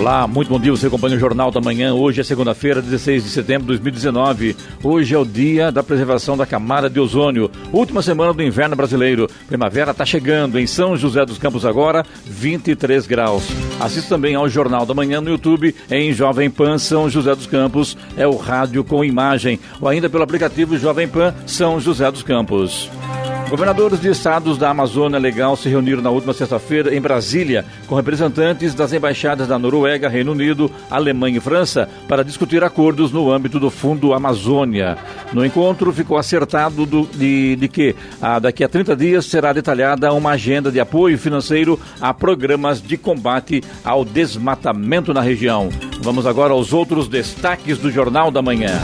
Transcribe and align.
Olá, 0.00 0.26
muito 0.26 0.48
bom 0.48 0.58
dia. 0.58 0.70
Você 0.70 0.86
acompanha 0.86 1.14
o 1.14 1.18
Jornal 1.18 1.50
da 1.50 1.60
Manhã. 1.60 1.92
Hoje 1.92 2.22
é 2.22 2.24
segunda-feira, 2.24 2.80
16 2.80 3.22
de 3.22 3.28
setembro 3.28 3.64
de 3.64 3.78
2019. 3.82 4.56
Hoje 4.82 5.14
é 5.14 5.18
o 5.18 5.26
dia 5.26 5.70
da 5.70 5.82
preservação 5.82 6.38
da 6.38 6.46
camada 6.46 6.88
de 6.88 6.98
ozônio. 6.98 7.50
Última 7.70 8.00
semana 8.00 8.32
do 8.32 8.42
inverno 8.42 8.74
brasileiro. 8.74 9.28
Primavera 9.46 9.90
está 9.90 10.06
chegando. 10.06 10.58
Em 10.58 10.66
São 10.66 10.96
José 10.96 11.26
dos 11.26 11.36
Campos 11.36 11.66
agora, 11.66 12.02
23 12.24 13.06
graus. 13.06 13.46
Assista 13.78 14.08
também 14.08 14.34
ao 14.34 14.48
Jornal 14.48 14.86
da 14.86 14.94
Manhã 14.94 15.20
no 15.20 15.28
YouTube 15.28 15.74
em 15.90 16.14
Jovem 16.14 16.48
Pan 16.48 16.78
São 16.78 17.10
José 17.10 17.34
dos 17.34 17.46
Campos. 17.46 17.94
É 18.16 18.26
o 18.26 18.38
rádio 18.38 18.82
com 18.82 19.04
imagem. 19.04 19.60
Ou 19.82 19.86
ainda 19.86 20.08
pelo 20.08 20.24
aplicativo 20.24 20.78
Jovem 20.78 21.08
Pan 21.08 21.34
São 21.44 21.78
José 21.78 22.10
dos 22.10 22.22
Campos. 22.22 22.88
Governadores 23.50 24.00
de 24.00 24.08
estados 24.08 24.56
da 24.56 24.70
Amazônia 24.70 25.18
Legal 25.18 25.56
se 25.56 25.68
reuniram 25.68 26.00
na 26.00 26.08
última 26.08 26.32
sexta-feira 26.32 26.94
em 26.94 27.00
Brasília 27.00 27.64
com 27.88 27.96
representantes 27.96 28.74
das 28.74 28.92
embaixadas 28.92 29.48
da 29.48 29.58
Noruega, 29.58 30.08
Reino 30.08 30.30
Unido, 30.30 30.70
Alemanha 30.88 31.38
e 31.38 31.40
França 31.40 31.88
para 32.06 32.22
discutir 32.22 32.62
acordos 32.62 33.10
no 33.10 33.28
âmbito 33.28 33.58
do 33.58 33.68
Fundo 33.68 34.14
Amazônia. 34.14 34.96
No 35.32 35.44
encontro 35.44 35.92
ficou 35.92 36.16
acertado 36.16 36.86
do, 36.86 37.04
de, 37.06 37.56
de, 37.56 37.66
que 37.66 37.96
ah, 38.22 38.38
daqui 38.38 38.62
a 38.62 38.68
30 38.68 38.94
dias 38.94 39.26
será 39.26 39.52
detalhada 39.52 40.12
uma 40.12 40.30
agenda 40.30 40.70
de 40.70 40.78
apoio 40.78 41.18
financeiro 41.18 41.76
a 42.00 42.14
programas 42.14 42.80
de 42.80 42.96
combate 42.96 43.64
ao 43.84 44.04
desmatamento 44.04 45.12
na 45.12 45.22
região. 45.22 45.70
Vamos 46.02 46.24
agora 46.24 46.52
aos 46.52 46.72
outros 46.72 47.08
destaques 47.08 47.78
do 47.78 47.90
Jornal 47.90 48.30
da 48.30 48.40
Manhã. 48.40 48.80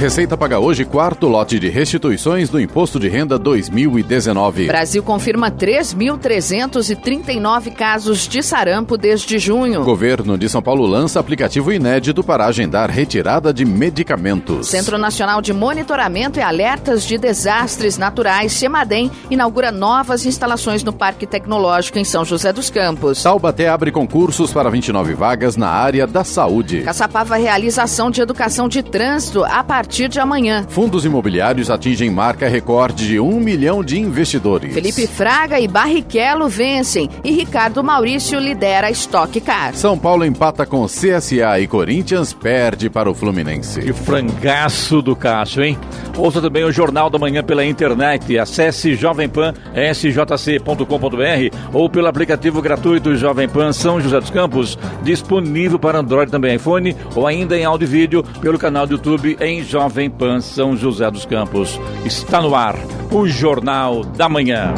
Receita 0.00 0.34
paga 0.34 0.58
hoje 0.58 0.86
quarto 0.86 1.28
lote 1.28 1.58
de 1.58 1.68
restituições 1.68 2.48
do 2.48 2.58
Imposto 2.58 2.98
de 2.98 3.06
Renda 3.06 3.38
2019. 3.38 4.66
Brasil 4.66 5.02
confirma 5.02 5.50
3.339 5.50 7.70
casos 7.74 8.26
de 8.26 8.42
sarampo 8.42 8.96
desde 8.96 9.38
junho. 9.38 9.84
Governo 9.84 10.38
de 10.38 10.48
São 10.48 10.62
Paulo 10.62 10.86
lança 10.86 11.20
aplicativo 11.20 11.70
inédito 11.70 12.24
para 12.24 12.46
agendar 12.46 12.88
retirada 12.88 13.52
de 13.52 13.66
medicamentos. 13.66 14.68
Centro 14.68 14.96
Nacional 14.96 15.42
de 15.42 15.52
Monitoramento 15.52 16.38
e 16.38 16.42
Alertas 16.42 17.04
de 17.04 17.18
Desastres 17.18 17.98
Naturais, 17.98 18.54
CEMADEM, 18.54 19.10
inaugura 19.30 19.70
novas 19.70 20.24
instalações 20.24 20.82
no 20.82 20.94
Parque 20.94 21.26
Tecnológico 21.26 21.98
em 21.98 22.04
São 22.04 22.24
José 22.24 22.54
dos 22.54 22.70
Campos. 22.70 23.22
Taubaté 23.22 23.68
abre 23.68 23.92
concursos 23.92 24.50
para 24.50 24.70
29 24.70 25.12
vagas 25.12 25.58
na 25.58 25.68
área 25.68 26.06
da 26.06 26.24
saúde. 26.24 26.84
Caçapava 26.84 27.36
realiza 27.36 27.82
ação 27.82 28.10
de 28.10 28.22
educação 28.22 28.66
de 28.66 28.82
trânsito 28.82 29.44
a 29.44 29.62
partir 29.62 29.89
partir 29.90 30.08
de 30.08 30.20
amanhã. 30.20 30.64
Fundos 30.68 31.04
imobiliários 31.04 31.68
atingem 31.68 32.10
marca 32.10 32.48
recorde 32.48 33.08
de 33.08 33.18
um 33.18 33.40
milhão 33.40 33.82
de 33.82 33.98
investidores. 33.98 34.72
Felipe 34.72 35.04
Fraga 35.08 35.58
e 35.58 35.66
Barrichello 35.66 36.48
vencem 36.48 37.10
e 37.24 37.32
Ricardo 37.32 37.82
Maurício 37.82 38.38
lidera 38.38 38.86
a 38.86 38.90
Stock 38.92 39.40
Car. 39.40 39.74
São 39.74 39.98
Paulo 39.98 40.24
empata 40.24 40.64
com 40.64 40.86
CSA 40.86 41.58
e 41.58 41.66
Corinthians 41.66 42.32
perde 42.32 42.88
para 42.88 43.10
o 43.10 43.14
Fluminense. 43.14 43.80
Que 43.80 43.92
frangaço 43.92 45.02
do 45.02 45.16
Cássio, 45.16 45.64
hein? 45.64 45.76
Ouça 46.16 46.40
também 46.40 46.62
o 46.62 46.70
Jornal 46.70 47.10
da 47.10 47.18
Manhã 47.18 47.42
pela 47.42 47.64
internet. 47.64 48.38
Acesse 48.38 48.94
jovempan.sjc.com.br 48.94 51.56
ou 51.72 51.90
pelo 51.90 52.06
aplicativo 52.06 52.62
gratuito 52.62 53.16
Jovem 53.16 53.48
Pan 53.48 53.72
São 53.72 54.00
José 54.00 54.20
dos 54.20 54.30
Campos, 54.30 54.78
disponível 55.02 55.80
para 55.80 55.98
Android 55.98 56.30
também 56.30 56.54
iPhone 56.54 56.94
ou 57.16 57.26
ainda 57.26 57.58
em 57.58 57.64
áudio 57.64 57.86
e 57.86 57.88
vídeo 57.88 58.22
pelo 58.40 58.56
canal 58.56 58.86
do 58.86 58.92
YouTube 58.92 59.36
em 59.40 59.64
Jovem 59.64 59.79
Pan 60.10 60.40
São 60.40 60.76
José 60.76 61.10
dos 61.10 61.24
Campos. 61.24 61.80
Está 62.04 62.40
no 62.40 62.54
ar 62.54 62.76
o 63.10 63.26
Jornal 63.26 64.04
da 64.04 64.28
Manhã. 64.28 64.74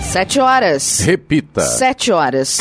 Sete 0.00 0.38
horas. 0.40 1.00
Repita. 1.00 1.60
Sete 1.60 2.12
horas. 2.12 2.58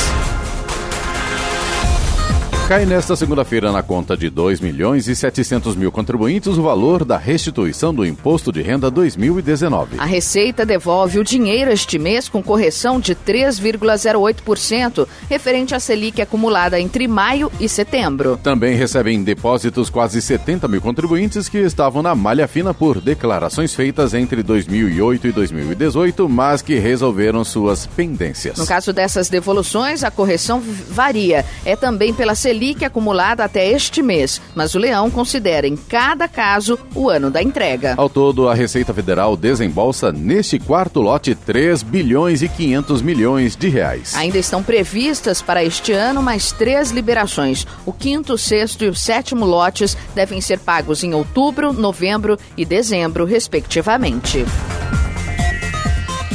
Cai 2.74 2.88
nesta 2.88 3.16
segunda-feira 3.16 3.72
na 3.72 3.84
conta 3.84 4.18
de 4.18 4.32
2 4.32 4.60
milhões 4.60 5.08
e 5.08 5.16
700 5.16 5.76
mil 5.76 5.92
contribuintes 5.92 6.58
o 6.58 6.64
valor 6.64 7.06
da 7.06 7.18
restituição 7.18 7.94
do 7.94 8.04
Imposto 8.04 8.52
de 8.52 8.64
Renda 8.64 8.90
2019. 8.90 10.00
A 10.00 10.06
Receita 10.06 10.66
devolve 10.66 11.20
o 11.20 11.24
dinheiro 11.24 11.70
este 11.70 12.00
mês 12.00 12.28
com 12.28 12.42
correção 12.42 13.00
de 13.00 13.14
3,08%, 13.14 15.08
referente 15.30 15.76
à 15.76 15.80
Selic 15.80 16.20
acumulada 16.20 16.80
entre 16.80 17.08
maio 17.08 17.52
e 17.60 17.70
setembro. 17.70 18.40
Também 18.42 18.76
recebem 18.76 19.24
depósitos 19.24 19.92
quase 19.92 20.20
70 20.20 20.68
mil 20.68 20.82
contribuintes 20.82 21.48
que 21.48 21.60
estavam 21.60 22.02
na 22.02 22.16
malha 22.16 22.48
fina 22.48 22.74
por 22.74 23.00
declarações 23.00 23.76
feitas 23.76 24.16
entre 24.16 24.42
2008 24.42 25.28
e 25.28 25.32
2018, 25.32 26.28
mas 26.28 26.64
que 26.64 26.80
resolveram 26.80 27.44
suas 27.44 27.86
pendências. 27.86 28.58
No 28.58 28.66
caso 28.66 28.92
dessas 28.92 29.30
devoluções, 29.30 30.04
a 30.04 30.10
correção 30.10 30.60
varia. 30.90 31.46
É 31.64 31.76
também 31.76 32.12
pela 32.12 32.34
Selic 32.34 32.63
Selic 32.64 32.86
acumulada 32.86 33.44
até 33.44 33.70
este 33.70 34.02
mês, 34.02 34.42
mas 34.56 34.74
o 34.74 34.80
Leão 34.80 35.12
considera 35.12 35.68
em 35.68 35.76
cada 35.76 36.30
caso 36.30 36.80
o 36.96 37.10
ano 37.10 37.30
da 37.30 37.44
entrega. 37.44 37.94
Ao 37.98 38.08
todo, 38.08 38.48
a 38.48 38.54
Receita 38.54 38.94
Federal 38.94 39.36
desembolsa 39.36 40.14
neste 40.14 40.58
quarto 40.60 41.02
lote 41.02 41.36
3 41.36 41.84
bilhões 41.84 42.42
e 42.42 42.48
500 42.48 43.02
milhões 43.02 43.56
de 43.58 43.68
reais. 43.68 44.16
Ainda 44.16 44.38
estão 44.38 44.64
previstas 44.64 45.42
para 45.42 45.62
este 45.62 45.92
ano 45.92 46.24
mais 46.24 46.54
três 46.54 46.90
liberações. 46.90 47.68
O 47.86 47.92
quinto, 47.92 48.38
sexto 48.38 48.86
e 48.86 48.88
o 48.88 48.96
sétimo 48.96 49.46
lotes 49.46 49.98
devem 50.16 50.40
ser 50.40 50.60
pagos 50.60 51.04
em 51.04 51.14
outubro, 51.14 51.74
novembro 51.74 52.38
e 52.56 52.64
dezembro, 52.64 53.26
respectivamente. 53.26 54.46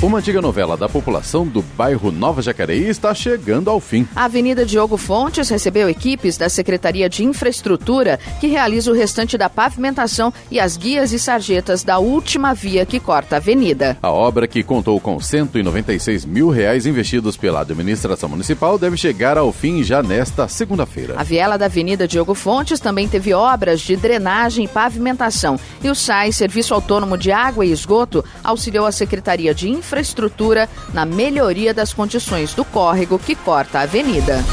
Uma 0.01 0.19
antiga 0.19 0.41
novela 0.41 0.77
da 0.77 0.89
população 0.89 1.45
do 1.45 1.61
bairro 1.61 2.13
Nova 2.13 2.41
Jacareí 2.41 2.87
está 2.87 3.13
chegando 3.13 3.69
ao 3.69 3.81
fim. 3.81 4.07
A 4.15 4.27
Avenida 4.27 4.65
Diogo 4.65 4.97
Fontes 4.97 5.49
recebeu 5.49 5.89
equipes 5.89 6.39
da 6.39 6.49
Secretaria 6.49 7.09
de 7.09 7.25
Infraestrutura 7.25 8.17
que 8.41 8.47
realiza 8.47 8.93
o 8.93 8.95
restante 8.95 9.37
da 9.37 9.51
pavimentação 9.51 10.33
e 10.53 10.61
as 10.61 10.77
guias 10.77 11.13
e 11.13 11.19
sarjetas 11.19 11.83
da 11.83 11.99
última 11.99 12.55
via 12.55 12.87
que 12.87 13.01
corta 13.01 13.35
a 13.35 13.39
avenida. 13.39 13.99
A 14.01 14.13
obra, 14.13 14.47
que 14.47 14.63
contou 14.63 15.01
com 15.01 15.19
196 15.19 16.25
mil 16.25 16.49
reais 16.49 16.87
investidos 16.87 17.37
pela 17.37 17.63
administração 17.63 18.29
municipal, 18.29 18.79
deve 18.79 18.97
chegar 18.97 19.37
ao 19.37 19.53
fim 19.53 19.83
já 19.83 20.01
nesta 20.01 20.47
segunda-feira. 20.47 21.15
A 21.17 21.25
viela 21.25 21.59
da 21.59 21.65
Avenida 21.65 22.07
Diogo 22.07 22.35
Fontes 22.35 22.79
também 22.79 23.09
teve 23.09 23.35
obras 23.35 23.81
de 23.81 23.97
drenagem 23.97 24.67
e 24.67 24.69
pavimentação. 24.69 25.59
E 25.83 25.91
o 25.91 25.95
SAI, 25.95 26.31
Serviço 26.31 26.73
Autônomo 26.73 27.19
de 27.19 27.33
Água 27.33 27.67
e 27.67 27.73
Esgoto, 27.73 28.25
auxiliou 28.45 28.87
a 28.87 28.93
Secretaria 28.93 29.53
de 29.53 29.69
Infraestrutura 29.69 29.88
infraestrutura 29.89 30.69
na 30.93 31.07
melhoria 31.07 31.73
das 31.73 31.95
condições 31.95 32.53
do 32.53 32.65
córrego 32.65 33.19
que 33.19 33.35
corta 33.35 33.79
a 33.79 33.83
avenida. 33.83 34.45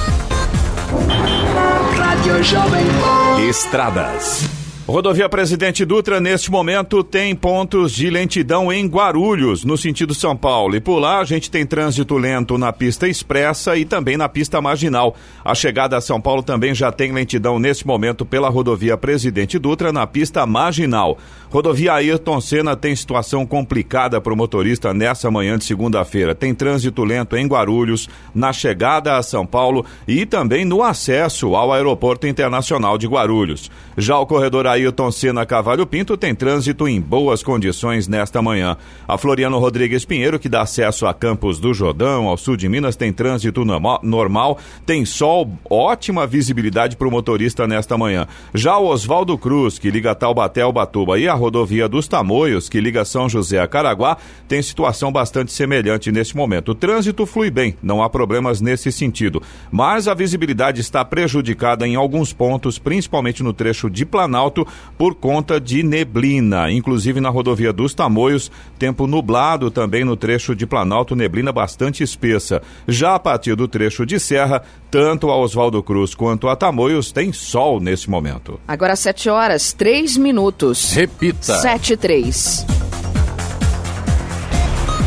Estradas. 3.49 4.64
Rodovia 4.87 5.27
Presidente 5.27 5.83
Dutra, 5.83 6.19
neste 6.19 6.51
momento, 6.51 7.03
tem 7.03 7.33
pontos 7.33 7.91
de 7.91 8.07
lentidão 8.07 8.71
em 8.71 8.85
Guarulhos, 8.85 9.65
no 9.65 9.75
sentido 9.75 10.13
São 10.13 10.37
Paulo. 10.37 10.75
E 10.75 10.79
por 10.79 10.99
lá, 10.99 11.21
a 11.21 11.23
gente 11.23 11.49
tem 11.49 11.65
trânsito 11.65 12.15
lento 12.19 12.55
na 12.55 12.71
pista 12.71 13.07
expressa 13.07 13.75
e 13.75 13.83
também 13.83 14.15
na 14.15 14.29
pista 14.29 14.61
marginal. 14.61 15.15
A 15.43 15.55
chegada 15.55 15.97
a 15.97 16.01
São 16.01 16.21
Paulo 16.21 16.43
também 16.43 16.75
já 16.75 16.91
tem 16.91 17.11
lentidão 17.11 17.57
neste 17.57 17.87
momento 17.87 18.27
pela 18.27 18.47
rodovia 18.47 18.95
Presidente 18.95 19.57
Dutra 19.57 19.91
na 19.91 20.05
pista 20.05 20.45
marginal. 20.45 21.17
Rodovia 21.49 21.93
Ayrton 21.93 22.39
Senna 22.39 22.75
tem 22.75 22.95
situação 22.95 23.43
complicada 23.43 24.21
para 24.21 24.33
o 24.33 24.37
motorista 24.37 24.93
nessa 24.93 25.31
manhã 25.31 25.57
de 25.57 25.65
segunda-feira. 25.65 26.35
Tem 26.35 26.53
trânsito 26.53 27.03
lento 27.03 27.35
em 27.35 27.47
Guarulhos, 27.47 28.07
na 28.35 28.53
chegada 28.53 29.17
a 29.17 29.23
São 29.23 29.47
Paulo 29.47 29.83
e 30.07 30.27
também 30.27 30.63
no 30.63 30.83
acesso 30.83 31.55
ao 31.55 31.73
Aeroporto 31.73 32.27
Internacional 32.27 32.99
de 32.99 33.07
Guarulhos. 33.07 33.71
Já 33.97 34.19
o 34.19 34.27
corredor 34.27 34.67
Ailton 34.75 35.09
Senna 35.09 35.45
Cavalho 35.45 35.85
Pinto 35.85 36.17
tem 36.17 36.35
trânsito 36.35 36.85
em 36.85 36.99
boas 36.99 37.41
condições 37.41 38.09
nesta 38.09 38.41
manhã. 38.41 38.75
A 39.07 39.17
Floriano 39.17 39.57
Rodrigues 39.57 40.03
Pinheiro, 40.03 40.37
que 40.37 40.49
dá 40.49 40.63
acesso 40.63 41.05
a 41.05 41.13
Campos 41.13 41.59
do 41.59 41.73
Jordão, 41.73 42.27
ao 42.27 42.35
sul 42.35 42.57
de 42.57 42.67
Minas, 42.67 42.97
tem 42.97 43.13
trânsito 43.13 43.63
normal, 44.03 44.59
tem 44.85 45.05
sol, 45.05 45.49
ótima 45.69 46.27
visibilidade 46.27 46.97
para 46.97 47.07
o 47.07 47.11
motorista 47.11 47.65
nesta 47.65 47.97
manhã. 47.97 48.27
Já 48.53 48.77
o 48.77 48.87
Oswaldo 48.87 49.37
Cruz, 49.37 49.79
que 49.79 49.89
liga 49.89 50.13
Taubaté 50.13 50.61
ao 50.61 50.73
Batuba, 50.73 51.17
e 51.17 51.27
a 51.27 51.33
rodovia 51.33 51.87
dos 51.87 52.05
Tamoios, 52.07 52.67
que 52.67 52.81
liga 52.81 53.05
São 53.05 53.29
José 53.29 53.59
a 53.59 53.67
Caraguá, 53.67 54.17
tem 54.45 54.61
situação 54.61 55.09
bastante 55.09 55.53
semelhante 55.53 56.11
neste 56.11 56.35
momento. 56.35 56.71
O 56.71 56.75
trânsito 56.75 57.25
flui 57.25 57.49
bem, 57.49 57.77
não 57.81 58.03
há 58.03 58.09
problemas 58.09 58.59
nesse 58.59 58.91
sentido, 58.91 59.41
mas 59.71 60.07
a 60.09 60.13
visibilidade 60.13 60.81
está 60.81 61.05
prejudicada 61.05 61.87
em 61.87 61.95
alguns 61.95 62.33
pontos, 62.33 62.77
principalmente 62.77 63.41
no 63.41 63.53
trecho 63.53 63.89
de 63.89 64.05
Planalto, 64.05 64.64
por 64.97 65.15
conta 65.15 65.59
de 65.59 65.83
neblina. 65.83 66.71
Inclusive 66.71 67.19
na 67.21 67.29
rodovia 67.29 67.71
dos 67.71 67.93
Tamoios, 67.93 68.51
tempo 68.77 69.07
nublado 69.07 69.71
também 69.71 70.03
no 70.03 70.15
trecho 70.15 70.55
de 70.55 70.65
Planalto, 70.65 71.15
neblina 71.15 71.51
bastante 71.51 72.03
espessa. 72.03 72.61
Já 72.87 73.15
a 73.15 73.19
partir 73.19 73.55
do 73.55 73.67
trecho 73.67 74.05
de 74.05 74.19
Serra, 74.19 74.61
tanto 74.89 75.29
a 75.29 75.37
Oswaldo 75.37 75.81
Cruz 75.83 76.15
quanto 76.15 76.47
a 76.47 76.55
Tamoios 76.55 77.11
tem 77.11 77.33
sol 77.33 77.79
nesse 77.79 78.09
momento. 78.09 78.59
Agora 78.67 78.95
7 78.95 79.29
horas, 79.29 79.73
3 79.73 80.17
minutos. 80.17 80.93
Repita. 80.93 81.55
7 81.59 81.93
e 81.93 81.97
3. 81.97 82.65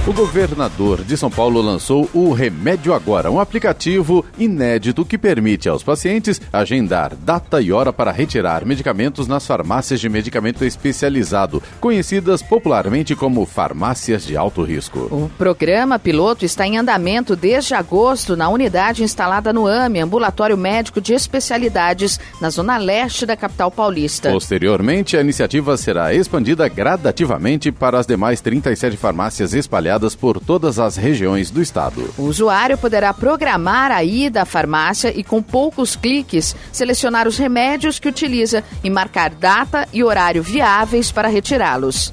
O 0.08 0.12
governador 0.14 1.04
de 1.04 1.18
São 1.18 1.30
Paulo 1.30 1.60
lançou 1.60 2.08
o 2.14 2.32
Remédio 2.32 2.94
Agora, 2.94 3.30
um 3.30 3.38
aplicativo 3.38 4.24
inédito 4.38 5.04
que 5.04 5.18
permite 5.18 5.68
aos 5.68 5.82
pacientes 5.82 6.40
agendar 6.50 7.14
data 7.14 7.60
e 7.60 7.70
hora 7.70 7.92
para 7.92 8.10
retirar 8.10 8.64
medicamentos 8.64 9.28
nas 9.28 9.46
farmácias 9.46 10.00
de 10.00 10.08
medicamento 10.08 10.64
especializado, 10.64 11.62
conhecidas 11.78 12.40
popularmente 12.40 13.14
como 13.14 13.44
farmácias 13.44 14.24
de 14.24 14.34
alto 14.34 14.62
risco. 14.62 14.98
O 15.12 15.30
programa 15.36 15.98
piloto 15.98 16.42
está 16.42 16.66
em 16.66 16.78
andamento 16.78 17.36
desde 17.36 17.74
agosto 17.74 18.34
na 18.34 18.48
unidade 18.48 19.02
instalada 19.02 19.52
no 19.52 19.66
AME, 19.66 20.00
Ambulatório 20.00 20.56
Médico 20.56 21.02
de 21.02 21.12
Especialidades, 21.12 22.18
na 22.40 22.48
zona 22.48 22.78
leste 22.78 23.26
da 23.26 23.36
capital 23.36 23.70
paulista. 23.70 24.30
Posteriormente, 24.30 25.18
a 25.18 25.20
iniciativa 25.20 25.76
será 25.76 26.14
expandida 26.14 26.66
gradativamente 26.66 27.70
para 27.70 27.98
as 27.98 28.06
demais 28.06 28.40
37 28.40 28.96
farmácias 28.96 29.52
espalhadas 29.52 29.97
espalhadas 29.98 30.14
por 30.14 30.40
todas 30.40 30.78
as 30.78 30.96
regiões 30.96 31.50
do 31.50 31.60
estado. 31.60 32.08
O 32.16 32.22
usuário 32.22 32.78
poderá 32.78 33.12
programar 33.12 33.90
a 33.90 34.02
ida 34.04 34.42
à 34.42 34.44
farmácia 34.44 35.12
e, 35.14 35.24
com 35.24 35.42
poucos 35.42 35.96
cliques, 35.96 36.54
selecionar 36.72 37.26
os 37.26 37.36
remédios 37.36 37.98
que 37.98 38.08
utiliza 38.08 38.62
e 38.82 38.88
marcar 38.88 39.30
data 39.30 39.88
e 39.92 40.02
horário 40.02 40.42
viáveis 40.42 41.10
para 41.10 41.28
retirá-los. 41.28 42.12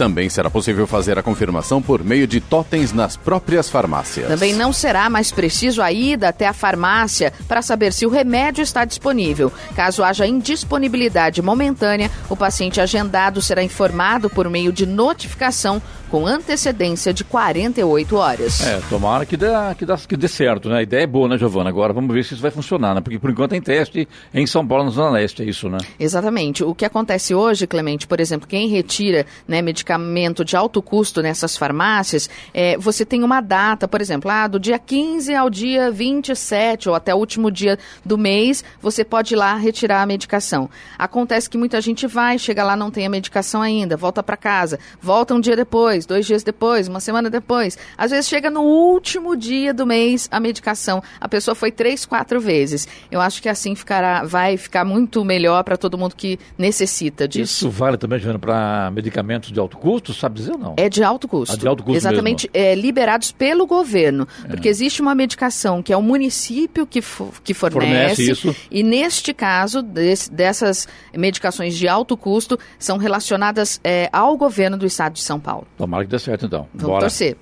Também 0.00 0.30
será 0.30 0.48
possível 0.48 0.86
fazer 0.86 1.18
a 1.18 1.22
confirmação 1.22 1.82
por 1.82 2.02
meio 2.02 2.26
de 2.26 2.40
totens 2.40 2.90
nas 2.90 3.18
próprias 3.18 3.68
farmácias. 3.68 4.28
Também 4.28 4.54
não 4.54 4.72
será 4.72 5.10
mais 5.10 5.30
preciso 5.30 5.82
a 5.82 5.92
ida 5.92 6.30
até 6.30 6.46
a 6.48 6.54
farmácia 6.54 7.30
para 7.46 7.60
saber 7.60 7.92
se 7.92 8.06
o 8.06 8.08
remédio 8.08 8.62
está 8.62 8.86
disponível. 8.86 9.52
Caso 9.76 10.02
haja 10.02 10.26
indisponibilidade 10.26 11.42
momentânea, 11.42 12.10
o 12.30 12.34
paciente 12.34 12.80
agendado 12.80 13.42
será 13.42 13.62
informado 13.62 14.30
por 14.30 14.48
meio 14.48 14.72
de 14.72 14.86
notificação 14.86 15.82
com 16.10 16.26
antecedência 16.26 17.14
de 17.14 17.22
48 17.22 18.16
horas. 18.16 18.66
É, 18.66 18.80
tomara 18.88 19.24
que 19.24 19.36
dê, 19.36 19.46
que, 19.78 19.86
dê, 19.86 19.92
que 20.08 20.16
dê 20.16 20.28
certo, 20.28 20.68
né? 20.68 20.78
A 20.78 20.82
ideia 20.82 21.04
é 21.04 21.06
boa, 21.06 21.28
né, 21.28 21.38
Giovana? 21.38 21.70
Agora 21.70 21.92
vamos 21.92 22.12
ver 22.12 22.24
se 22.24 22.34
isso 22.34 22.42
vai 22.42 22.50
funcionar, 22.50 22.94
né? 22.94 23.00
Porque 23.00 23.18
por 23.18 23.30
enquanto 23.30 23.50
tem 23.50 23.62
teste 23.62 24.08
em 24.34 24.46
São 24.46 24.66
Paulo, 24.66 24.84
na 24.84 24.90
Zona 24.90 25.10
Leste, 25.10 25.42
é 25.42 25.44
isso, 25.44 25.68
né? 25.68 25.78
Exatamente. 25.98 26.64
O 26.64 26.74
que 26.74 26.84
acontece 26.84 27.34
hoje, 27.34 27.66
Clemente, 27.66 28.08
por 28.08 28.18
exemplo, 28.18 28.48
quem 28.48 28.68
retira 28.68 29.24
né, 29.46 29.62
medicamento 29.90 30.44
de 30.44 30.56
alto 30.56 30.80
custo 30.80 31.20
nessas 31.20 31.56
farmácias, 31.56 32.30
é, 32.54 32.76
você 32.78 33.04
tem 33.04 33.24
uma 33.24 33.40
data, 33.40 33.88
por 33.88 34.00
exemplo, 34.00 34.30
ah, 34.30 34.46
do 34.46 34.60
dia 34.60 34.78
15 34.78 35.34
ao 35.34 35.50
dia 35.50 35.90
27 35.90 36.88
ou 36.88 36.94
até 36.94 37.14
o 37.14 37.18
último 37.18 37.50
dia 37.50 37.78
do 38.04 38.16
mês, 38.16 38.62
você 38.80 39.04
pode 39.04 39.34
ir 39.34 39.36
lá 39.36 39.54
retirar 39.56 40.02
a 40.02 40.06
medicação. 40.06 40.70
Acontece 40.98 41.50
que 41.50 41.58
muita 41.58 41.80
gente 41.80 42.06
vai, 42.06 42.38
chega 42.38 42.62
lá, 42.62 42.76
não 42.76 42.90
tem 42.90 43.06
a 43.06 43.10
medicação 43.10 43.62
ainda, 43.62 43.96
volta 43.96 44.22
para 44.22 44.36
casa, 44.36 44.78
volta 45.00 45.34
um 45.34 45.40
dia 45.40 45.56
depois, 45.56 46.06
dois 46.06 46.26
dias 46.26 46.42
depois, 46.42 46.86
uma 46.86 47.00
semana 47.00 47.28
depois. 47.28 47.76
Às 47.96 48.10
vezes 48.10 48.28
chega 48.28 48.50
no 48.50 48.62
último 48.62 49.36
dia 49.36 49.74
do 49.74 49.86
mês 49.86 50.28
a 50.30 50.38
medicação. 50.38 51.02
A 51.20 51.28
pessoa 51.28 51.54
foi 51.54 51.72
três, 51.72 52.04
quatro 52.04 52.40
vezes. 52.40 52.86
Eu 53.10 53.20
acho 53.20 53.42
que 53.42 53.48
assim 53.48 53.74
ficará, 53.74 54.24
vai 54.24 54.56
ficar 54.56 54.84
muito 54.84 55.24
melhor 55.24 55.64
para 55.64 55.76
todo 55.76 55.98
mundo 55.98 56.14
que 56.14 56.38
necessita 56.56 57.26
disso. 57.26 57.66
Isso 57.66 57.70
vale 57.70 57.96
também, 57.96 58.18
Joana, 58.18 58.38
para 58.38 58.90
medicamentos 58.92 59.50
de 59.50 59.58
alto 59.58 59.69
custo, 59.78 60.12
sabe 60.12 60.36
dizer 60.36 60.56
não? 60.56 60.74
É 60.76 60.88
de 60.88 61.02
alto 61.02 61.26
custo. 61.28 61.54
Ah, 61.54 61.58
de 61.58 61.66
alto 61.66 61.82
custo 61.82 61.96
Exatamente, 61.96 62.50
é, 62.52 62.74
liberados 62.74 63.32
pelo 63.32 63.66
governo. 63.66 64.26
É. 64.44 64.48
Porque 64.48 64.68
existe 64.68 65.00
uma 65.00 65.14
medicação 65.14 65.82
que 65.82 65.92
é 65.92 65.96
o 65.96 66.02
município 66.02 66.86
que, 66.86 67.00
que 67.44 67.54
fornece. 67.54 67.70
fornece 67.72 68.30
isso. 68.30 68.56
E 68.70 68.82
neste 68.82 69.32
caso, 69.32 69.82
desse, 69.82 70.32
dessas 70.32 70.88
medicações 71.14 71.76
de 71.76 71.88
alto 71.88 72.16
custo, 72.16 72.58
são 72.78 72.98
relacionadas 72.98 73.80
é, 73.82 74.08
ao 74.12 74.36
governo 74.36 74.76
do 74.76 74.86
estado 74.86 75.14
de 75.14 75.22
São 75.22 75.40
Paulo. 75.40 75.66
Tomara 75.76 76.04
que 76.04 76.10
dê 76.10 76.18
certo 76.18 76.46
então. 76.46 76.66
Vamos 76.74 76.88
Bora. 76.88 77.00
torcer. 77.00 77.36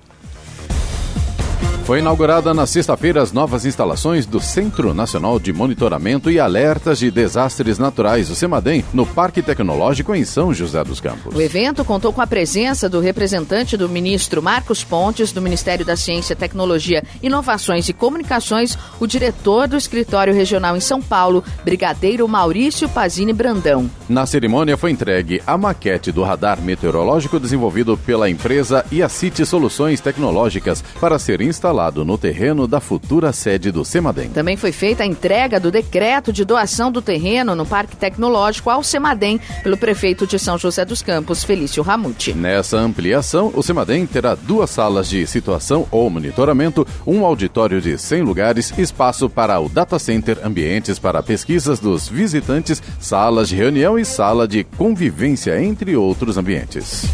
Foi 1.89 1.97
inaugurada 1.97 2.53
na 2.53 2.67
sexta-feira 2.67 3.19
as 3.19 3.31
novas 3.31 3.65
instalações 3.65 4.27
do 4.27 4.39
Centro 4.39 4.93
Nacional 4.93 5.39
de 5.39 5.51
Monitoramento 5.51 6.29
e 6.29 6.39
Alertas 6.39 6.99
de 6.99 7.09
Desastres 7.09 7.79
Naturais, 7.79 8.29
o 8.29 8.35
CEMADEM, 8.35 8.85
no 8.93 9.07
Parque 9.07 9.41
Tecnológico 9.41 10.13
em 10.13 10.23
São 10.23 10.53
José 10.53 10.83
dos 10.83 11.01
Campos. 11.01 11.35
O 11.35 11.41
evento 11.41 11.83
contou 11.83 12.13
com 12.13 12.21
a 12.21 12.27
presença 12.27 12.87
do 12.87 12.99
representante 12.99 13.75
do 13.75 13.89
ministro 13.89 14.39
Marcos 14.39 14.83
Pontes, 14.83 15.31
do 15.31 15.41
Ministério 15.41 15.83
da 15.83 15.95
Ciência, 15.95 16.35
Tecnologia, 16.35 17.03
Inovações 17.23 17.89
e 17.89 17.93
Comunicações, 17.93 18.77
o 18.99 19.07
diretor 19.07 19.67
do 19.67 19.75
Escritório 19.75 20.31
Regional 20.31 20.77
em 20.77 20.81
São 20.81 21.01
Paulo, 21.01 21.43
Brigadeiro 21.65 22.27
Maurício 22.27 22.87
Pazini 22.87 23.33
Brandão. 23.33 23.89
Na 24.07 24.27
cerimônia 24.27 24.77
foi 24.77 24.91
entregue 24.91 25.41
a 25.47 25.57
maquete 25.57 26.11
do 26.11 26.21
radar 26.21 26.61
meteorológico 26.61 27.39
desenvolvido 27.39 27.97
pela 27.97 28.29
empresa 28.29 28.85
Iacite 28.91 29.43
Soluções 29.43 29.99
Tecnológicas 29.99 30.83
para 31.01 31.17
ser 31.17 31.41
instalado 31.41 31.78
instalado 31.79 32.03
no 32.03 32.17
terreno 32.17 32.67
da 32.67 32.81
futura 32.81 33.31
sede 33.31 33.71
do 33.71 33.85
Semadem. 33.85 34.29
Também 34.29 34.57
foi 34.57 34.71
feita 34.71 35.03
a 35.03 35.05
entrega 35.05 35.59
do 35.59 35.71
decreto 35.71 36.33
de 36.33 36.43
doação 36.43 36.91
do 36.91 37.01
terreno 37.01 37.55
no 37.55 37.65
Parque 37.65 37.95
Tecnológico 37.95 38.69
ao 38.69 38.83
Semadem 38.83 39.39
pelo 39.63 39.77
prefeito 39.77 40.27
de 40.27 40.37
São 40.37 40.57
José 40.57 40.83
dos 40.83 41.01
Campos, 41.01 41.43
Felício 41.43 41.81
Ramute. 41.81 42.33
Nessa 42.33 42.77
ampliação, 42.77 43.51
o 43.55 43.63
Semadem 43.63 44.05
terá 44.05 44.35
duas 44.35 44.69
salas 44.69 45.07
de 45.07 45.25
situação 45.25 45.87
ou 45.89 46.09
monitoramento, 46.09 46.85
um 47.07 47.23
auditório 47.23 47.79
de 47.79 47.97
100 47.97 48.23
lugares, 48.23 48.73
espaço 48.77 49.29
para 49.29 49.59
o 49.59 49.69
data 49.69 49.97
center, 49.97 50.39
ambientes 50.43 50.99
para 50.99 51.23
pesquisas 51.23 51.79
dos 51.79 52.09
visitantes, 52.09 52.83
salas 52.99 53.47
de 53.47 53.55
reunião 53.55 53.97
e 53.97 54.03
sala 54.03 54.47
de 54.47 54.65
convivência, 54.65 55.61
entre 55.63 55.95
outros 55.95 56.37
ambientes. 56.37 57.05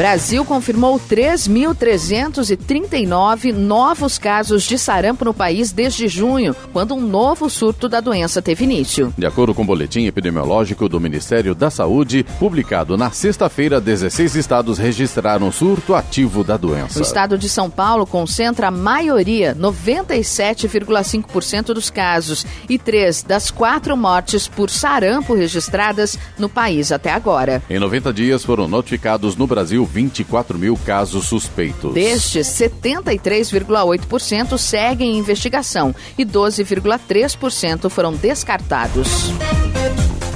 Brasil 0.00 0.42
confirmou 0.46 0.98
3.339 0.98 3.52
novos 3.52 4.16
casos 4.16 4.62
de 4.62 4.78
sarampo 4.78 5.26
no 5.26 5.34
país 5.34 5.72
desde 5.72 6.08
junho, 6.08 6.56
quando 6.72 6.94
um 6.94 7.00
novo 7.02 7.50
surto 7.50 7.86
da 7.86 8.00
doença 8.00 8.40
teve 8.40 8.64
início. 8.64 9.12
De 9.18 9.26
acordo 9.26 9.54
com 9.54 9.60
o 9.60 9.66
boletim 9.66 10.06
epidemiológico 10.06 10.88
do 10.88 10.98
Ministério 10.98 11.54
da 11.54 11.68
Saúde, 11.68 12.24
publicado 12.38 12.96
na 12.96 13.10
sexta-feira, 13.10 13.78
16 13.78 14.36
estados 14.36 14.78
registraram 14.78 15.52
surto 15.52 15.94
ativo 15.94 16.42
da 16.42 16.56
doença. 16.56 16.98
O 16.98 17.02
estado 17.02 17.36
de 17.36 17.50
São 17.50 17.68
Paulo 17.68 18.06
concentra 18.06 18.68
a 18.68 18.70
maioria, 18.70 19.54
97,5% 19.54 21.74
dos 21.74 21.90
casos, 21.90 22.46
e 22.70 22.78
três 22.78 23.22
das 23.22 23.50
quatro 23.50 23.94
mortes 23.98 24.48
por 24.48 24.70
sarampo 24.70 25.34
registradas 25.34 26.18
no 26.38 26.48
país 26.48 26.90
até 26.90 27.12
agora. 27.12 27.62
Em 27.68 27.78
90 27.78 28.14
dias 28.14 28.42
foram 28.42 28.66
notificados 28.66 29.36
no 29.36 29.46
Brasil 29.46 29.89
24 29.92 30.56
mil 30.58 30.76
casos 30.76 31.26
suspeitos. 31.26 31.94
Destes, 31.94 32.46
73,8% 32.46 34.56
seguem 34.56 35.14
em 35.14 35.18
investigação 35.18 35.92
e 36.16 36.24
12,3% 36.24 37.90
foram 37.90 38.14
descartados. 38.14 39.32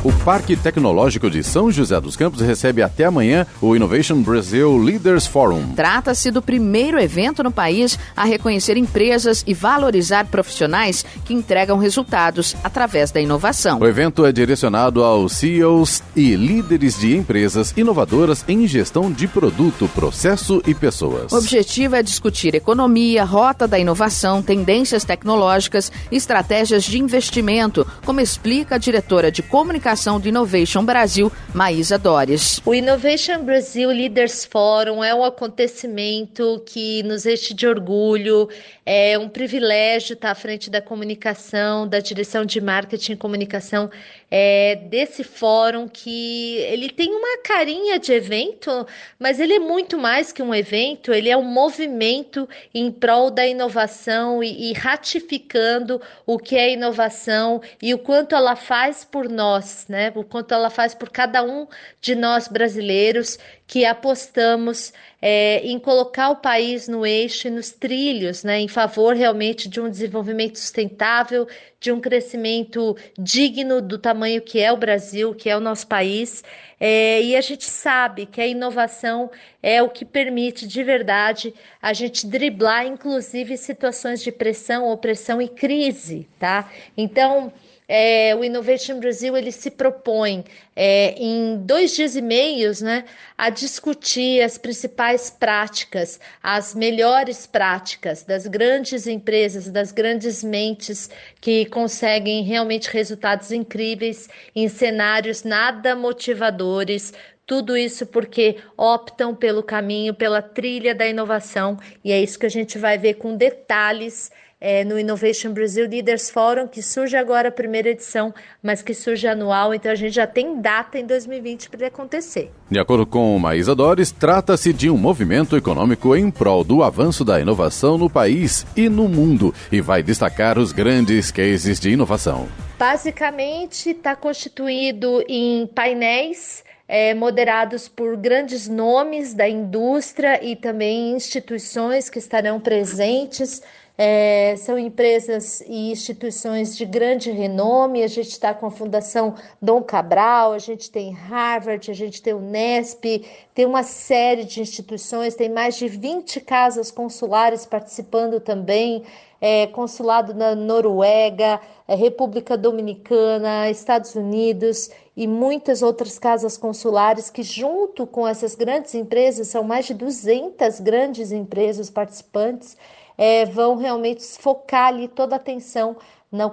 O 0.05 0.13
Parque 0.13 0.55
Tecnológico 0.55 1.31
de 1.31 1.43
São 1.43 1.73
José 1.73 1.99
dos 1.99 2.15
Campos 2.15 2.43
recebe 2.43 2.83
até 2.83 3.07
amanhã 3.07 3.47
o 3.59 3.75
Innovation 3.75 4.21
Brazil 4.21 4.77
Leaders 4.77 5.27
Forum. 5.27 5.73
Trata-se 5.75 6.31
do 6.31 6.43
primeiro 6.43 7.01
evento 7.01 7.43
no 7.43 7.51
país 7.51 7.99
a 8.15 8.23
reconhecer 8.23 8.77
empresas 8.77 9.43
e 9.47 9.55
valorizar 9.55 10.27
profissionais 10.27 11.07
que 11.25 11.33
entregam 11.33 11.79
resultados 11.79 12.55
através 12.63 13.11
da 13.11 13.19
inovação. 13.19 13.81
O 13.81 13.87
evento 13.87 14.27
é 14.27 14.31
direcionado 14.31 15.03
aos 15.03 15.33
CEOs 15.33 16.03
e 16.15 16.37
líderes 16.37 16.99
de 16.99 17.17
empresas 17.17 17.73
inovadoras 17.75 18.45
em 18.47 18.67
gestão 18.67 19.11
de 19.11 19.27
produto, 19.35 19.91
processo 19.93 20.63
e 20.65 20.73
pessoas. 20.73 21.33
O 21.33 21.39
objetivo 21.39 21.97
é 21.97 22.03
discutir 22.05 22.55
economia, 22.55 23.25
rota 23.25 23.67
da 23.67 23.77
inovação, 23.77 24.41
tendências 24.41 25.05
tecnológicas, 25.05 25.91
estratégias 26.13 26.85
de 26.85 27.01
investimento, 27.01 27.85
como 28.07 28.21
explica 28.21 28.77
a 28.77 28.79
diretora 28.79 29.33
de 29.33 29.43
comunicação 29.43 30.21
do 30.21 30.29
Innovation 30.29 30.85
Brasil, 30.85 31.33
Maísa 31.53 31.99
Dores. 31.99 32.61
O 32.65 32.73
Innovation 32.73 33.43
Brasil 33.43 33.89
Leaders 33.89 34.45
Forum 34.45 35.03
é 35.03 35.13
um 35.13 35.25
acontecimento 35.25 36.63
que 36.65 37.03
nos 37.03 37.27
enche 37.27 37.53
de 37.53 37.67
orgulho, 37.67 38.49
é 38.87 39.19
um 39.19 39.29
privilégio 39.29 40.15
estar 40.15 40.31
à 40.31 40.35
frente 40.35 40.69
da 40.69 40.81
comunicação, 40.81 41.89
da 41.89 42.01
direção 42.01 42.45
de 42.45 42.61
marketing 42.61 43.13
e 43.13 43.17
comunicação 43.17 43.91
é, 44.31 44.77
desse 44.77 45.25
fórum 45.25 45.89
que 45.89 46.57
ele 46.59 46.91
tem 46.91 47.15
uma 47.15 47.39
carinha 47.39 47.99
de 47.99 48.13
evento, 48.13 48.87
mas 49.19 49.41
ele 49.41 49.55
é 49.55 49.59
muito 49.59 49.97
mais 49.97 50.33
que 50.33 50.43
um 50.43 50.55
evento, 50.55 51.13
ele 51.13 51.31
é 51.31 51.37
um 51.37 51.45
movimento 51.45 52.49
em 52.75 52.91
prol 52.91 53.31
da 53.31 53.47
inovação 53.47 54.43
e, 54.43 54.71
e 54.71 54.73
ratificando 54.73 56.01
o 56.27 56.39
que 56.39 56.57
é 56.57 56.73
inovação 56.73 57.63
e 57.81 57.95
o 57.95 57.99
quanto 57.99 58.35
ela 58.35 58.57
faz 58.57 59.05
por 59.05 59.29
nós, 59.29 59.87
né? 59.89 60.13
O 60.15 60.25
quanto 60.25 60.53
ela 60.53 60.69
faz 60.69 60.95
por 60.95 61.11
cada 61.11 61.43
um 61.43 61.67
de 62.01 62.15
nós 62.15 62.49
brasileiros 62.49 63.39
que 63.67 63.85
apostamos 63.85 64.93
é, 65.27 65.63
em 65.65 65.79
colocar 65.79 66.29
o 66.29 66.37
país 66.37 66.87
no 66.87 67.07
eixo 67.07 67.49
e 67.49 67.51
nos 67.51 67.71
trilhos, 67.71 68.45
né, 68.45 68.61
em 68.61 68.69
favor 68.69 69.17
realmente 69.17 69.71
de 69.71 69.81
um 69.81 69.89
desenvolvimento 69.89 70.59
sustentável, 70.59 71.49
de 71.81 71.91
um 71.91 71.99
crescimento 71.99 72.95
digno 73.19 73.81
do 73.81 73.97
tamanho 73.97 74.43
que 74.43 74.61
é 74.61 74.71
o 74.71 74.77
Brasil, 74.77 75.35
que 75.35 75.49
é 75.49 75.57
o 75.57 75.61
nosso 75.61 75.87
país. 75.87 76.45
É, 76.79 77.23
e 77.23 77.35
a 77.37 77.41
gente 77.41 77.65
sabe 77.65 78.27
que 78.27 78.39
a 78.39 78.47
inovação 78.47 79.31
é 79.63 79.83
o 79.83 79.89
que 79.89 80.05
permite 80.05 80.67
de 80.67 80.83
verdade 80.83 81.55
a 81.81 81.95
gente 81.95 82.27
driblar, 82.27 82.87
inclusive, 82.87 83.57
situações 83.57 84.23
de 84.23 84.31
pressão, 84.31 84.91
opressão 84.91 85.41
e 85.41 85.49
crise, 85.49 86.29
tá? 86.39 86.71
Então, 86.99 87.51
é, 87.87 88.35
o 88.35 88.43
Innovation 88.43 88.99
Brasil 88.99 89.37
ele 89.37 89.53
se 89.53 89.71
propõe 89.71 90.45
é, 90.75 91.15
em 91.19 91.59
dois 91.59 91.95
dias 91.95 92.17
e 92.17 92.23
meios 92.23 92.81
né, 92.81 93.05
a 93.37 93.51
discutir 93.51 94.41
as 94.41 94.57
principais 94.57 95.31
práticas, 95.31 96.19
as 96.43 96.75
melhores 96.75 97.47
práticas 97.47 98.23
das 98.23 98.47
grandes 98.47 99.07
empresas, 99.07 99.69
das 99.69 99.93
grandes 99.93 100.43
mentes 100.43 101.11
que 101.41 101.67
conseguem 101.67 102.43
realmente 102.43 102.89
resultados 102.91 103.53
incríveis 103.53 104.29
em 104.57 104.67
cenários 104.69 105.43
nada 105.43 105.95
motivadores, 105.95 107.13
tudo 107.47 107.77
isso 107.77 108.07
porque 108.07 108.57
optam 108.77 109.35
pelo 109.35 109.63
caminho, 109.63 110.15
pela 110.15 110.41
trilha 110.41 110.95
da 110.95 111.07
inovação, 111.07 111.79
e 112.03 112.11
é 112.11 112.23
isso 112.23 112.39
que 112.39 112.47
a 112.47 112.51
gente 112.51 112.79
vai 112.79 112.97
ver 112.97 113.15
com 113.15 113.37
detalhes 113.37 114.31
é, 114.67 114.83
no 114.83 114.99
Innovation 114.99 115.53
Brasil 115.53 115.87
Leaders 115.87 116.31
Forum, 116.31 116.67
que 116.67 116.81
surge 116.81 117.15
agora 117.15 117.51
a 117.51 117.53
primeira 117.53 117.91
edição, 117.91 118.33
mas 118.63 118.81
que 118.81 118.95
surge 118.95 119.29
anual, 119.29 119.75
então 119.75 119.93
a 119.93 119.95
gente 119.95 120.15
já 120.15 120.27
tem 120.27 120.59
data 120.59 120.99
em 120.99 121.05
2020 121.05 121.69
para 121.69 121.81
ele 121.81 121.87
acontecer. 121.89 122.51
De 122.71 122.79
acordo 122.79 123.05
com 123.05 123.39
Maísa 123.39 123.75
Dores, 123.75 124.11
trata-se 124.11 124.73
de 124.73 124.89
um 124.89 124.97
movimento 124.97 125.55
econômico 125.55 126.17
em 126.17 126.31
prol 126.31 126.65
do 126.65 126.83
avanço 126.83 127.27
da 127.27 127.39
inovação 127.39 127.99
no 127.99 128.09
país 128.09 128.67
e 128.75 128.89
no 128.89 129.07
mundo 129.07 129.55
e 129.71 129.83
vai 129.83 130.03
destacar 130.03 130.59
os 130.59 130.73
grandes 130.73 131.31
cases 131.31 131.79
de 131.79 131.91
inovação. 131.91 132.49
Basicamente, 132.79 133.91
está 133.91 134.17
constituído 134.17 135.23
em 135.29 135.67
painéis 135.67 136.64
é, 136.87 137.15
moderados 137.15 137.89
por 137.89 138.17
grandes 138.17 138.69
nomes 138.69 139.35
da 139.35 139.49
indústria 139.49 140.45
e 140.45 140.55
também 140.55 141.13
instituições 141.13 142.11
que 142.11 142.19
estarão 142.19 142.61
presentes 142.61 143.63
é, 143.97 144.57
são 144.57 144.77
empresas 144.77 145.61
e 145.61 145.93
instituições 145.93 146.77
de 146.77 146.85
grande 146.85 147.31
renome. 147.31 148.03
A 148.03 148.09
gente 148.09 148.31
está 148.31 148.53
com 148.53 148.67
a 148.67 148.71
Fundação 148.71 149.35
Dom 149.63 149.83
Cabral, 149.83 150.53
a 150.53 150.59
gente 150.59 150.91
tem 150.91 151.13
Harvard, 151.13 151.91
a 151.91 151.95
gente 151.95 152.21
tem 152.21 152.35
o 152.35 152.41
Nesp, 152.41 153.25
tem 153.55 153.67
uma 153.67 153.85
série 153.85 154.45
de 154.45 154.61
instituições, 154.61 155.37
tem 155.37 155.49
mais 155.49 155.77
de 155.77 155.87
20 155.87 156.41
casas 156.41 156.91
consulares 156.91 157.65
participando 157.65 158.41
também. 158.41 159.05
É, 159.47 159.67
consulado 159.67 160.33
na 160.33 160.55
Noruega, 160.55 161.61
é, 161.87 161.95
República 161.95 162.57
Dominicana, 162.57 163.69
Estados 163.69 164.15
Unidos 164.15 164.89
e 165.15 165.27
muitas 165.27 165.83
outras 165.83 166.19
casas 166.19 166.57
consulares 166.57 167.29
que, 167.29 167.43
junto 167.43 168.07
com 168.07 168.27
essas 168.27 168.55
grandes 168.55 168.95
empresas, 168.95 169.49
são 169.49 169.63
mais 169.63 169.85
de 169.85 169.93
200 169.93 170.81
grandes 170.81 171.31
empresas 171.31 171.91
participantes 171.91 172.75
é, 173.19 173.45
vão 173.45 173.77
realmente 173.77 174.23
focar 174.39 174.89
ali 174.89 175.09
toda 175.09 175.35
a 175.35 175.37
atenção 175.37 175.97
no 176.33 176.51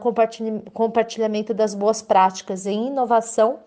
compartilhamento 0.74 1.54
das 1.54 1.74
boas 1.74 2.02
práticas 2.02 2.66
em 2.66 2.88
inovação, 2.88 3.60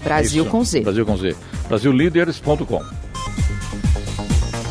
Brasil 0.02 0.42
Isso. 0.42 0.50
com 0.50 0.64
Z. 0.64 0.80
Brasil 0.80 1.06
com 1.06 1.16
Z. 1.16 1.36
Brasilleaders.com. 1.68 3.05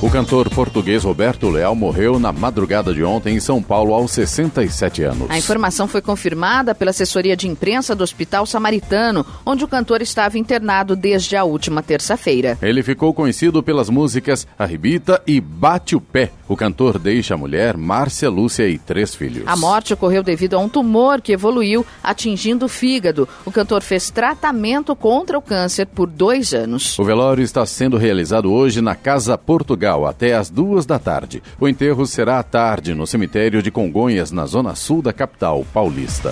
O 0.06 0.10
cantor 0.12 0.48
português 0.52 1.04
Roberto 1.04 1.50
Leal 1.50 1.74
morreu 1.74 2.20
na 2.20 2.32
madrugada 2.32 2.94
de 2.94 3.04
ontem 3.04 3.38
em 3.38 3.40
São 3.40 3.60
Paulo 3.60 3.92
aos 3.92 4.12
67 4.12 5.02
anos. 5.02 5.32
A 5.32 5.36
informação 5.36 5.88
foi 5.88 6.00
confirmada 6.00 6.76
pela 6.76 6.92
assessoria 6.92 7.36
de 7.36 7.48
imprensa 7.48 7.96
do 7.96 8.04
Hospital 8.04 8.46
Samaritano, 8.46 9.26
onde 9.44 9.64
o 9.64 9.68
cantor 9.68 10.04
estava 10.04 10.38
internado 10.38 10.96
desde 10.96 11.36
a 11.36 11.44
última 11.44 11.82
terça-feira. 11.82 12.56
Ele 12.62 12.84
ficou 12.84 13.16
conhecido 13.16 13.64
pelas 13.64 13.90
músicas 13.90 14.46
Arribita 14.60 15.24
e 15.26 15.42
Bate 15.42 15.96
o 15.96 16.00
Pé. 16.02 16.32
O 16.48 16.56
cantor 16.56 17.00
deixa 17.00 17.34
a 17.34 17.38
mulher, 17.38 17.76
Márcia 17.76 18.30
Lúcia 18.30 18.70
e 18.70 18.78
três 18.78 19.16
filhos. 19.16 19.48
A 19.48 19.56
morte 19.56 19.96
ocorreu 19.96 20.22
devido 20.22 20.56
a 20.56 20.60
um 20.60 20.70
tumor 20.70 21.20
que 21.20 21.32
evoluiu, 21.32 21.84
atingindo 22.04 22.68
o 22.68 22.70
fígado. 22.70 23.28
O 23.44 23.52
cantor 23.52 23.82
fez 23.82 24.12
tratamento 24.12 24.96
contra 24.96 25.36
o 25.36 25.42
câncer 25.42 25.88
por 25.88 26.08
dois 26.08 26.54
anos. 26.54 27.00
O 27.00 27.04
velório 27.04 27.44
está 27.44 27.66
sendo 27.66 27.98
realizado 27.98 28.54
hoje 28.54 28.80
na 28.80 28.94
Casa 28.94 29.36
Portugal 29.36 29.95
até 30.04 30.34
às 30.34 30.50
duas 30.50 30.88
da 30.88 30.98
tarde. 30.98 31.44
O 31.60 31.68
enterro 31.68 32.08
será 32.08 32.40
à 32.40 32.44
tarde 32.44 32.96
no 32.96 33.06
cemitério 33.06 33.62
de 33.62 33.70
Congonhas, 33.70 34.32
na 34.32 34.48
zona 34.48 34.74
sul 34.74 35.04
da 35.04 35.14
capital 35.14 35.64
paulista. 35.72 36.32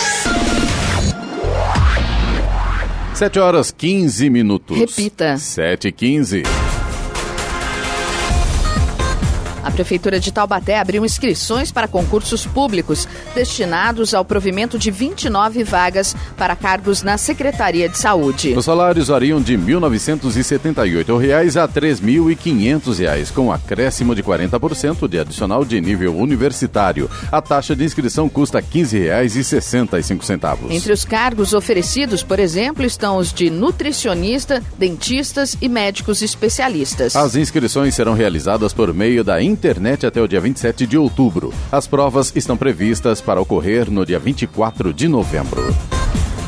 7 3.21 3.39
horas 3.39 3.69
15 3.69 4.31
minutos. 4.31 4.75
Repita. 4.75 5.37
7 5.37 5.89
e 5.89 5.91
15. 5.91 6.43
A 9.63 9.71
Prefeitura 9.71 10.19
de 10.19 10.31
Taubaté 10.31 10.79
abriu 10.79 11.05
inscrições 11.05 11.71
para 11.71 11.87
concursos 11.87 12.45
públicos 12.45 13.07
destinados 13.35 14.13
ao 14.13 14.25
provimento 14.25 14.77
de 14.77 14.91
29 14.91 15.63
vagas 15.63 16.15
para 16.37 16.55
cargos 16.55 17.03
na 17.03 17.17
Secretaria 17.17 17.87
de 17.87 17.97
Saúde. 17.97 18.53
Os 18.57 18.65
salários 18.65 19.07
variam 19.07 19.41
de 19.41 19.57
1.978 19.57 21.17
reais 21.17 21.57
a 21.57 21.67
3.500 21.67 22.97
reais, 22.97 23.31
com 23.31 23.51
acréscimo 23.51 24.15
de 24.15 24.23
40% 24.23 25.07
de 25.07 25.19
adicional 25.19 25.63
de 25.63 25.79
nível 25.79 26.17
universitário. 26.17 27.09
A 27.31 27.41
taxa 27.41 27.75
de 27.75 27.83
inscrição 27.83 28.27
custa 28.29 28.59
R$ 28.59 28.65
15,65. 28.73 30.69
Entre 30.69 30.91
os 30.91 31.05
cargos 31.05 31.53
oferecidos, 31.53 32.23
por 32.23 32.39
exemplo, 32.39 32.85
estão 32.85 33.17
os 33.17 33.33
de 33.33 33.49
nutricionista, 33.49 34.63
dentistas 34.77 35.57
e 35.61 35.69
médicos 35.69 36.21
especialistas. 36.21 37.15
As 37.15 37.35
inscrições 37.35 37.95
serão 37.95 38.13
realizadas 38.13 38.73
por 38.73 38.93
meio 38.93 39.23
da 39.23 39.41
internet 39.51 40.05
até 40.05 40.21
o 40.21 40.27
dia 40.27 40.41
27 40.41 40.87
de 40.87 40.97
outubro. 40.97 41.53
As 41.71 41.85
provas 41.85 42.33
estão 42.35 42.57
previstas 42.57 43.21
para 43.21 43.39
ocorrer 43.39 43.91
no 43.91 44.05
dia 44.05 44.17
24 44.17 44.93
de 44.93 45.07
novembro. 45.07 45.61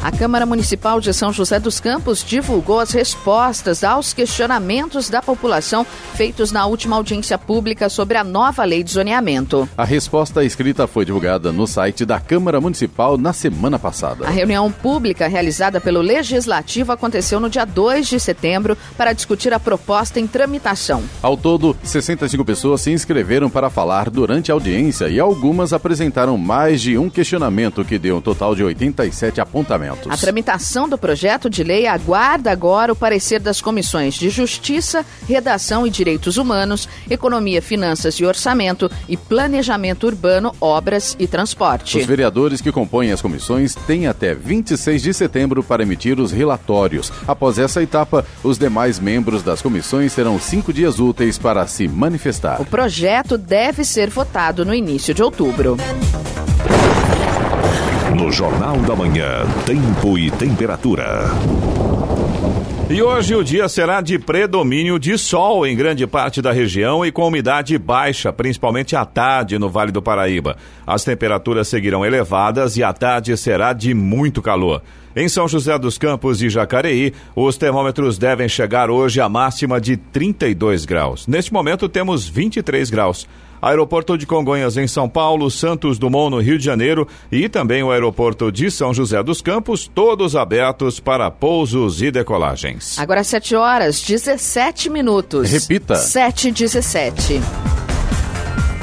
A 0.03 0.11
Câmara 0.11 0.45
Municipal 0.45 0.99
de 0.99 1.13
São 1.13 1.31
José 1.31 1.61
dos 1.61 1.79
Campos 1.79 2.25
divulgou 2.25 2.81
as 2.81 2.91
respostas 2.91 3.85
aos 3.85 4.11
questionamentos 4.11 5.09
da 5.09 5.21
população 5.21 5.87
feitos 6.13 6.51
na 6.51 6.65
última 6.65 6.97
audiência 6.97 7.37
pública 7.37 7.87
sobre 7.87 8.17
a 8.17 8.23
nova 8.23 8.65
lei 8.65 8.83
de 8.83 8.91
zoneamento. 8.91 9.67
A 9.77 9.85
resposta 9.85 10.43
escrita 10.43 10.87
foi 10.87 11.05
divulgada 11.05 11.53
no 11.53 11.65
site 11.65 12.03
da 12.03 12.19
Câmara 12.19 12.59
Municipal 12.59 13.17
na 13.17 13.31
semana 13.31 13.79
passada. 13.79 14.27
A 14.27 14.29
reunião 14.29 14.69
pública 14.69 15.25
realizada 15.25 15.79
pelo 15.79 16.01
Legislativo 16.01 16.91
aconteceu 16.91 17.39
no 17.39 17.49
dia 17.49 17.63
2 17.63 18.05
de 18.05 18.19
setembro 18.19 18.77
para 18.97 19.13
discutir 19.13 19.53
a 19.53 19.59
proposta 19.59 20.19
em 20.19 20.27
tramitação. 20.27 21.01
Ao 21.21 21.37
todo, 21.37 21.77
65 21.81 22.43
pessoas 22.43 22.81
se 22.81 22.91
inscreveram 22.91 23.49
para 23.49 23.69
falar 23.69 24.09
durante 24.09 24.51
a 24.51 24.53
audiência 24.53 25.07
e 25.07 25.17
algumas 25.17 25.71
apresentaram 25.71 26.37
mais 26.37 26.81
de 26.81 26.97
um 26.97 27.09
questionamento 27.09 27.85
que 27.85 27.97
deu 27.97 28.17
um 28.17 28.21
total 28.21 28.53
de 28.53 28.65
87 28.65 29.39
apontamentos. 29.39 29.92
A 30.09 30.17
tramitação 30.17 30.87
do 30.87 30.97
projeto 30.97 31.49
de 31.49 31.63
lei 31.63 31.87
aguarda 31.87 32.51
agora 32.51 32.91
o 32.91 32.95
parecer 32.95 33.39
das 33.39 33.61
comissões 33.61 34.15
de 34.15 34.29
Justiça, 34.29 35.05
Redação 35.27 35.85
e 35.85 35.89
Direitos 35.89 36.37
Humanos, 36.37 36.87
Economia, 37.09 37.61
Finanças 37.61 38.15
e 38.15 38.25
Orçamento 38.25 38.89
e 39.07 39.15
Planejamento 39.15 40.07
Urbano, 40.07 40.53
Obras 40.59 41.15
e 41.19 41.27
Transporte. 41.27 41.97
Os 41.97 42.05
vereadores 42.05 42.61
que 42.61 42.71
compõem 42.71 43.11
as 43.11 43.21
comissões 43.21 43.75
têm 43.75 44.07
até 44.07 44.33
26 44.33 45.01
de 45.01 45.13
setembro 45.13 45.63
para 45.63 45.83
emitir 45.83 46.19
os 46.19 46.31
relatórios. 46.31 47.11
Após 47.27 47.57
essa 47.57 47.81
etapa, 47.81 48.25
os 48.43 48.57
demais 48.57 48.99
membros 48.99 49.43
das 49.43 49.61
comissões 49.61 50.13
terão 50.13 50.39
cinco 50.39 50.73
dias 50.73 50.99
úteis 50.99 51.37
para 51.37 51.65
se 51.67 51.87
manifestar. 51.87 52.61
O 52.61 52.65
projeto 52.65 53.37
deve 53.37 53.83
ser 53.83 54.09
votado 54.09 54.65
no 54.65 54.73
início 54.73 55.13
de 55.13 55.23
outubro. 55.23 55.77
No 58.15 58.31
Jornal 58.31 58.77
da 58.77 58.95
Manhã, 58.95 59.43
Tempo 59.65 60.17
e 60.19 60.29
Temperatura. 60.29 61.25
E 62.87 63.01
hoje 63.01 63.33
o 63.33 63.43
dia 63.43 63.67
será 63.67 64.01
de 64.01 64.19
predomínio 64.19 64.99
de 64.99 65.17
sol 65.17 65.65
em 65.65 65.75
grande 65.75 66.05
parte 66.05 66.39
da 66.39 66.51
região 66.51 67.03
e 67.03 67.11
com 67.11 67.27
umidade 67.27 67.75
baixa, 67.77 68.31
principalmente 68.31 68.95
à 68.95 69.03
tarde 69.03 69.57
no 69.57 69.67
Vale 69.67 69.91
do 69.91 70.01
Paraíba. 70.01 70.57
As 70.85 71.03
temperaturas 71.03 71.67
seguirão 71.67 72.05
elevadas 72.05 72.77
e 72.77 72.83
à 72.83 72.93
tarde 72.93 73.35
será 73.35 73.73
de 73.73 73.95
muito 73.95 74.43
calor. 74.43 74.83
Em 75.15 75.27
São 75.27 75.47
José 75.47 75.77
dos 75.79 75.97
Campos 75.97 76.41
e 76.41 76.49
Jacareí, 76.49 77.13
os 77.35 77.57
termômetros 77.57 78.19
devem 78.19 78.47
chegar 78.47 78.91
hoje 78.91 79.21
à 79.21 79.27
máxima 79.27 79.81
de 79.81 79.97
32 79.97 80.85
graus. 80.85 81.25
Neste 81.25 81.51
momento 81.51 81.89
temos 81.89 82.27
23 82.27 82.91
graus. 82.91 83.27
Aeroporto 83.63 84.17
de 84.17 84.25
Congonhas 84.25 84.75
em 84.75 84.87
São 84.87 85.07
Paulo, 85.07 85.49
Santos 85.49 85.97
Dumont 85.97 86.29
no 86.29 86.41
Rio 86.41 86.57
de 86.57 86.65
Janeiro 86.65 87.07
e 87.31 87.47
também 87.47 87.81
o 87.81 87.91
aeroporto 87.91 88.51
de 88.51 88.69
São 88.69 88.93
José 88.93 89.23
dos 89.23 89.41
Campos, 89.41 89.87
todos 89.87 90.35
abertos 90.35 90.99
para 90.99 91.31
pousos 91.31 92.01
e 92.01 92.11
decolagens. 92.11 92.99
Agora 92.99 93.23
7 93.23 93.55
horas, 93.55 94.01
17 94.01 94.89
minutos. 94.89 95.49
Repita. 95.49 95.95
7 95.95 96.49
e 96.49 96.51
17. 96.51 97.82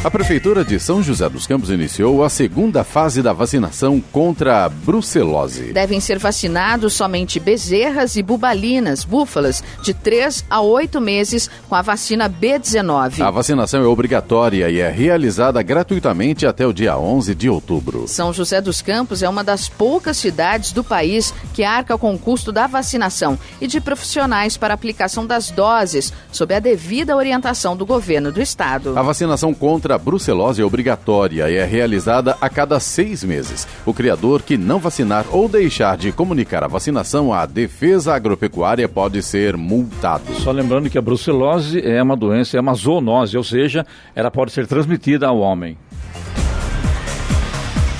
A 0.02 0.10
Prefeitura 0.10 0.64
de 0.64 0.80
São 0.80 1.02
José 1.02 1.28
dos 1.28 1.46
Campos 1.46 1.68
iniciou 1.68 2.24
a 2.24 2.30
segunda 2.30 2.82
fase 2.82 3.20
da 3.20 3.34
vacinação 3.34 4.00
contra 4.00 4.64
a 4.64 4.68
brucelose. 4.70 5.74
Devem 5.74 6.00
ser 6.00 6.18
vacinados 6.18 6.94
somente 6.94 7.38
bezerras 7.38 8.16
e 8.16 8.22
bubalinas, 8.22 9.04
búfalas, 9.04 9.62
de 9.82 9.92
3 9.92 10.46
a 10.48 10.62
8 10.62 10.98
meses 11.02 11.50
com 11.68 11.74
a 11.74 11.82
vacina 11.82 12.30
B19. 12.30 13.20
A 13.20 13.30
vacinação 13.30 13.82
é 13.82 13.86
obrigatória 13.86 14.70
e 14.70 14.80
é 14.80 14.88
realizada 14.88 15.62
gratuitamente 15.62 16.46
até 16.46 16.66
o 16.66 16.72
dia 16.72 16.96
11 16.96 17.34
de 17.34 17.50
outubro. 17.50 18.08
São 18.08 18.32
José 18.32 18.58
dos 18.62 18.80
Campos 18.80 19.22
é 19.22 19.28
uma 19.28 19.44
das 19.44 19.68
poucas 19.68 20.16
cidades 20.16 20.72
do 20.72 20.82
país 20.82 21.34
que 21.52 21.62
arca 21.62 21.98
com 21.98 22.14
o 22.14 22.18
custo 22.18 22.50
da 22.50 22.66
vacinação 22.66 23.38
e 23.60 23.66
de 23.66 23.82
profissionais 23.82 24.56
para 24.56 24.72
aplicação 24.72 25.26
das 25.26 25.50
doses, 25.50 26.10
sob 26.32 26.54
a 26.54 26.58
devida 26.58 27.14
orientação 27.14 27.76
do 27.76 27.84
governo 27.84 28.32
do 28.32 28.40
estado. 28.40 28.98
A 28.98 29.02
vacinação 29.02 29.52
contra 29.52 29.89
a 29.90 29.98
brucelose 29.98 30.62
é 30.62 30.64
obrigatória 30.64 31.50
e 31.50 31.56
é 31.56 31.64
realizada 31.64 32.36
a 32.40 32.48
cada 32.48 32.78
seis 32.80 33.24
meses. 33.24 33.66
O 33.84 33.92
criador 33.92 34.42
que 34.42 34.56
não 34.56 34.78
vacinar 34.78 35.24
ou 35.30 35.48
deixar 35.48 35.96
de 35.96 36.12
comunicar 36.12 36.64
a 36.64 36.68
vacinação 36.68 37.32
à 37.32 37.46
Defesa 37.46 38.14
Agropecuária 38.14 38.88
pode 38.88 39.22
ser 39.22 39.56
multado. 39.56 40.32
Só 40.34 40.50
lembrando 40.50 40.88
que 40.88 40.98
a 40.98 41.02
brucelose 41.02 41.80
é 41.80 42.02
uma 42.02 42.16
doença, 42.16 42.56
é 42.56 42.60
uma 42.60 42.74
zoonose, 42.74 43.36
ou 43.36 43.44
seja, 43.44 43.86
ela 44.14 44.30
pode 44.30 44.52
ser 44.52 44.66
transmitida 44.66 45.26
ao 45.26 45.38
homem. 45.38 45.76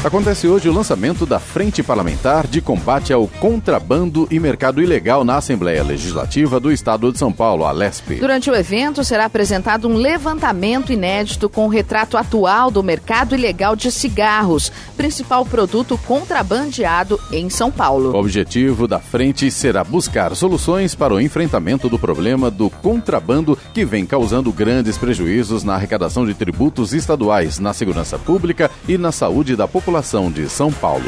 Acontece 0.02 0.48
hoje 0.48 0.66
o 0.66 0.72
lançamento 0.72 1.26
da 1.26 1.38
Frente 1.38 1.82
Parlamentar 1.82 2.46
de 2.46 2.62
Combate 2.62 3.12
ao 3.12 3.28
Contrabando 3.28 4.26
e 4.30 4.40
Mercado 4.40 4.80
Ilegal 4.80 5.24
na 5.24 5.36
Assembleia 5.36 5.82
Legislativa 5.82 6.58
do 6.58 6.72
Estado 6.72 7.12
de 7.12 7.18
São 7.18 7.30
Paulo, 7.30 7.66
a 7.66 7.70
LESP. 7.70 8.14
Durante 8.14 8.50
o 8.50 8.54
evento 8.54 9.04
será 9.04 9.26
apresentado 9.26 9.86
um 9.86 9.96
levantamento 9.96 10.90
inédito 10.90 11.50
com 11.50 11.66
o 11.66 11.68
retrato 11.68 12.16
atual 12.16 12.70
do 12.70 12.82
mercado 12.82 13.34
ilegal 13.34 13.76
de 13.76 13.92
cigarros, 13.92 14.72
principal 14.96 15.44
produto 15.44 15.98
contrabandeado 16.06 17.20
em 17.30 17.50
São 17.50 17.70
Paulo. 17.70 18.12
O 18.14 18.18
objetivo 18.18 18.88
da 18.88 19.00
frente 19.00 19.50
será 19.50 19.84
buscar 19.84 20.34
soluções 20.34 20.94
para 20.94 21.12
o 21.12 21.20
enfrentamento 21.20 21.90
do 21.90 21.98
problema 21.98 22.50
do 22.50 22.70
contrabando 22.70 23.56
que 23.74 23.84
vem 23.84 24.06
causando 24.06 24.50
grandes 24.50 24.96
prejuízos 24.96 25.62
na 25.62 25.74
arrecadação 25.74 26.24
de 26.24 26.32
tributos 26.32 26.94
estaduais, 26.94 27.58
na 27.58 27.74
segurança 27.74 28.18
pública 28.18 28.70
e 28.88 28.96
na 28.96 29.12
saúde 29.12 29.54
da 29.54 29.68
população 29.68 29.89
população 29.90 30.31
de 30.31 30.48
São 30.48 30.72
Paulo. 30.72 31.03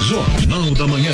Jornal 0.00 0.70
da 0.74 0.86
Manhã. 0.86 1.12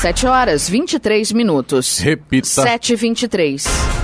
7 0.00 0.26
horas 0.26 0.68
23 0.68 1.32
minutos. 1.32 1.98
Repita. 1.98 2.46
7 2.46 2.92
e 2.92 2.96
23 2.96 4.03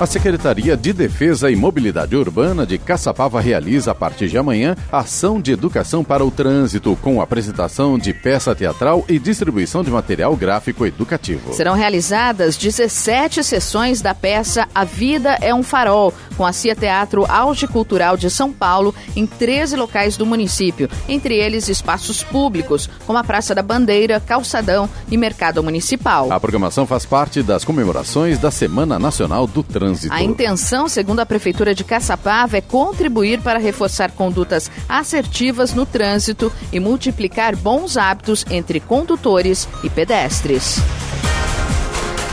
A 0.00 0.06
Secretaria 0.06 0.78
de 0.78 0.94
Defesa 0.94 1.50
e 1.50 1.56
Mobilidade 1.56 2.16
Urbana 2.16 2.64
de 2.64 2.78
Caçapava 2.78 3.38
realiza 3.38 3.90
a 3.90 3.94
partir 3.94 4.28
de 4.28 4.38
amanhã 4.38 4.74
ação 4.90 5.38
de 5.38 5.52
educação 5.52 6.02
para 6.02 6.24
o 6.24 6.30
trânsito, 6.30 6.96
com 7.02 7.20
apresentação 7.20 7.98
de 7.98 8.14
peça 8.14 8.54
teatral 8.54 9.04
e 9.06 9.18
distribuição 9.18 9.84
de 9.84 9.90
material 9.90 10.34
gráfico 10.34 10.86
educativo. 10.86 11.52
Serão 11.52 11.74
realizadas 11.74 12.56
17 12.56 13.44
sessões 13.44 14.00
da 14.00 14.14
peça 14.14 14.66
A 14.74 14.84
Vida 14.84 15.36
é 15.38 15.54
um 15.54 15.62
Farol, 15.62 16.14
com 16.34 16.46
a 16.46 16.52
CIA 16.54 16.74
Teatro 16.74 17.26
Auge 17.30 17.66
Cultural 17.66 18.16
de 18.16 18.30
São 18.30 18.54
Paulo, 18.54 18.94
em 19.14 19.26
13 19.26 19.76
locais 19.76 20.16
do 20.16 20.24
município, 20.24 20.88
entre 21.10 21.36
eles 21.36 21.68
espaços 21.68 22.24
públicos, 22.24 22.88
como 23.06 23.18
a 23.18 23.24
Praça 23.24 23.54
da 23.54 23.62
Bandeira, 23.62 24.18
Calçadão 24.18 24.88
e 25.10 25.18
Mercado 25.18 25.62
Municipal. 25.62 26.32
A 26.32 26.40
programação 26.40 26.86
faz 26.86 27.04
parte 27.04 27.42
das 27.42 27.66
comemorações 27.66 28.38
da 28.38 28.50
Semana 28.50 28.98
Nacional 28.98 29.46
do 29.46 29.62
Trânsito. 29.62 29.89
A 30.10 30.22
intenção, 30.22 30.88
segundo 30.88 31.20
a 31.20 31.26
Prefeitura 31.26 31.74
de 31.74 31.84
Caçapava, 31.84 32.56
é 32.56 32.60
contribuir 32.60 33.40
para 33.40 33.58
reforçar 33.58 34.10
condutas 34.10 34.70
assertivas 34.88 35.74
no 35.74 35.86
trânsito 35.86 36.52
e 36.72 36.80
multiplicar 36.80 37.56
bons 37.56 37.96
hábitos 37.96 38.44
entre 38.50 38.80
condutores 38.80 39.68
e 39.82 39.90
pedestres. 39.90 40.80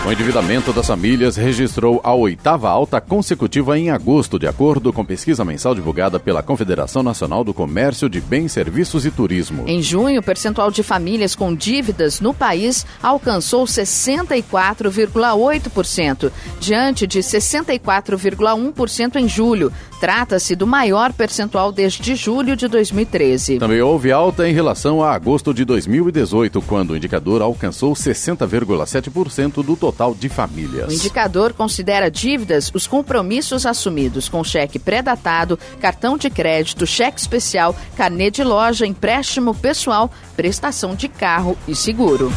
O 0.07 0.11
endividamento 0.11 0.71
das 0.71 0.87
famílias 0.87 1.35
registrou 1.35 1.99
a 2.01 2.13
oitava 2.13 2.69
alta 2.69 3.01
consecutiva 3.01 3.77
em 3.77 3.89
agosto, 3.89 4.39
de 4.39 4.47
acordo 4.47 4.93
com 4.93 5.03
pesquisa 5.03 5.43
mensal 5.43 5.75
divulgada 5.75 6.17
pela 6.17 6.41
Confederação 6.41 7.03
Nacional 7.03 7.43
do 7.43 7.53
Comércio 7.53 8.07
de 8.07 8.21
Bens, 8.21 8.53
Serviços 8.53 9.05
e 9.05 9.11
Turismo. 9.11 9.65
Em 9.67 9.81
junho, 9.81 10.21
o 10.21 10.23
percentual 10.23 10.71
de 10.71 10.81
famílias 10.81 11.35
com 11.35 11.53
dívidas 11.53 12.21
no 12.21 12.33
país 12.33 12.85
alcançou 13.03 13.65
64,8%, 13.65 16.31
diante 16.57 17.05
de 17.05 17.19
64,1% 17.19 19.17
em 19.17 19.27
julho. 19.27 19.73
Trata-se 19.99 20.55
do 20.55 20.65
maior 20.65 21.11
percentual 21.11 21.69
desde 21.69 22.15
julho 22.15 22.55
de 22.55 22.69
2013. 22.69 23.57
Também 23.57 23.81
houve 23.81 24.13
alta 24.13 24.47
em 24.47 24.53
relação 24.53 25.03
a 25.03 25.11
agosto 25.11 25.53
de 25.53 25.65
2018, 25.65 26.61
quando 26.61 26.91
o 26.91 26.95
indicador 26.95 27.41
alcançou 27.41 27.91
60,7% 27.93 29.65
do 29.65 29.75
total 29.75 29.96
de 30.17 30.29
famílias. 30.29 30.89
O 30.89 30.93
indicador 30.93 31.53
considera 31.53 32.11
dívidas 32.11 32.71
os 32.73 32.85
compromissos 32.85 33.65
assumidos 33.65 34.29
com 34.29 34.43
cheque 34.43 34.77
pré-datado, 34.77 35.57
cartão 35.79 36.17
de 36.17 36.29
crédito, 36.29 36.85
cheque 36.85 37.19
especial, 37.19 37.75
carnê 37.95 38.29
de 38.29 38.43
loja, 38.43 38.85
empréstimo 38.85 39.55
pessoal, 39.55 40.11
prestação 40.35 40.95
de 40.95 41.07
carro 41.07 41.57
e 41.67 41.75
seguro. 41.75 42.31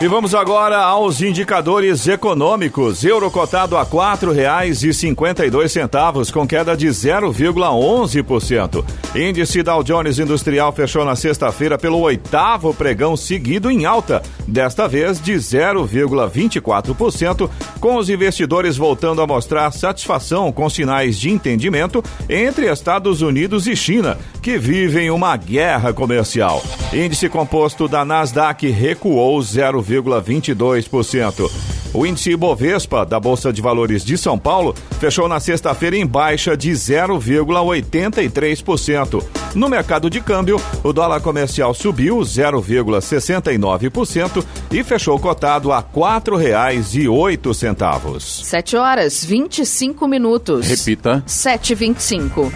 E 0.00 0.06
vamos 0.06 0.32
agora 0.32 0.78
aos 0.78 1.20
indicadores 1.20 2.06
econômicos. 2.06 3.04
Euro 3.04 3.28
cotado 3.32 3.76
a 3.76 3.82
R$ 3.82 3.88
4,52, 3.90 6.30
com 6.30 6.46
queda 6.46 6.76
de 6.76 6.86
0,11%. 6.86 8.84
Índice 9.16 9.60
Dow 9.60 9.82
Jones 9.82 10.20
Industrial 10.20 10.70
fechou 10.70 11.04
na 11.04 11.16
sexta-feira 11.16 11.76
pelo 11.76 11.98
oitavo 11.98 12.72
pregão 12.72 13.16
seguido 13.16 13.72
em 13.72 13.86
alta, 13.86 14.22
desta 14.46 14.86
vez 14.86 15.20
de 15.20 15.32
0,24%, 15.32 17.50
com 17.80 17.96
os 17.96 18.08
investidores 18.08 18.76
voltando 18.76 19.20
a 19.20 19.26
mostrar 19.26 19.68
satisfação 19.72 20.52
com 20.52 20.70
sinais 20.70 21.18
de 21.18 21.28
entendimento 21.28 22.04
entre 22.28 22.70
Estados 22.70 23.20
Unidos 23.20 23.66
e 23.66 23.74
China, 23.74 24.16
que 24.48 24.56
vivem 24.56 25.10
uma 25.10 25.36
guerra 25.36 25.92
comercial. 25.92 26.62
Índice 26.90 27.28
composto 27.28 27.86
da 27.86 28.02
Nasdaq 28.02 28.66
recuou 28.70 29.42
0, 29.42 29.82
0,22%. 29.82 31.50
O 31.92 32.06
índice 32.06 32.30
Ibovespa 32.30 33.04
da 33.04 33.20
Bolsa 33.20 33.52
de 33.52 33.60
Valores 33.60 34.02
de 34.02 34.16
São 34.16 34.38
Paulo 34.38 34.74
fechou 34.98 35.28
na 35.28 35.38
sexta-feira 35.38 35.98
em 35.98 36.06
baixa 36.06 36.56
de 36.56 36.70
0,83%. 36.70 39.22
No 39.54 39.68
mercado 39.68 40.08
de 40.08 40.22
câmbio, 40.22 40.58
o 40.82 40.94
dólar 40.94 41.20
comercial 41.20 41.74
subiu 41.74 42.20
0,69% 42.20 44.42
e 44.72 44.82
fechou 44.82 45.18
cotado 45.18 45.72
a 45.72 45.80
R$ 45.80 45.84
4,08. 45.94 48.20
7 48.20 48.76
horas 48.78 49.22
25 49.22 50.08
minutos. 50.08 50.66
Repita. 50.66 51.22
7h25. 51.26 52.50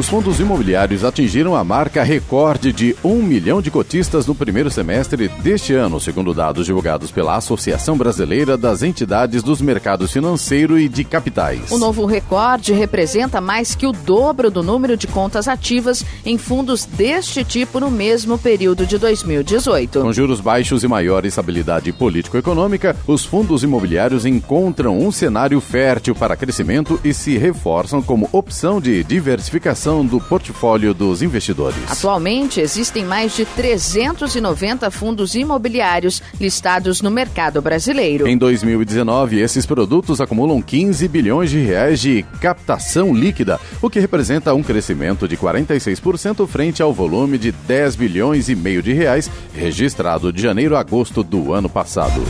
Os 0.00 0.08
fundos 0.08 0.40
imobiliários 0.40 1.04
atingiram 1.04 1.54
a 1.54 1.62
marca 1.62 2.02
recorde 2.02 2.72
de 2.72 2.96
1 3.04 3.22
milhão 3.22 3.60
de 3.60 3.70
cotistas 3.70 4.26
no 4.26 4.34
primeiro 4.34 4.70
semestre 4.70 5.28
deste 5.42 5.74
ano, 5.74 6.00
segundo 6.00 6.32
dados 6.32 6.64
divulgados 6.64 7.10
pela 7.10 7.36
Associação 7.36 7.98
Brasileira 7.98 8.56
das 8.56 8.82
Entidades 8.82 9.42
dos 9.42 9.60
Mercados 9.60 10.10
Financeiro 10.10 10.78
e 10.78 10.88
de 10.88 11.04
Capitais. 11.04 11.70
O 11.70 11.76
novo 11.76 12.06
recorde 12.06 12.72
representa 12.72 13.42
mais 13.42 13.74
que 13.74 13.86
o 13.86 13.92
dobro 13.92 14.50
do 14.50 14.62
número 14.62 14.96
de 14.96 15.06
contas 15.06 15.46
ativas 15.46 16.02
em 16.24 16.38
fundos 16.38 16.86
deste 16.86 17.44
tipo 17.44 17.78
no 17.78 17.90
mesmo 17.90 18.38
período 18.38 18.86
de 18.86 18.96
2018. 18.96 20.00
Com 20.00 20.12
juros 20.14 20.40
baixos 20.40 20.82
e 20.82 20.88
maior 20.88 21.26
estabilidade 21.26 21.92
político-econômica, 21.92 22.96
os 23.06 23.26
fundos 23.26 23.62
imobiliários 23.62 24.24
encontram 24.24 24.98
um 24.98 25.12
cenário 25.12 25.60
fértil 25.60 26.14
para 26.14 26.36
crescimento 26.36 26.98
e 27.04 27.12
se 27.12 27.36
reforçam 27.36 28.00
como 28.00 28.30
opção 28.32 28.80
de 28.80 29.04
diversificação 29.04 29.89
do 30.06 30.20
portfólio 30.20 30.94
dos 30.94 31.22
investidores. 31.22 31.78
Atualmente, 31.90 32.60
existem 32.60 33.04
mais 33.04 33.34
de 33.34 33.44
390 33.44 34.90
fundos 34.90 35.34
imobiliários 35.34 36.22
listados 36.40 37.02
no 37.02 37.10
mercado 37.10 37.60
brasileiro. 37.60 38.28
Em 38.28 38.38
2019, 38.38 39.40
esses 39.40 39.66
produtos 39.66 40.20
acumulam 40.20 40.62
15 40.62 41.08
bilhões 41.08 41.50
de 41.50 41.58
reais 41.58 42.00
de 42.00 42.24
captação 42.40 43.12
líquida, 43.12 43.58
o 43.82 43.90
que 43.90 43.98
representa 43.98 44.54
um 44.54 44.62
crescimento 44.62 45.26
de 45.26 45.36
46% 45.36 46.46
frente 46.46 46.80
ao 46.82 46.92
volume 46.92 47.36
de 47.36 47.50
10 47.50 47.96
bilhões 47.96 48.48
e 48.48 48.54
meio 48.54 48.82
de 48.82 48.92
reais 48.92 49.30
registrado 49.52 50.32
de 50.32 50.40
janeiro 50.40 50.76
a 50.76 50.80
agosto 50.80 51.24
do 51.24 51.52
ano 51.52 51.68
passado. 51.68 52.22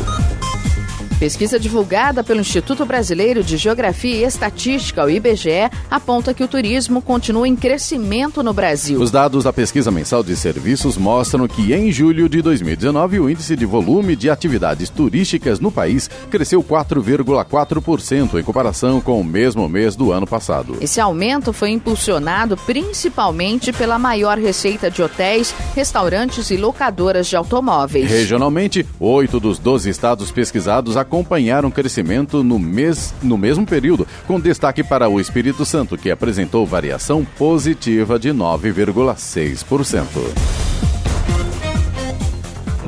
Pesquisa 1.20 1.60
divulgada 1.60 2.24
pelo 2.24 2.40
Instituto 2.40 2.86
Brasileiro 2.86 3.44
de 3.44 3.58
Geografia 3.58 4.16
e 4.16 4.24
Estatística, 4.24 5.04
o 5.04 5.10
IBGE, 5.10 5.70
aponta 5.90 6.32
que 6.32 6.42
o 6.42 6.48
turismo 6.48 7.02
continua 7.02 7.46
em 7.46 7.54
crescimento 7.54 8.42
no 8.42 8.54
Brasil. 8.54 8.98
Os 8.98 9.10
dados 9.10 9.44
da 9.44 9.52
pesquisa 9.52 9.90
mensal 9.90 10.22
de 10.22 10.34
serviços 10.34 10.96
mostram 10.96 11.46
que 11.46 11.74
em 11.74 11.92
julho 11.92 12.26
de 12.26 12.40
2019 12.40 13.20
o 13.20 13.28
índice 13.28 13.54
de 13.54 13.66
volume 13.66 14.16
de 14.16 14.30
atividades 14.30 14.88
turísticas 14.88 15.60
no 15.60 15.70
país 15.70 16.08
cresceu 16.30 16.62
4,4% 16.62 18.40
em 18.40 18.42
comparação 18.42 18.98
com 18.98 19.20
o 19.20 19.24
mesmo 19.24 19.68
mês 19.68 19.94
do 19.94 20.12
ano 20.12 20.26
passado. 20.26 20.78
Esse 20.80 21.02
aumento 21.02 21.52
foi 21.52 21.68
impulsionado 21.68 22.56
principalmente 22.56 23.74
pela 23.74 23.98
maior 23.98 24.38
receita 24.38 24.90
de 24.90 25.02
hotéis, 25.02 25.54
restaurantes 25.74 26.50
e 26.50 26.56
locadoras 26.56 27.26
de 27.26 27.36
automóveis. 27.36 28.08
Regionalmente, 28.08 28.86
oito 28.98 29.38
dos 29.38 29.58
12 29.58 29.90
estados 29.90 30.30
pesquisados 30.30 30.96
acompanharam 31.10 31.72
crescimento 31.72 32.44
no, 32.44 32.56
mês, 32.56 33.12
no 33.20 33.36
mesmo 33.36 33.66
período, 33.66 34.06
com 34.28 34.38
destaque 34.38 34.84
para 34.84 35.08
o 35.08 35.20
Espírito 35.20 35.66
Santo, 35.66 35.98
que 35.98 36.08
apresentou 36.08 36.64
variação 36.64 37.24
positiva 37.24 38.16
de 38.16 38.30
9,6%. 38.30 40.99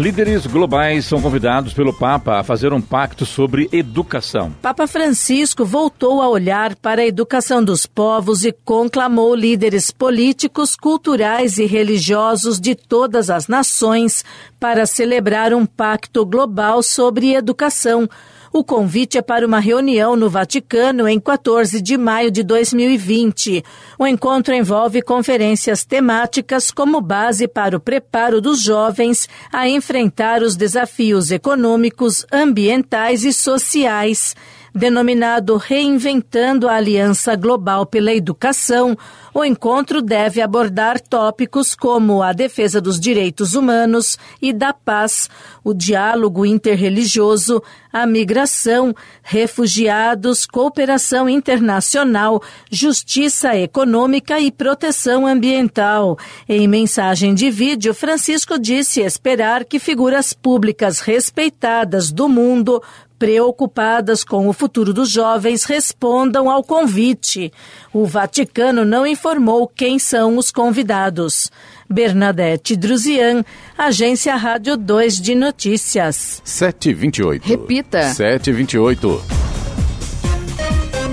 Líderes 0.03 0.49
globais 0.49 1.05
são 1.05 1.23
convidados 1.23 1.73
pelo 1.73 1.97
Papa 1.97 2.41
a 2.41 2.43
fazer 2.43 2.73
um 2.73 2.81
pacto 2.81 3.25
sobre 3.25 3.69
educação. 3.71 4.53
Papa 4.61 4.89
Francisco 4.89 5.65
voltou 5.65 6.21
a 6.21 6.29
olhar 6.29 6.75
para 6.75 7.03
a 7.03 7.07
educação 7.07 7.63
dos 7.63 7.87
povos 7.87 8.45
e 8.45 8.51
conclamou 8.51 9.33
líderes 9.33 9.93
políticos, 9.93 10.75
culturais 10.75 11.57
e 11.57 11.67
religiosos 11.67 12.61
de 12.61 12.75
todas 12.75 13.31
as 13.31 13.47
nações 13.47 14.25
para 14.59 14.87
celebrar 14.87 15.55
um 15.55 15.65
pacto 15.65 16.27
global 16.27 16.83
sobre 16.83 17.37
educação 17.37 18.09
o 18.53 18.63
convite 18.63 19.17
é 19.17 19.23
para 19.23 19.47
uma 19.47 19.59
reunião 19.59 20.15
no 20.15 20.29
Vaticano 20.29 21.09
em 21.09 21.19
14 21.19 21.81
de 21.81 21.97
maio 21.97 22.31
de 22.31 22.43
2020. 22.43 23.65
O 23.99 24.07
encontro 24.07 24.55
envolve 24.55 25.01
conferências 25.01 25.85
temáticas 25.85 26.71
como 26.71 27.01
base 27.01 27.49
para 27.49 27.77
o 27.77 27.81
preparo 27.81 28.41
dos 28.41 28.61
jovens 28.61 29.29
a 29.51 29.69
enfrentar 29.69 30.43
os 30.43 30.55
desafios 30.55 31.31
econômicos, 31.31 32.27
ambientais 32.31 33.25
e 33.25 33.33
sociais 33.33 34.35
denominado 34.75 35.57
Reinventando 35.57 36.69
a 36.69 36.75
Aliança 36.75 37.37
Global 37.37 37.85
pela 37.85 38.13
Educação, 38.13 38.97
o 39.35 39.45
encontro 39.45 40.03
deve 40.03 40.41
abordar 40.41 41.01
tópicos 41.01 41.75
como 41.75 42.23
a 42.23 42.33
defesa 42.33 42.81
dos 42.81 43.01
direitos 43.01 43.55
humanos 43.55 44.19
e 44.41 44.53
da 44.53 44.73
paz, 44.73 45.29
o 45.65 45.73
diálogo 45.73 46.45
interreligioso, 46.45 47.63
a 47.93 48.07
migração, 48.07 48.95
refugiados, 49.23 50.47
cooperação 50.47 51.29
internacional, 51.29 52.43
justiça 52.71 53.57
econômica 53.57 54.41
e 54.41 54.51
proteção 54.51 55.27
ambiental. 55.27 56.19
Em 56.49 56.67
mensagem 56.67 57.35
de 57.35 57.51
vídeo, 57.51 57.95
Francisco 57.95 58.59
disse 58.59 59.01
esperar 59.01 59.65
que 59.65 59.79
figuras 59.79 60.33
públicas 60.33 61.01
respeitadas 61.01 62.11
do 62.11 62.29
mundo 62.29 62.83
preocupadas 63.23 64.25
com 64.25 64.49
o 64.49 64.53
futuro 64.53 64.93
dos 64.93 65.09
jovens 65.09 65.63
respondam 65.63 66.51
ao 66.51 66.65
convite. 66.65 67.53
O 67.93 68.05
Vaticano 68.05 68.85
não 68.85 69.07
informou 69.07 69.69
quem 69.69 69.97
são 69.97 70.37
os 70.37 70.51
convidados. 70.51 71.49
Bernadette 71.89 72.75
Druzian, 72.75 73.45
Agência 73.79 74.35
Rádio 74.35 74.77
2 74.77 75.21
de 75.21 75.37
Notícias. 75.37 76.43
728. 76.45 77.47
Repita. 77.47 78.03
728. 78.13 79.42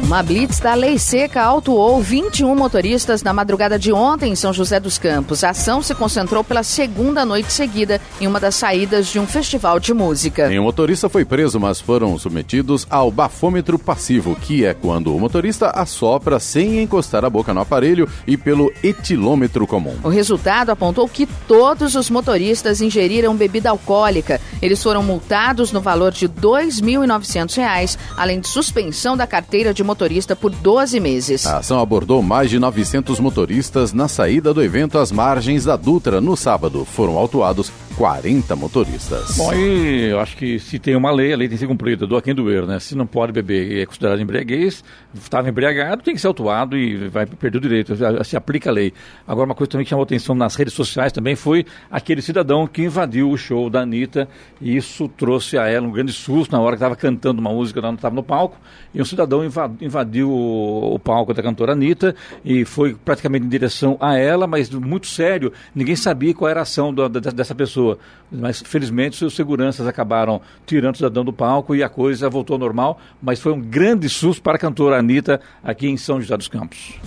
Uma 0.10 0.24
blitz 0.24 0.60
da 0.60 0.74
Lei 0.74 0.98
Seca 0.98 1.44
autuou 1.44 2.02
21 2.02 2.56
motoristas 2.56 3.22
na 3.22 3.32
madrugada 3.32 3.78
de 3.78 3.94
ontem 3.94 4.32
em 4.32 4.36
São 4.36 4.52
José 4.52 4.80
dos 4.80 4.98
Campos. 4.98 5.44
A 5.44 5.52
ação 5.52 5.84
se 5.84 5.94
concentrou 5.94 6.44
pela 6.44 6.64
segunda 6.64 7.24
noite 7.24 7.54
seguida 7.54 8.02
em 8.20 8.26
uma 8.26 8.40
das 8.40 8.56
saídas 8.56 9.06
de 9.06 9.20
um 9.20 9.28
festival 9.28 9.80
de 9.80 9.94
música. 9.94 10.50
Nenhum 10.50 10.64
motorista 10.64 11.08
foi 11.10 11.24
preso, 11.24 11.60
mas 11.60 11.80
foram 11.80 12.18
submetidos 12.18 12.88
ao 12.90 13.12
bafômetro 13.12 13.78
passivo, 13.78 14.36
que 14.36 14.66
é 14.66 14.74
quando 14.74 15.16
o 15.16 15.20
motorista 15.20 15.70
assopra 15.76 16.40
sem 16.40 16.82
encostar 16.82 17.24
a 17.24 17.30
boca 17.30 17.54
no 17.54 17.62
aparelho 17.62 18.10
e 18.26 18.36
pelo 18.36 18.74
etilômetro 18.82 19.68
comum. 19.68 19.96
O 20.04 20.10
resultado 20.10 20.72
apontou 20.72 21.08
que 21.08 21.28
todos 21.48 21.94
os 21.94 22.10
motoristas 22.10 22.82
ingeriram 22.82 23.36
bebida 23.36 23.70
alcoólica. 23.70 24.42
Eles 24.60 24.82
foram 24.82 25.04
multados 25.04 25.72
no 25.72 25.82
valor 25.82 26.12
de 26.12 26.26
R$ 26.26 26.34
2.900, 26.42 27.96
além 28.18 28.40
de 28.40 28.48
suspensão 28.48 29.16
da 29.16 29.28
carteira 29.28 29.72
de 29.72 29.84
motorista 29.84 29.99
motorista 30.00 30.34
por 30.34 30.50
12 30.50 30.98
meses. 31.02 31.46
A 31.46 31.58
ação 31.58 31.78
abordou 31.78 32.24
mais 32.24 32.50
de 32.50 32.58
900 32.58 33.20
motoristas 33.20 33.92
na 33.92 34.08
saída 34.08 34.54
do 34.54 34.64
evento 34.64 34.98
às 34.98 35.12
margens 35.12 35.66
da 35.66 35.76
Dutra 35.76 36.22
no 36.22 36.38
sábado. 36.38 36.86
Foram 36.86 37.18
autuados 37.18 37.70
40 38.00 38.56
motoristas. 38.56 39.36
Bom, 39.36 39.54
e 39.54 40.06
eu 40.06 40.22
acho 40.22 40.38
que 40.38 40.58
se 40.58 40.80
tem 40.80 40.96
uma 40.96 41.12
lei, 41.12 41.34
a 41.34 41.36
lei 41.36 41.50
tem 41.50 41.58
que 41.58 41.60
ser 41.60 41.68
cumprida, 41.68 42.08
do 42.08 42.16
a 42.16 42.22
quem 42.22 42.34
doer, 42.34 42.66
né? 42.66 42.80
Se 42.80 42.96
não 42.96 43.06
pode 43.06 43.34
beber 43.34 43.74
e 43.74 43.82
é 43.82 43.86
considerado 43.86 44.22
embriaguez, 44.22 44.86
estava 45.14 45.50
embriagado, 45.50 46.02
tem 46.02 46.16
que 46.16 46.22
ser 46.22 46.28
autuado 46.28 46.78
e 46.78 47.10
vai 47.10 47.26
perder 47.26 47.58
o 47.58 47.62
direito, 47.62 47.94
se 48.24 48.38
aplica 48.38 48.70
a 48.70 48.74
lei. 48.74 48.94
Agora, 49.28 49.48
uma 49.48 49.54
coisa 49.54 49.72
também 49.72 49.84
que 49.84 49.90
chamou 49.90 50.04
atenção 50.04 50.34
nas 50.34 50.56
redes 50.56 50.74
sociais 50.74 51.12
também 51.12 51.36
foi 51.36 51.66
aquele 51.92 52.22
cidadão 52.22 52.66
que 52.66 52.84
invadiu 52.84 53.30
o 53.30 53.38
show 53.38 53.70
da 53.70 53.82
Anitta 53.82 54.30
e 54.62 54.78
isso 54.78 55.10
trouxe 55.10 55.58
a 55.58 55.68
ela 55.68 55.86
um 55.86 55.92
grande 55.92 56.14
susto 56.14 56.54
na 56.54 56.62
hora 56.62 56.78
que 56.78 56.82
estava 56.82 56.96
cantando 56.96 57.42
uma 57.42 57.52
música, 57.52 57.82
ela 57.82 57.90
não 57.90 57.96
estava 57.96 58.16
no 58.16 58.24
palco, 58.24 58.58
e 58.94 59.02
um 59.02 59.06
cidadão 59.06 59.44
invadiu 59.82 60.32
o, 60.32 60.98
palco 61.00 61.34
da 61.34 61.44
cantora 61.44 61.74
Anitta 61.74 62.16
e 62.46 62.64
foi 62.64 62.94
praticamente 62.96 63.46
em 63.46 63.50
direção 63.50 63.98
a 64.00 64.18
ela, 64.18 64.48
mas 64.48 64.70
muito 64.70 65.08
sério, 65.08 65.52
ninguém 65.76 65.98
sabia 65.98 66.34
qual 66.34 66.50
era 66.50 66.62
a 66.62 66.64
ação 66.64 66.94
dessa 66.94 67.54
pessoa 67.54 67.89
pessoa. 67.90 68.00
Mas 68.32 68.62
felizmente 68.62 69.24
os 69.26 69.36
seguranças 69.36 69.88
acabaram 69.88 70.42
tirando 70.66 70.96
o 70.96 70.98
cidadão 70.98 71.26
do 71.26 71.34
palco 71.34 71.76
e 71.76 71.84
a 71.84 71.90
coisa 71.90 72.30
voltou 72.30 72.56
ao 72.56 72.60
normal, 72.60 73.00
mas 73.22 73.40
foi 73.40 73.54
um 73.54 73.62
grande 73.62 74.08
susto 74.08 74.42
para 74.42 74.56
a 74.56 74.60
cantora 74.60 75.00
Anitta 75.00 75.42
aqui 75.64 75.88
em 75.88 75.98
São 75.98 76.22
José 76.22 76.38
dos 76.38 76.48
Campos. 76.48 77.00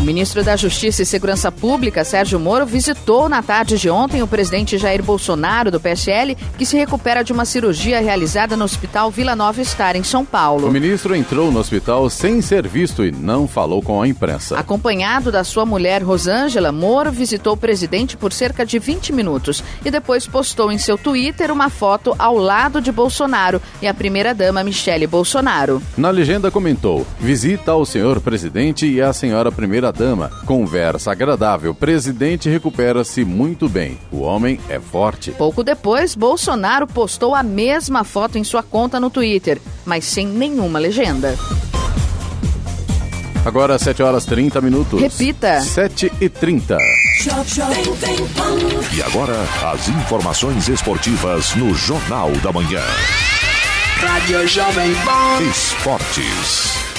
O 0.00 0.02
ministro 0.02 0.42
da 0.42 0.56
Justiça 0.56 1.02
e 1.02 1.06
Segurança 1.06 1.52
Pública, 1.52 2.04
Sérgio 2.04 2.40
Moro, 2.40 2.64
visitou 2.64 3.28
na 3.28 3.42
tarde 3.42 3.76
de 3.76 3.90
ontem 3.90 4.22
o 4.22 4.26
presidente 4.26 4.78
Jair 4.78 5.02
Bolsonaro, 5.02 5.70
do 5.70 5.78
PSL, 5.78 6.38
que 6.56 6.64
se 6.64 6.74
recupera 6.74 7.22
de 7.22 7.34
uma 7.34 7.44
cirurgia 7.44 8.00
realizada 8.00 8.56
no 8.56 8.64
Hospital 8.64 9.10
Vila 9.10 9.36
Nova 9.36 9.62
Star, 9.62 9.96
em 9.96 10.02
São 10.02 10.24
Paulo. 10.24 10.68
O 10.68 10.72
ministro 10.72 11.14
entrou 11.14 11.52
no 11.52 11.60
hospital 11.60 12.08
sem 12.08 12.40
ser 12.40 12.66
visto 12.66 13.04
e 13.04 13.12
não 13.12 13.46
falou 13.46 13.82
com 13.82 14.00
a 14.00 14.08
imprensa. 14.08 14.58
Acompanhado 14.58 15.30
da 15.30 15.44
sua 15.44 15.66
mulher, 15.66 16.02
Rosângela, 16.02 16.72
Moro 16.72 17.12
visitou 17.12 17.52
o 17.52 17.58
presidente 17.58 18.16
por 18.16 18.32
cerca 18.32 18.64
de 18.64 18.78
20 18.78 19.12
minutos 19.12 19.62
e 19.84 19.90
depois 19.90 20.26
postou 20.26 20.72
em 20.72 20.78
seu 20.78 20.96
Twitter 20.96 21.52
uma 21.52 21.68
foto 21.68 22.16
ao 22.18 22.38
lado 22.38 22.80
de 22.80 22.90
Bolsonaro 22.90 23.60
e 23.82 23.86
a 23.86 23.92
primeira-dama 23.92 24.64
Michele 24.64 25.06
Bolsonaro. 25.06 25.82
Na 25.94 26.08
legenda 26.08 26.50
comentou: 26.50 27.06
visita 27.20 27.72
ao 27.72 27.84
senhor 27.84 28.18
presidente 28.22 28.86
e 28.86 29.02
à 29.02 29.12
senhora 29.12 29.52
primeira 29.52 29.89
dama. 29.90 30.30
Conversa 30.46 31.12
agradável. 31.12 31.74
Presidente 31.74 32.48
recupera-se 32.48 33.24
muito 33.24 33.68
bem. 33.68 33.98
O 34.10 34.20
homem 34.20 34.60
é 34.68 34.78
forte. 34.78 35.30
Pouco 35.32 35.62
depois, 35.62 36.14
Bolsonaro 36.14 36.86
postou 36.86 37.34
a 37.34 37.42
mesma 37.42 38.04
foto 38.04 38.38
em 38.38 38.44
sua 38.44 38.62
conta 38.62 38.98
no 39.00 39.10
Twitter, 39.10 39.60
mas 39.84 40.04
sem 40.04 40.26
nenhuma 40.26 40.78
legenda. 40.78 41.36
Agora 43.44 43.78
7 43.78 44.02
horas 44.02 44.24
30 44.26 44.60
minutos. 44.60 45.00
Repita. 45.00 45.60
7 45.60 46.12
e 46.20 46.28
30. 46.28 46.76
E 48.94 49.02
agora, 49.02 49.36
as 49.72 49.88
informações 49.88 50.68
esportivas 50.68 51.54
no 51.54 51.74
Jornal 51.74 52.30
da 52.42 52.52
Manhã. 52.52 52.82
Rádio 53.96 54.46
Jovem 54.46 54.94
Pan. 55.04 55.42
Esportes. 55.50 56.89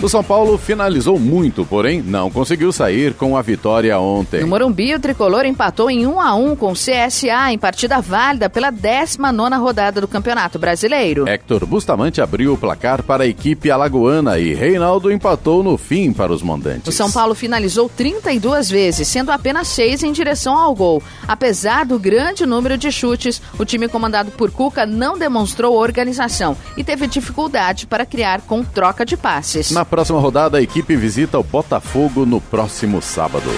O 0.00 0.08
São 0.08 0.22
Paulo 0.22 0.56
finalizou 0.56 1.18
muito, 1.18 1.66
porém 1.66 2.00
não 2.00 2.30
conseguiu 2.30 2.70
sair 2.70 3.14
com 3.14 3.36
a 3.36 3.42
vitória 3.42 3.98
ontem. 3.98 4.42
No 4.42 4.46
Morumbi, 4.46 4.94
o 4.94 5.00
tricolor 5.00 5.44
empatou 5.44 5.90
em 5.90 6.06
1 6.06 6.20
a 6.20 6.36
1 6.36 6.54
com 6.54 6.70
o 6.70 6.74
CSA 6.74 7.52
em 7.52 7.58
partida 7.58 8.00
válida 8.00 8.48
pela 8.48 8.70
19 8.70 9.56
rodada 9.56 10.00
do 10.00 10.06
Campeonato 10.06 10.56
Brasileiro. 10.56 11.28
Héctor 11.28 11.66
Bustamante 11.66 12.20
abriu 12.20 12.52
o 12.52 12.56
placar 12.56 13.02
para 13.02 13.24
a 13.24 13.26
equipe 13.26 13.72
alagoana 13.72 14.38
e 14.38 14.54
Reinaldo 14.54 15.10
empatou 15.10 15.64
no 15.64 15.76
fim 15.76 16.12
para 16.12 16.32
os 16.32 16.42
mandantes. 16.42 16.86
O 16.86 16.96
São 16.96 17.10
Paulo 17.10 17.34
finalizou 17.34 17.88
32 17.88 18.70
vezes, 18.70 19.08
sendo 19.08 19.32
apenas 19.32 19.66
6 19.66 20.04
em 20.04 20.12
direção 20.12 20.56
ao 20.56 20.76
gol. 20.76 21.02
Apesar 21.26 21.84
do 21.84 21.98
grande 21.98 22.46
número 22.46 22.78
de 22.78 22.92
chutes, 22.92 23.42
o 23.58 23.64
time 23.64 23.88
comandado 23.88 24.30
por 24.30 24.52
Cuca 24.52 24.86
não 24.86 25.18
demonstrou 25.18 25.76
organização 25.76 26.56
e 26.76 26.84
teve 26.84 27.08
dificuldade 27.08 27.84
para 27.84 28.06
criar 28.06 28.42
com 28.42 28.62
troca 28.62 29.04
de 29.04 29.16
passes. 29.16 29.72
Na 29.72 29.87
próxima 29.88 30.20
rodada, 30.20 30.58
a 30.58 30.62
equipe 30.62 30.94
visita 30.94 31.38
o 31.38 31.42
Botafogo 31.42 32.24
no 32.24 32.40
próximo 32.40 33.02
sábado. 33.02 33.50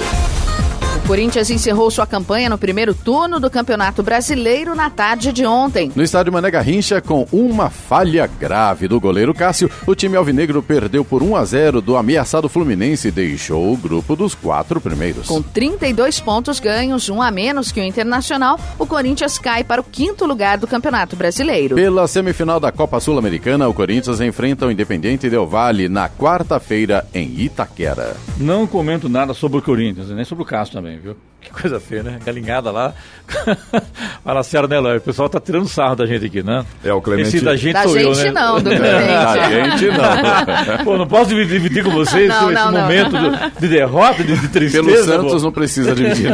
O 1.10 1.12
Corinthians 1.12 1.50
encerrou 1.50 1.90
sua 1.90 2.06
campanha 2.06 2.48
no 2.48 2.56
primeiro 2.56 2.94
turno 2.94 3.40
do 3.40 3.50
Campeonato 3.50 4.00
Brasileiro 4.00 4.76
na 4.76 4.88
tarde 4.88 5.32
de 5.32 5.44
ontem. 5.44 5.90
No 5.96 6.04
estádio 6.04 6.32
Mané 6.32 6.52
Garrincha, 6.52 7.00
com 7.00 7.26
uma 7.32 7.68
falha 7.68 8.28
grave 8.28 8.86
do 8.86 9.00
goleiro 9.00 9.34
Cássio, 9.34 9.68
o 9.88 9.96
time 9.96 10.16
alvinegro 10.16 10.62
perdeu 10.62 11.04
por 11.04 11.20
1 11.20 11.34
a 11.34 11.44
0 11.44 11.80
do 11.80 11.96
ameaçado 11.96 12.48
Fluminense 12.48 13.08
e 13.08 13.10
deixou 13.10 13.72
o 13.72 13.76
grupo 13.76 14.14
dos 14.14 14.36
quatro 14.36 14.80
primeiros. 14.80 15.26
Com 15.26 15.42
32 15.42 16.20
pontos 16.20 16.60
ganhos, 16.60 17.08
um 17.08 17.20
a 17.20 17.32
menos 17.32 17.72
que 17.72 17.80
o 17.80 17.84
Internacional, 17.84 18.56
o 18.78 18.86
Corinthians 18.86 19.36
cai 19.36 19.64
para 19.64 19.80
o 19.80 19.84
quinto 19.84 20.24
lugar 20.24 20.58
do 20.58 20.68
Campeonato 20.68 21.16
Brasileiro. 21.16 21.74
Pela 21.74 22.06
semifinal 22.06 22.60
da 22.60 22.70
Copa 22.70 23.00
Sul-Americana, 23.00 23.68
o 23.68 23.74
Corinthians 23.74 24.20
enfrenta 24.20 24.64
o 24.64 24.70
Independente 24.70 25.28
Del 25.28 25.48
Valle 25.48 25.88
na 25.88 26.08
quarta-feira 26.08 27.04
em 27.12 27.34
Itaquera. 27.40 28.16
Não 28.38 28.64
comento 28.64 29.08
nada 29.08 29.34
sobre 29.34 29.58
o 29.58 29.62
Corinthians, 29.62 30.08
nem 30.10 30.24
sobre 30.24 30.44
o 30.44 30.46
Cássio 30.46 30.74
também 30.74 30.99
viu? 31.00 31.16
Que 31.40 31.50
coisa 31.50 31.80
feia, 31.80 32.02
né? 32.02 32.18
Galinhada 32.24 32.70
lá. 32.70 32.92
Fala 34.22 34.42
sério, 34.42 34.68
né, 34.68 34.78
Léo? 34.78 34.98
O 34.98 35.00
pessoal 35.00 35.26
tá 35.26 35.40
tirando 35.40 35.66
sarro 35.66 35.96
da 35.96 36.04
gente 36.04 36.26
aqui, 36.26 36.42
né? 36.42 36.66
É, 36.84 36.92
o 36.92 37.00
Clemente... 37.00 37.28
Esse 37.28 37.40
da 37.42 37.56
gente 37.56 37.72
da 37.72 37.84
sou 37.84 37.94
gente 37.98 38.18
eu, 38.18 38.24
né? 38.26 38.30
não, 38.30 38.56
do 38.60 38.68
Clemente. 38.76 39.06
Da 39.08 39.50
gente 39.50 39.86
não. 39.86 40.84
Pô, 40.84 40.98
não 40.98 41.06
posso 41.06 41.30
dividir, 41.34 41.82
com 41.82 41.90
vocês 41.92 42.28
Não, 42.28 42.52
esse 42.52 42.60
não, 42.60 42.70
não. 42.70 42.80
momento 42.82 43.10
do- 43.12 43.60
de 43.60 43.68
derrota, 43.68 44.22
de, 44.22 44.36
de 44.36 44.48
tristeza. 44.48 44.84
Pelo 44.84 45.04
Santos 45.04 45.32
pô. 45.32 45.40
não 45.40 45.52
precisa 45.52 45.94
dividir. 45.94 46.30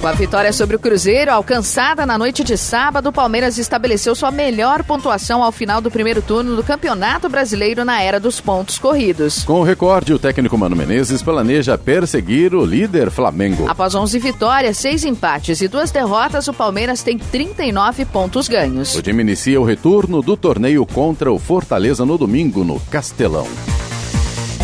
Com 0.00 0.06
a 0.06 0.12
vitória 0.12 0.50
sobre 0.50 0.76
o 0.76 0.78
Cruzeiro, 0.78 1.30
alcançada 1.30 2.06
na 2.06 2.16
noite 2.16 2.42
de 2.42 2.56
sábado, 2.56 3.10
o 3.10 3.12
Palmeiras 3.12 3.58
estabeleceu 3.58 4.14
sua 4.14 4.30
melhor 4.30 4.82
pontuação 4.82 5.42
ao 5.44 5.52
final 5.52 5.82
do 5.82 5.90
primeiro 5.90 6.22
turno 6.22 6.56
do 6.56 6.64
Campeonato 6.64 7.28
Brasileiro 7.28 7.84
na 7.84 8.00
era 8.00 8.18
dos 8.18 8.40
pontos 8.40 8.78
corridos. 8.78 9.44
Com 9.44 9.60
o 9.60 9.62
recorde, 9.62 10.14
o 10.14 10.18
técnico 10.18 10.56
Mano 10.56 10.74
Menezes 10.74 11.20
planeja 11.22 11.76
perseguir 11.76 12.54
o 12.54 12.64
líder 12.64 13.10
Flamengo. 13.10 13.68
Após 13.68 13.94
11 13.94 14.18
vitórias, 14.18 14.78
6 14.78 15.04
empates 15.04 15.60
e 15.60 15.68
duas 15.68 15.90
derrotas, 15.90 16.48
o 16.48 16.54
Palmeiras 16.54 17.02
tem 17.02 17.18
39 17.18 18.06
pontos 18.06 18.48
ganhos. 18.48 18.94
O 18.94 19.02
time 19.02 19.20
inicia 19.20 19.60
o 19.60 19.64
retorno 19.64 20.22
do 20.22 20.34
torneio 20.34 20.86
contra 20.86 21.30
o 21.30 21.38
Fortaleza 21.38 22.06
no 22.06 22.16
domingo 22.16 22.64
no 22.64 22.80
Castelão. 22.90 23.46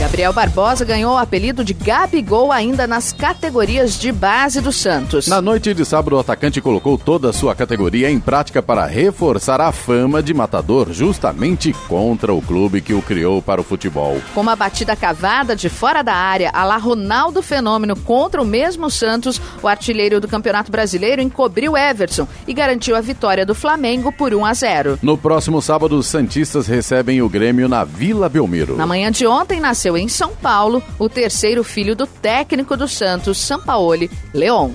Gabriel 0.07 0.33
Barbosa 0.33 0.85
ganhou 0.85 1.14
o 1.14 1.19
apelido 1.19 1.64
de 1.64 1.75
Gabigol 1.75 2.53
ainda 2.53 2.87
nas 2.87 3.12
categorias 3.12 3.99
de 3.99 4.12
base 4.12 4.61
do 4.61 4.71
Santos. 4.71 5.27
Na 5.27 5.42
noite 5.42 5.75
de 5.75 5.85
sábado, 5.85 6.14
o 6.14 6.21
atacante 6.21 6.61
colocou 6.61 6.97
toda 6.97 7.31
a 7.31 7.33
sua 7.33 7.57
categoria 7.57 8.09
em 8.09 8.21
prática 8.21 8.62
para 8.62 8.87
reforçar 8.87 9.61
a 9.61 9.73
fama 9.73 10.23
de 10.23 10.33
matador 10.33 10.92
justamente 10.92 11.73
contra 11.88 12.33
o 12.33 12.40
clube 12.40 12.81
que 12.81 12.95
o 12.95 13.03
criou 13.03 13.42
para 13.42 13.61
o 13.61 13.64
futebol. 13.64 14.23
Com 14.33 14.42
uma 14.42 14.55
batida 14.55 14.95
cavada 14.95 15.57
de 15.57 15.69
fora 15.69 16.03
da 16.03 16.14
área, 16.14 16.51
a 16.55 16.64
la 16.64 16.77
Ronaldo 16.77 17.42
Fenômeno 17.42 17.97
contra 17.97 18.40
o 18.40 18.45
mesmo 18.45 18.88
Santos, 18.88 19.40
o 19.61 19.66
artilheiro 19.66 20.21
do 20.21 20.29
Campeonato 20.29 20.71
Brasileiro 20.71 21.21
encobriu 21.21 21.77
Everson 21.77 22.29
e 22.47 22.55
garantiu 22.55 22.95
a 22.95 23.01
vitória 23.01 23.45
do 23.45 23.57
Flamengo 23.57 24.12
por 24.12 24.33
1 24.33 24.45
a 24.45 24.55
0. 24.55 24.99
No 25.03 25.19
próximo 25.19 25.61
sábado, 25.61 25.99
os 25.99 26.07
Santistas 26.07 26.69
recebem 26.69 27.21
o 27.21 27.29
Grêmio 27.29 27.69
na 27.69 27.83
Vila 27.83 28.29
Belmiro. 28.29 28.77
Na 28.77 28.87
manhã 28.87 29.11
de 29.11 29.27
ontem 29.27 29.59
nasceu 29.59 29.96
em 29.97 30.09
São 30.09 30.35
Paulo 30.35 30.83
o 30.99 31.09
terceiro 31.09 31.63
filho 31.65 31.95
do 31.95 32.07
técnico 32.07 32.77
do 32.77 32.89
Santos, 32.89 33.39
Sampaoli, 33.39 34.11
Leon. 34.33 34.73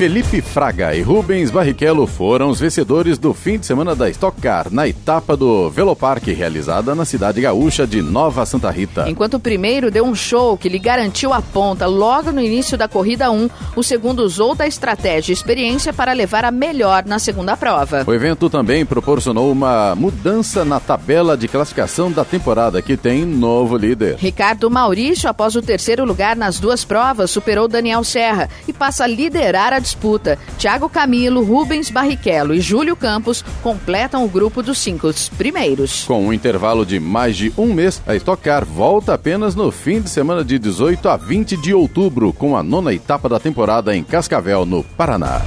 Felipe 0.00 0.40
Fraga 0.40 0.96
e 0.96 1.02
Rubens 1.02 1.50
Barrichello 1.50 2.06
foram 2.06 2.48
os 2.48 2.58
vencedores 2.58 3.18
do 3.18 3.34
fim 3.34 3.58
de 3.58 3.66
semana 3.66 3.94
da 3.94 4.08
Stock 4.08 4.40
Car 4.40 4.68
na 4.70 4.88
etapa 4.88 5.36
do 5.36 5.68
Velopark 5.68 6.26
realizada 6.28 6.94
na 6.94 7.04
cidade 7.04 7.38
gaúcha 7.42 7.86
de 7.86 8.00
Nova 8.00 8.46
Santa 8.46 8.70
Rita. 8.70 9.04
Enquanto 9.10 9.34
o 9.34 9.38
primeiro 9.38 9.90
deu 9.90 10.06
um 10.06 10.14
show 10.14 10.56
que 10.56 10.70
lhe 10.70 10.78
garantiu 10.78 11.34
a 11.34 11.42
ponta 11.42 11.84
logo 11.84 12.32
no 12.32 12.40
início 12.40 12.78
da 12.78 12.88
corrida 12.88 13.30
1, 13.30 13.50
o 13.76 13.82
segundo 13.82 14.20
usou 14.20 14.54
da 14.54 14.66
estratégia 14.66 15.32
e 15.32 15.34
experiência 15.34 15.92
para 15.92 16.14
levar 16.14 16.46
a 16.46 16.50
melhor 16.50 17.04
na 17.04 17.18
segunda 17.18 17.54
prova. 17.54 18.02
O 18.06 18.14
evento 18.14 18.48
também 18.48 18.86
proporcionou 18.86 19.52
uma 19.52 19.94
mudança 19.94 20.64
na 20.64 20.80
tabela 20.80 21.36
de 21.36 21.46
classificação 21.46 22.10
da 22.10 22.24
temporada, 22.24 22.80
que 22.80 22.96
tem 22.96 23.26
novo 23.26 23.76
líder. 23.76 24.16
Ricardo 24.16 24.70
Maurício, 24.70 25.28
após 25.28 25.54
o 25.56 25.60
terceiro 25.60 26.06
lugar 26.06 26.36
nas 26.36 26.58
duas 26.58 26.86
provas, 26.86 27.30
superou 27.30 27.68
Daniel 27.68 28.02
Serra 28.02 28.48
e 28.66 28.72
passa 28.72 29.04
a 29.04 29.06
liderar 29.06 29.74
a 29.74 29.89
disputa. 29.90 30.38
Thiago 30.58 30.88
Camilo, 30.88 31.42
Rubens 31.42 31.90
Barrichello 31.90 32.54
e 32.54 32.60
Júlio 32.60 32.94
Campos 32.94 33.44
completam 33.62 34.24
o 34.24 34.28
grupo 34.28 34.62
dos 34.62 34.78
cinco 34.78 35.10
primeiros. 35.36 36.04
Com 36.04 36.26
um 36.26 36.32
intervalo 36.32 36.86
de 36.86 37.00
mais 37.00 37.36
de 37.36 37.52
um 37.56 37.72
mês, 37.72 38.02
a 38.06 38.14
Stock 38.14 38.42
Car 38.42 38.64
volta 38.64 39.14
apenas 39.14 39.54
no 39.54 39.70
fim 39.70 40.00
de 40.00 40.08
semana 40.08 40.44
de 40.44 40.58
18 40.58 41.08
a 41.08 41.16
20 41.16 41.56
de 41.56 41.74
outubro, 41.74 42.32
com 42.32 42.56
a 42.56 42.62
nona 42.62 42.94
etapa 42.94 43.28
da 43.28 43.40
temporada 43.40 43.96
em 43.96 44.04
Cascavel, 44.04 44.64
no 44.64 44.84
Paraná. 44.84 45.42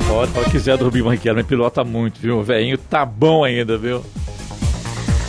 Que 0.46 0.52
quiser 0.52 0.78
do 0.78 0.86
Rubinho 0.86 1.06
Barrichello, 1.06 1.38
mas 1.38 1.46
pilota 1.46 1.84
muito, 1.84 2.20
viu? 2.20 2.40
O 2.40 2.44
velhinho 2.44 2.78
tá 2.78 3.06
bom 3.06 3.44
ainda, 3.44 3.78
viu? 3.78 4.04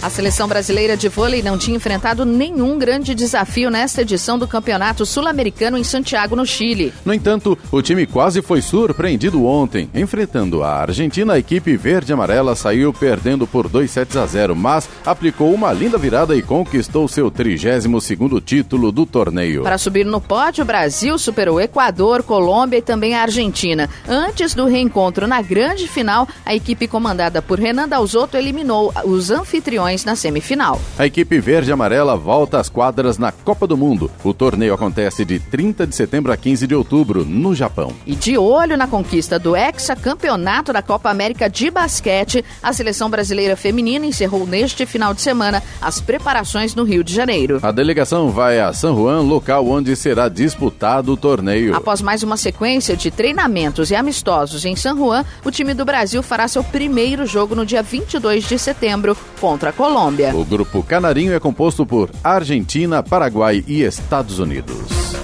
A 0.05 0.11
seleção 0.11 0.47
brasileira 0.47 0.99
de 0.99 1.09
vôlei 1.09 1.43
não 1.43 1.57
tinha 1.57 1.79
enfrentado 1.79 2.27
nenhum 2.27 2.79
grande 2.79 3.15
desafio 3.15 3.71
nesta 3.71 4.03
edição 4.03 4.39
do 4.39 4.47
Campeonato 4.47 5.07
Sul-Americano 5.07 5.79
em 5.79 5.83
Santiago, 5.83 6.37
no 6.37 6.45
Chile. 6.45 6.93
No 7.07 7.15
entanto, 7.15 7.57
o 7.73 7.81
time 7.81 8.05
quase 8.05 8.43
foi 8.43 8.61
surpreendido 8.61 9.47
ontem. 9.47 9.89
Enfrentando 9.95 10.63
a 10.63 10.75
Argentina, 10.75 11.33
a 11.33 11.39
equipe 11.39 11.75
verde-amarela 11.75 12.55
saiu 12.55 12.93
perdendo 12.93 13.47
por 13.47 13.67
2 13.67 13.91
sets 13.91 14.15
a 14.15 14.27
0, 14.27 14.55
mas 14.55 14.87
aplicou 15.07 15.55
uma 15.55 15.73
linda 15.73 15.97
virada 15.97 16.37
e 16.37 16.43
conquistou 16.43 17.09
seu 17.09 17.31
32º 17.31 18.45
título 18.45 18.93
do 18.93 19.07
torneio. 19.07 19.63
Para 19.63 19.79
subir 19.79 20.05
no 20.05 20.21
pódio, 20.21 20.65
o 20.65 20.67
Brasil 20.67 21.17
superou 21.17 21.59
Equador, 21.59 22.23
Colômbia 22.23 22.77
e 22.77 22.83
também 22.83 23.15
a 23.15 23.23
Argentina. 23.23 23.89
Antes 24.07 24.53
do 24.53 24.67
reencontro 24.67 25.27
na 25.27 25.41
grande 25.41 25.89
final, 25.89 26.29
a 26.45 26.55
equipe 26.55 26.87
comandada 26.87 27.41
por 27.41 27.59
Renan 27.59 27.89
Dalzotto 27.89 28.37
eliminou 28.37 28.93
os 29.07 29.31
anfitriões 29.31 29.94
na 30.03 30.17
semifinal. 30.17 30.81
A 30.99 31.05
equipe 31.05 31.39
verde-amarela 31.39 32.17
volta 32.17 32.59
às 32.59 32.71
quadras 32.71 33.19
na 33.19 33.31
Copa 33.31 33.67
do 33.67 33.77
Mundo. 33.77 34.11
O 34.25 34.33
torneio 34.33 34.73
acontece 34.73 35.27
de 35.27 35.39
30 35.39 35.87
de 35.87 35.95
setembro 35.95 36.33
a 36.33 36.37
15 36.39 36.67
de 36.67 36.75
outubro, 36.75 37.23
no 37.23 37.55
Japão. 37.55 37.93
E 38.07 38.15
de 38.15 38.39
olho 38.39 38.79
na 38.79 38.87
conquista 38.87 39.39
do 39.39 39.55
hexacampeonato 39.55 40.73
da 40.73 40.81
Copa 40.81 41.11
América 41.11 41.51
de 41.51 41.71
basquete, 41.71 42.43
a 42.63 42.73
seleção 42.73 43.11
brasileira 43.11 43.57
feminina 43.57 44.07
encerrou 44.07 44.47
neste 44.47 44.87
final 44.87 45.13
de 45.13 45.21
semana 45.21 45.63
as 45.83 46.01
preparações 46.01 46.75
no 46.75 46.85
Rio 46.85 47.05
de 47.05 47.13
Janeiro. 47.13 47.59
A 47.63 47.71
delegação 47.71 48.31
vai 48.31 48.61
a 48.61 48.73
San 48.73 48.95
Juan, 48.95 49.21
local 49.21 49.67
onde 49.67 49.95
será 49.97 50.29
disputado 50.29 51.13
o 51.13 51.17
torneio. 51.17 51.75
Após 51.75 52.01
mais 52.01 52.23
uma 52.23 52.37
sequência 52.37 52.97
de 52.97 53.11
treinamentos 53.11 53.91
e 53.91 53.97
amistosos 53.97 54.65
em 54.65 54.77
San 54.77 54.97
Juan, 54.97 55.25
o 55.45 55.51
time 55.51 55.75
do 55.75 55.85
Brasil 55.85 56.23
fará 56.23 56.49
seu 56.49 56.63
primeiro 56.63 57.27
jogo 57.27 57.55
no 57.55 57.67
dia 57.67 57.83
22 57.83 58.47
de 58.47 58.59
setembro 58.59 59.17
contra 59.41 59.71
a 59.71 59.73
Colômbia. 59.85 60.35
O 60.35 60.47
grupo 60.47 60.83
Canarinho 60.83 61.35
é 61.35 61.39
composto 61.39 61.85
por 61.85 62.09
Argentina, 62.25 63.03
Paraguai 63.03 63.63
e 63.69 63.83
Estados 63.83 64.39
Unidos. 64.39 65.15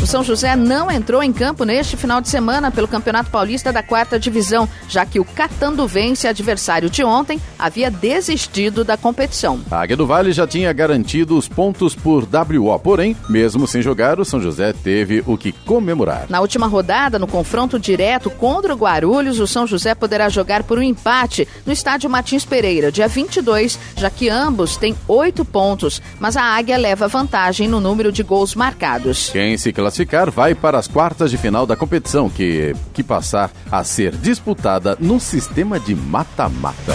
O 0.00 0.06
São 0.06 0.22
José 0.22 0.54
não 0.54 0.90
entrou 0.90 1.22
em 1.22 1.32
campo 1.32 1.64
neste 1.64 1.96
final 1.96 2.20
de 2.20 2.28
semana 2.28 2.70
pelo 2.70 2.86
Campeonato 2.86 3.30
Paulista 3.30 3.72
da 3.72 3.82
Quarta 3.82 4.18
Divisão, 4.18 4.68
já 4.88 5.04
que 5.04 5.18
o 5.18 5.24
Catanduvense, 5.24 6.28
adversário 6.28 6.88
de 6.88 7.02
ontem, 7.02 7.40
havia 7.58 7.90
desistido 7.90 8.84
da 8.84 8.96
competição. 8.96 9.60
A 9.70 9.80
Águia 9.82 9.96
do 9.96 10.06
Vale 10.06 10.32
já 10.32 10.46
tinha 10.46 10.72
garantido 10.72 11.36
os 11.36 11.48
pontos 11.48 11.96
por 11.96 12.22
WO, 12.24 12.78
porém, 12.78 13.16
mesmo 13.28 13.66
sem 13.66 13.82
jogar, 13.82 14.20
o 14.20 14.24
São 14.24 14.40
José 14.40 14.72
teve 14.72 15.22
o 15.26 15.36
que 15.36 15.50
comemorar. 15.50 16.26
Na 16.28 16.40
última 16.40 16.68
rodada, 16.68 17.18
no 17.18 17.26
confronto 17.26 17.78
direto 17.78 18.30
contra 18.30 18.72
o 18.72 18.78
Guarulhos, 18.78 19.40
o 19.40 19.46
São 19.48 19.66
José 19.66 19.94
poderá 19.96 20.28
jogar 20.28 20.62
por 20.62 20.78
um 20.78 20.82
empate 20.82 21.46
no 21.66 21.72
estádio 21.72 22.08
Martins 22.08 22.44
Pereira, 22.44 22.92
dia 22.92 23.08
22, 23.08 23.78
já 23.96 24.08
que 24.08 24.28
ambos 24.28 24.76
têm 24.76 24.94
oito 25.08 25.44
pontos, 25.44 26.00
mas 26.20 26.36
a 26.36 26.42
Águia 26.42 26.78
leva 26.78 27.08
vantagem 27.08 27.66
no 27.66 27.80
número 27.80 28.12
de 28.12 28.22
gols 28.22 28.54
marcados. 28.54 29.30
Quem 29.30 29.58
se 29.58 29.72
classificar 29.88 30.30
vai 30.30 30.54
para 30.54 30.78
as 30.78 30.86
quartas 30.86 31.30
de 31.30 31.38
final 31.38 31.66
da 31.66 31.74
competição, 31.74 32.28
que, 32.28 32.74
que 32.92 33.02
passar 33.02 33.50
a 33.70 33.82
ser 33.82 34.14
disputada 34.14 34.96
no 35.00 35.18
sistema 35.18 35.80
de 35.80 35.94
mata-mata. 35.94 36.94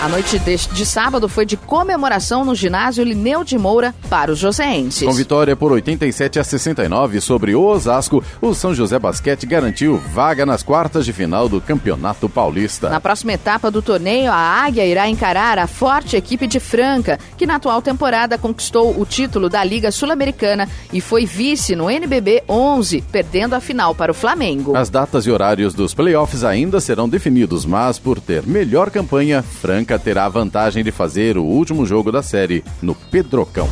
A 0.00 0.08
noite 0.08 0.38
de, 0.38 0.56
de 0.56 0.86
sábado 0.86 1.28
foi 1.28 1.44
de 1.44 1.56
comemoração 1.56 2.44
no 2.44 2.54
ginásio 2.54 3.02
Lineu 3.02 3.42
de 3.42 3.58
Moura 3.58 3.92
para 4.08 4.30
os 4.30 4.38
joseenses. 4.38 5.02
Com 5.02 5.12
vitória 5.12 5.56
por 5.56 5.72
87 5.72 6.38
a 6.38 6.44
69 6.44 7.20
sobre 7.20 7.56
o 7.56 7.64
Osasco, 7.64 8.22
o 8.40 8.54
São 8.54 8.72
José 8.72 8.96
Basquete 8.96 9.44
garantiu 9.44 9.98
vaga 10.14 10.46
nas 10.46 10.62
quartas 10.62 11.04
de 11.04 11.12
final 11.12 11.48
do 11.48 11.60
Campeonato 11.60 12.28
Paulista. 12.28 12.88
Na 12.88 13.00
próxima 13.00 13.32
etapa 13.32 13.72
do 13.72 13.82
torneio, 13.82 14.30
a 14.30 14.36
Águia 14.36 14.86
irá 14.86 15.08
encarar 15.08 15.58
a 15.58 15.66
forte 15.66 16.16
equipe 16.16 16.46
de 16.46 16.60
Franca, 16.60 17.18
que 17.36 17.44
na 17.44 17.56
atual 17.56 17.82
temporada 17.82 18.38
conquistou 18.38 19.00
o 19.00 19.04
título 19.04 19.48
da 19.48 19.64
Liga 19.64 19.90
Sul-Americana 19.90 20.68
e 20.92 21.00
foi 21.00 21.26
vice 21.26 21.74
no 21.74 21.90
NBB 21.90 22.44
11, 22.48 23.02
perdendo 23.10 23.54
a 23.54 23.60
final 23.60 23.96
para 23.96 24.12
o 24.12 24.14
Flamengo. 24.14 24.76
As 24.76 24.90
datas 24.90 25.26
e 25.26 25.30
horários 25.30 25.74
dos 25.74 25.92
playoffs 25.92 26.44
ainda 26.44 26.80
serão 26.80 27.08
definidos, 27.08 27.66
mas 27.66 27.98
por 27.98 28.20
ter 28.20 28.46
melhor 28.46 28.90
campanha, 28.90 29.42
Franca 29.42 29.87
terá 29.96 30.24
a 30.24 30.28
vantagem 30.28 30.82
de 30.82 30.90
fazer 30.90 31.38
o 31.38 31.44
último 31.44 31.86
jogo 31.86 32.10
da 32.10 32.20
série 32.20 32.64
no 32.82 32.96
Pedrocão. 32.96 33.68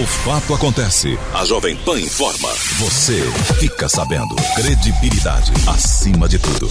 O 0.00 0.06
fato 0.06 0.54
acontece. 0.54 1.18
A 1.34 1.44
Jovem 1.44 1.76
Pan 1.76 2.00
informa. 2.00 2.48
Você 2.78 3.20
fica 3.58 3.86
sabendo. 3.86 4.34
Credibilidade 4.54 5.52
acima 5.66 6.26
de 6.26 6.38
tudo. 6.38 6.70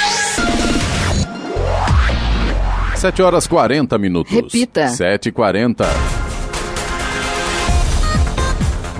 7 3.01 3.23
horas 3.23 3.47
40 3.47 3.97
minutos. 3.97 4.31
Repita. 4.31 4.89
7h40. 4.89 6.20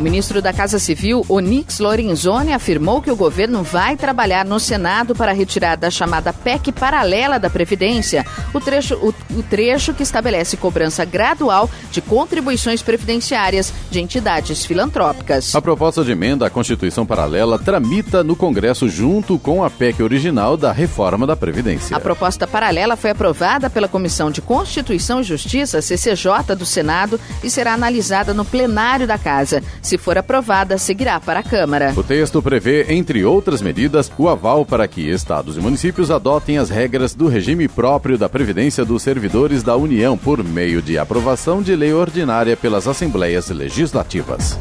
O 0.02 0.04
ministro 0.04 0.42
da 0.42 0.52
Casa 0.52 0.80
Civil, 0.80 1.24
Onix 1.30 1.78
Lorenzoni, 1.78 2.54
afirmou 2.54 3.04
que 3.04 3.12
o 3.12 3.16
governo 3.16 3.62
vai 3.62 3.96
trabalhar 3.96 4.44
no 4.44 4.60
Senado 4.60 5.14
para 5.14 5.32
retirar 5.32 5.76
da 5.76 5.92
chamada 5.92 6.34
PEC 6.34 6.72
paralela 6.72 7.38
da 7.38 7.52
Previdência 7.52 8.26
o 8.52 8.60
trecho, 8.60 8.96
o, 8.96 9.14
o 9.38 9.44
trecho 9.44 9.94
que 9.94 10.02
estabelece 10.02 10.58
cobrança 10.58 11.06
gradual 11.06 11.70
de 11.92 12.02
contribuições 12.02 12.82
previdenciárias 12.82 13.72
de 13.92 14.02
entidades 14.02 14.66
filantrópicas. 14.66 15.54
A 15.54 15.62
proposta 15.62 16.04
de 16.04 16.12
emenda 16.12 16.48
à 16.48 16.50
Constituição 16.50 17.06
Paralela 17.06 17.60
tramita 17.60 18.24
no 18.24 18.36
Congresso 18.36 18.90
junto 18.90 19.38
com 19.38 19.64
a 19.64 19.70
PEC 19.70 20.02
original 20.02 20.58
da 20.58 20.72
reforma 20.72 21.28
da 21.28 21.36
Previdência. 21.36 21.96
A 21.96 22.00
proposta 22.00 22.48
paralela 22.48 22.96
foi 22.96 23.12
aprovada 23.12 23.70
pela 23.70 23.88
Comissão 23.88 24.32
de 24.32 24.42
Constituição 24.42 25.22
e 25.22 25.24
Justiça, 25.24 25.80
CCJ, 25.80 26.56
do 26.58 26.66
Senado 26.66 27.20
e 27.44 27.52
será 27.52 27.76
analisada 27.76 28.34
no 28.34 28.44
plenário 28.44 29.06
da 29.06 29.20
Casa. 29.20 29.62
Se 29.92 29.98
for 29.98 30.18
aprovada, 30.18 30.78
seguirá 30.78 31.20
para 31.20 31.42
a 31.42 31.44
Câmara. 31.44 31.92
O 31.98 32.02
texto 32.02 32.42
prevê, 32.42 32.94
entre 32.94 33.26
outras 33.26 33.62
medidas, 33.62 34.10
o 34.18 34.30
aval 34.30 34.66
para 34.66 34.88
que 34.88 35.02
estados 35.02 35.58
e 35.58 35.60
municípios 35.60 36.10
adotem 36.10 36.58
as 36.58 36.70
regras 36.70 37.14
do 37.14 37.28
regime 37.28 37.68
próprio 37.68 38.18
da 38.18 38.30
Previdência 38.30 38.86
dos 38.86 39.04
servidores 39.04 39.64
da 39.64 39.76
União 39.76 40.18
por 40.18 40.42
meio 40.46 40.82
de 40.82 40.98
aprovação 40.98 41.62
de 41.62 41.76
lei 41.76 41.92
ordinária 41.92 42.56
pelas 42.56 42.88
Assembleias 42.88 43.50
Legislativas. 43.50 44.58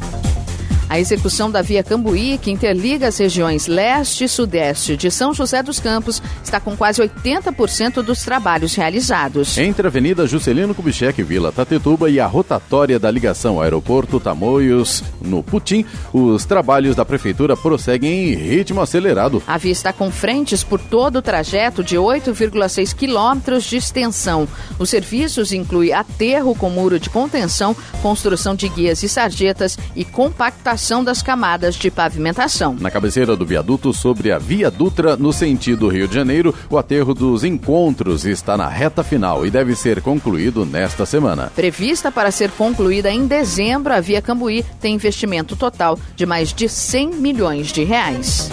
A 0.90 0.98
execução 0.98 1.48
da 1.48 1.62
Via 1.62 1.84
Cambuí, 1.84 2.36
que 2.36 2.50
interliga 2.50 3.06
as 3.06 3.16
regiões 3.16 3.68
leste 3.68 4.24
e 4.24 4.28
sudeste 4.28 4.96
de 4.96 5.08
São 5.08 5.32
José 5.32 5.62
dos 5.62 5.78
Campos, 5.78 6.20
está 6.42 6.58
com 6.58 6.76
quase 6.76 7.00
80% 7.00 8.02
dos 8.02 8.24
trabalhos 8.24 8.74
realizados. 8.74 9.56
Entre 9.56 9.86
a 9.86 9.88
Avenida 9.88 10.26
Juscelino 10.26 10.74
Kubitschek, 10.74 11.22
Vila 11.22 11.52
Tatetuba 11.52 12.10
e 12.10 12.18
a 12.18 12.26
rotatória 12.26 12.98
da 12.98 13.08
ligação 13.08 13.60
Aeroporto 13.60 14.18
Tamoios, 14.18 15.04
no 15.22 15.44
Putim, 15.44 15.84
os 16.12 16.44
trabalhos 16.44 16.96
da 16.96 17.04
Prefeitura 17.04 17.56
prosseguem 17.56 18.32
em 18.32 18.34
ritmo 18.34 18.80
acelerado. 18.80 19.40
A 19.46 19.56
via 19.58 19.70
está 19.70 19.92
com 19.92 20.10
frentes 20.10 20.64
por 20.64 20.80
todo 20.80 21.20
o 21.20 21.22
trajeto 21.22 21.84
de 21.84 21.94
8,6 21.94 22.96
quilômetros 22.96 23.62
de 23.62 23.76
extensão. 23.76 24.48
Os 24.76 24.90
serviços 24.90 25.52
incluem 25.52 25.92
aterro 25.92 26.52
com 26.52 26.68
muro 26.68 26.98
de 26.98 27.08
contenção, 27.08 27.76
construção 28.02 28.56
de 28.56 28.68
guias 28.68 29.04
e 29.04 29.08
sarjetas 29.08 29.78
e 29.94 30.04
compactação 30.04 30.79
das 31.04 31.22
camadas 31.22 31.74
de 31.74 31.90
pavimentação. 31.90 32.74
Na 32.80 32.90
cabeceira 32.90 33.36
do 33.36 33.44
viaduto 33.44 33.92
sobre 33.92 34.32
a 34.32 34.38
Via 34.38 34.70
Dutra, 34.70 35.14
no 35.14 35.32
sentido 35.32 35.88
Rio 35.88 36.08
de 36.08 36.14
Janeiro, 36.14 36.54
o 36.70 36.78
aterro 36.78 37.12
dos 37.12 37.44
encontros 37.44 38.24
está 38.24 38.56
na 38.56 38.66
reta 38.66 39.04
final 39.04 39.44
e 39.44 39.50
deve 39.50 39.76
ser 39.76 40.00
concluído 40.00 40.64
nesta 40.64 41.04
semana. 41.04 41.52
Prevista 41.54 42.10
para 42.10 42.30
ser 42.30 42.50
concluída 42.52 43.10
em 43.10 43.26
dezembro, 43.26 43.92
a 43.92 44.00
Via 44.00 44.22
Cambuí 44.22 44.64
tem 44.80 44.94
investimento 44.94 45.54
total 45.54 45.98
de 46.16 46.24
mais 46.24 46.52
de 46.52 46.68
100 46.68 47.10
milhões 47.10 47.68
de 47.68 47.84
reais. 47.84 48.50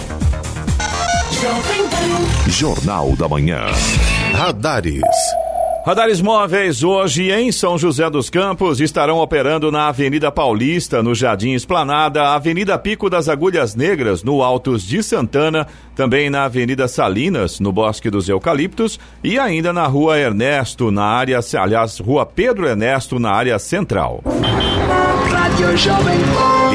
Jornal 2.46 3.16
da 3.16 3.28
Manhã. 3.28 3.66
Radares. 4.34 5.02
Radares 5.88 6.20
móveis 6.20 6.84
hoje 6.84 7.30
em 7.30 7.50
São 7.50 7.78
José 7.78 8.10
dos 8.10 8.28
Campos 8.28 8.78
estarão 8.78 9.20
operando 9.20 9.72
na 9.72 9.88
Avenida 9.88 10.30
Paulista, 10.30 11.02
no 11.02 11.14
Jardim 11.14 11.54
Esplanada, 11.54 12.34
Avenida 12.34 12.78
Pico 12.78 13.08
das 13.08 13.26
Agulhas 13.26 13.74
Negras, 13.74 14.22
no 14.22 14.42
Altos 14.42 14.82
de 14.82 15.02
Santana, 15.02 15.66
também 15.96 16.28
na 16.28 16.44
Avenida 16.44 16.86
Salinas, 16.88 17.58
no 17.58 17.72
Bosque 17.72 18.10
dos 18.10 18.28
Eucaliptos 18.28 19.00
e 19.24 19.38
ainda 19.38 19.72
na 19.72 19.86
Rua 19.86 20.18
Ernesto, 20.18 20.90
na 20.90 21.04
área, 21.04 21.40
aliás, 21.58 21.98
Rua 21.98 22.26
Pedro 22.26 22.66
Ernesto, 22.66 23.18
na 23.18 23.30
área 23.30 23.58
central. 23.58 24.22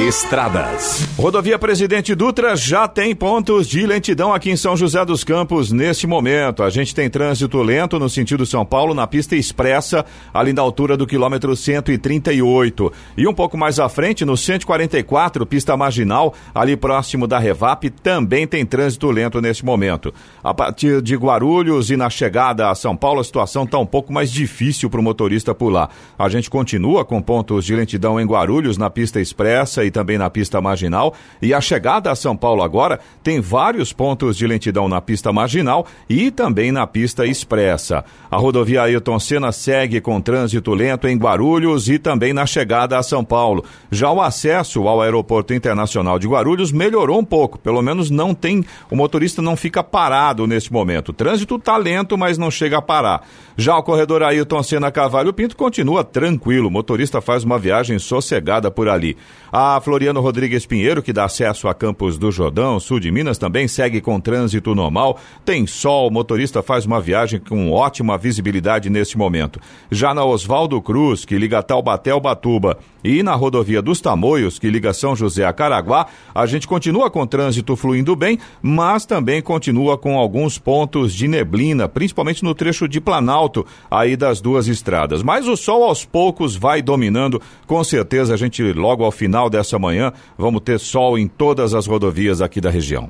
Estradas. 0.07 1.07
Rodovia 1.18 1.57
Presidente 1.57 2.14
Dutra 2.14 2.55
já 2.55 2.88
tem 2.88 3.16
pontos 3.16 3.68
de 3.68 3.86
lentidão 3.86 4.34
aqui 4.34 4.49
em 4.49 4.57
São 4.57 4.76
José 4.76 5.05
dos 5.05 5.24
Campos 5.24 5.72
neste 5.72 6.05
momento. 6.05 6.64
A 6.64 6.70
gente 6.70 6.93
tem 6.93 7.09
trânsito 7.09 7.61
lento 7.61 7.97
no 7.97 8.09
sentido 8.09 8.45
São 8.45 8.66
Paulo 8.66 8.93
na 8.93 9.03
pista 9.08 9.36
expressa, 9.36 10.06
ali 10.34 10.54
da 10.54 10.62
altura 10.62 10.95
do 10.97 11.08
quilômetro 11.08 11.56
138. 11.56 12.91
E 13.18 13.28
um 13.28 13.34
pouco 13.34 13.58
mais 13.58 13.80
à 13.80 13.89
frente, 13.89 14.26
no 14.26 14.36
144, 14.36 15.45
pista 15.45 15.76
marginal, 15.78 16.34
ali 16.54 16.76
próximo 16.76 17.28
da 17.28 17.39
Revap, 17.39 17.89
também 17.89 18.47
tem 18.47 18.66
trânsito 18.66 19.10
lento 19.12 19.41
neste 19.41 19.66
momento. 19.66 20.14
A 20.43 20.54
partir 20.54 21.01
de 21.01 21.16
Guarulhos 21.16 21.89
e 21.89 21.97
na 21.97 22.10
chegada 22.10 22.70
a 22.70 22.76
São 22.76 22.95
Paulo, 22.95 23.22
a 23.22 23.24
situação 23.24 23.64
está 23.64 23.78
um 23.78 23.86
pouco 23.86 24.12
mais 24.12 24.32
difícil 24.32 24.89
para 24.89 24.99
o 24.99 25.04
motorista 25.04 25.54
pular. 25.54 25.89
A 26.18 26.30
gente 26.30 26.49
continua 26.49 27.06
com 27.06 27.22
pontos 27.22 27.66
de 27.66 27.76
lentidão 27.76 28.20
em 28.20 28.26
Guarulhos, 28.26 28.78
na 28.78 28.89
pista 28.89 29.20
expressa 29.20 29.84
e 29.84 29.91
também 29.91 30.18
na 30.18 30.30
pista 30.30 30.62
marginal. 30.62 31.14
E 31.41 31.54
a 31.54 31.62
chegada 31.62 32.12
a 32.12 32.16
São 32.16 32.36
Paulo 32.36 32.62
agora 32.62 32.99
tem 33.24 33.39
vários 33.39 33.91
pontos 33.91 34.38
de 34.38 34.47
lentidão 34.47 34.88
na 34.88 35.01
pista 35.01 35.32
marginal 35.32 35.86
e 36.10 36.32
também 36.32 36.72
na 36.72 36.86
pista 36.86 37.26
expressa. 37.26 38.04
A 38.30 38.38
rodovia 38.38 38.82
Ailton 38.84 39.19
Senna 39.19 39.51
segue 39.51 39.99
com 39.99 40.21
trânsito 40.21 40.73
lento 40.73 41.07
em 41.07 41.17
Guarulhos 41.17 41.89
e 41.89 41.99
também 41.99 42.34
na 42.34 42.45
chegada 42.45 42.97
a 42.97 43.03
São 43.03 43.23
Paulo. 43.23 43.63
Já 43.91 44.11
o 44.11 44.21
acesso 44.21 44.88
ao 44.88 45.01
Aeroporto 45.01 45.53
Internacional 45.53 46.19
de 46.19 46.27
Guarulhos 46.27 46.71
melhorou 46.71 47.19
um 47.19 47.25
pouco, 47.25 47.57
pelo 47.57 47.81
menos 47.81 48.09
não 48.09 48.34
tem, 48.34 48.63
o 48.89 48.95
motorista 48.95 49.41
não 49.41 49.55
fica 49.55 49.84
parado 49.84 50.47
neste 50.47 50.71
momento. 50.71 51.09
O 51.09 51.13
trânsito 51.13 51.55
está 51.55 51.77
lento, 51.77 52.17
mas 52.17 52.38
não 52.38 52.51
chega 52.51 52.77
a 52.77 52.81
parar. 52.81 53.27
Já 53.56 53.78
o 53.78 53.84
corredor 53.84 54.24
Ailton 54.24 54.64
Senna 54.64 54.91
Cavalho 54.91 55.32
Pinto 55.32 55.56
continua 55.56 56.04
tranquilo, 56.04 56.70
o 56.70 56.72
motorista 56.72 57.22
faz 57.22 57.43
uma 57.43 57.60
viagem 57.60 57.99
sossegada 57.99 58.72
por 58.72 58.89
ali. 58.89 59.16
A 59.51 59.80
Floriano 59.80 60.22
Rodrigues 60.22 60.66
Pinheiro, 60.66 61.04
que 61.04 61.14
dá 61.14 61.26
acesso 61.26 61.68
a 61.68 61.74
Campos 61.76 62.18
do 62.18 62.32
Jordão, 62.32 62.80
sul 62.80 62.99
de 62.99 63.12
Minas, 63.12 63.38
também 63.38 63.68
segue 63.68 64.01
com 64.01 64.20
trânsito 64.20 64.74
normal. 64.74 65.20
Tem 65.45 65.68
sol, 65.68 66.08
o 66.08 66.12
motorista 66.12 66.64
faz 66.64 66.86
uma 66.88 66.99
viagem 66.99 67.39
com 67.39 67.72
ótima 67.72 68.18
visibilidade 68.18 68.89
neste 68.89 69.20
momento. 69.20 69.60
Já 69.91 70.16
na 70.16 70.26
Oswaldo 70.26 70.82
Cruz, 70.82 71.24
que 71.24 71.38
liga 71.38 71.62
Taubaté 71.62 72.10
ao 72.10 72.20
Batuba, 72.20 72.80
e 73.04 73.22
na 73.22 73.36
rodovia 73.36 73.82
dos 73.82 73.99
Tamoios, 74.01 74.58
que 74.58 74.70
liga 74.70 74.93
São 74.93 75.16
José 75.16 75.45
a 75.45 75.54
Caraguá, 75.54 76.08
a 76.34 76.45
gente 76.45 76.68
continua 76.68 77.12
com 77.12 77.28
trânsito 77.28 77.76
fluindo 77.76 78.16
bem, 78.16 78.39
mas 78.62 79.06
também 79.06 79.41
continua 79.41 79.97
com 79.97 80.18
alguns 80.18 80.58
pontos 80.58 81.14
de 81.14 81.28
neblina, 81.28 81.88
principalmente 81.88 82.43
no 82.43 82.56
trecho 82.56 82.88
de 82.88 83.01
Planalto, 83.01 83.42
aí 83.89 84.15
das 84.15 84.41
duas 84.41 84.67
estradas. 84.67 85.23
Mas 85.23 85.47
o 85.47 85.55
sol 85.55 85.83
aos 85.83 86.05
poucos 86.05 86.55
vai 86.55 86.81
dominando, 86.81 87.41
com 87.65 87.83
certeza 87.83 88.33
a 88.33 88.37
gente 88.37 88.61
logo 88.73 89.03
ao 89.03 89.11
final 89.11 89.49
dessa 89.49 89.79
manhã 89.79 90.11
vamos 90.37 90.61
ter 90.61 90.79
sol 90.79 91.17
em 91.17 91.27
todas 91.27 91.73
as 91.73 91.87
rodovias 91.87 92.41
aqui 92.41 92.59
da 92.59 92.69
região. 92.69 93.09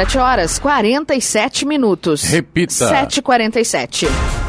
7 0.00 0.18
horas 0.18 0.58
47 0.58 1.66
minutos. 1.66 2.22
Repita. 2.24 3.06
7h47. 3.06 4.39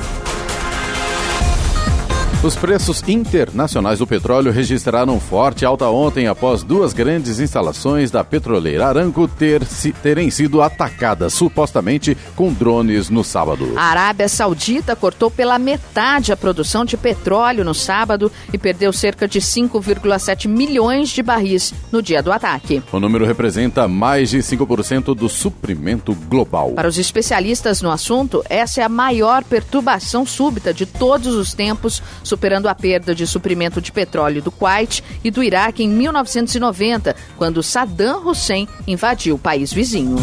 Os 2.43 2.55
preços 2.55 3.03
internacionais 3.07 3.99
do 3.99 4.07
petróleo 4.07 4.51
registraram 4.51 5.19
forte 5.19 5.63
alta 5.63 5.87
ontem 5.89 6.25
após 6.25 6.63
duas 6.63 6.91
grandes 6.91 7.39
instalações 7.39 8.09
da 8.09 8.23
petroleira 8.23 8.87
Aranco 8.87 9.27
ter 9.27 9.63
se, 9.63 9.93
terem 9.93 10.31
sido 10.31 10.59
atacadas 10.59 11.35
supostamente 11.35 12.17
com 12.35 12.51
drones 12.51 13.11
no 13.11 13.23
sábado. 13.23 13.73
A 13.77 13.83
Arábia 13.83 14.27
Saudita 14.27 14.95
cortou 14.95 15.29
pela 15.29 15.59
metade 15.59 16.31
a 16.31 16.37
produção 16.37 16.83
de 16.83 16.97
petróleo 16.97 17.63
no 17.63 17.75
sábado 17.75 18.31
e 18.51 18.57
perdeu 18.57 18.91
cerca 18.91 19.27
de 19.27 19.39
5,7 19.39 20.47
milhões 20.47 21.09
de 21.09 21.21
barris 21.21 21.71
no 21.91 22.01
dia 22.01 22.23
do 22.23 22.31
ataque. 22.31 22.81
O 22.91 22.99
número 22.99 23.23
representa 23.23 23.87
mais 23.87 24.31
de 24.31 24.39
5% 24.39 25.13
do 25.13 25.29
suprimento 25.29 26.15
global. 26.27 26.71
Para 26.71 26.87
os 26.87 26.97
especialistas 26.97 27.83
no 27.83 27.91
assunto, 27.91 28.43
essa 28.49 28.81
é 28.81 28.83
a 28.83 28.89
maior 28.89 29.43
perturbação 29.43 30.25
súbita 30.25 30.73
de 30.73 30.87
todos 30.87 31.35
os 31.35 31.53
tempos 31.53 32.01
superando 32.31 32.69
a 32.69 32.73
perda 32.73 33.13
de 33.13 33.27
suprimento 33.27 33.81
de 33.81 33.91
petróleo 33.91 34.41
do 34.41 34.49
Kuwait 34.49 35.03
e 35.21 35.29
do 35.29 35.43
Iraque 35.43 35.83
em 35.83 35.89
1990, 35.89 37.13
quando 37.35 37.61
Saddam 37.61 38.25
Hussein 38.25 38.69
invadiu 38.87 39.35
o 39.35 39.39
país 39.39 39.73
vizinho. 39.73 40.15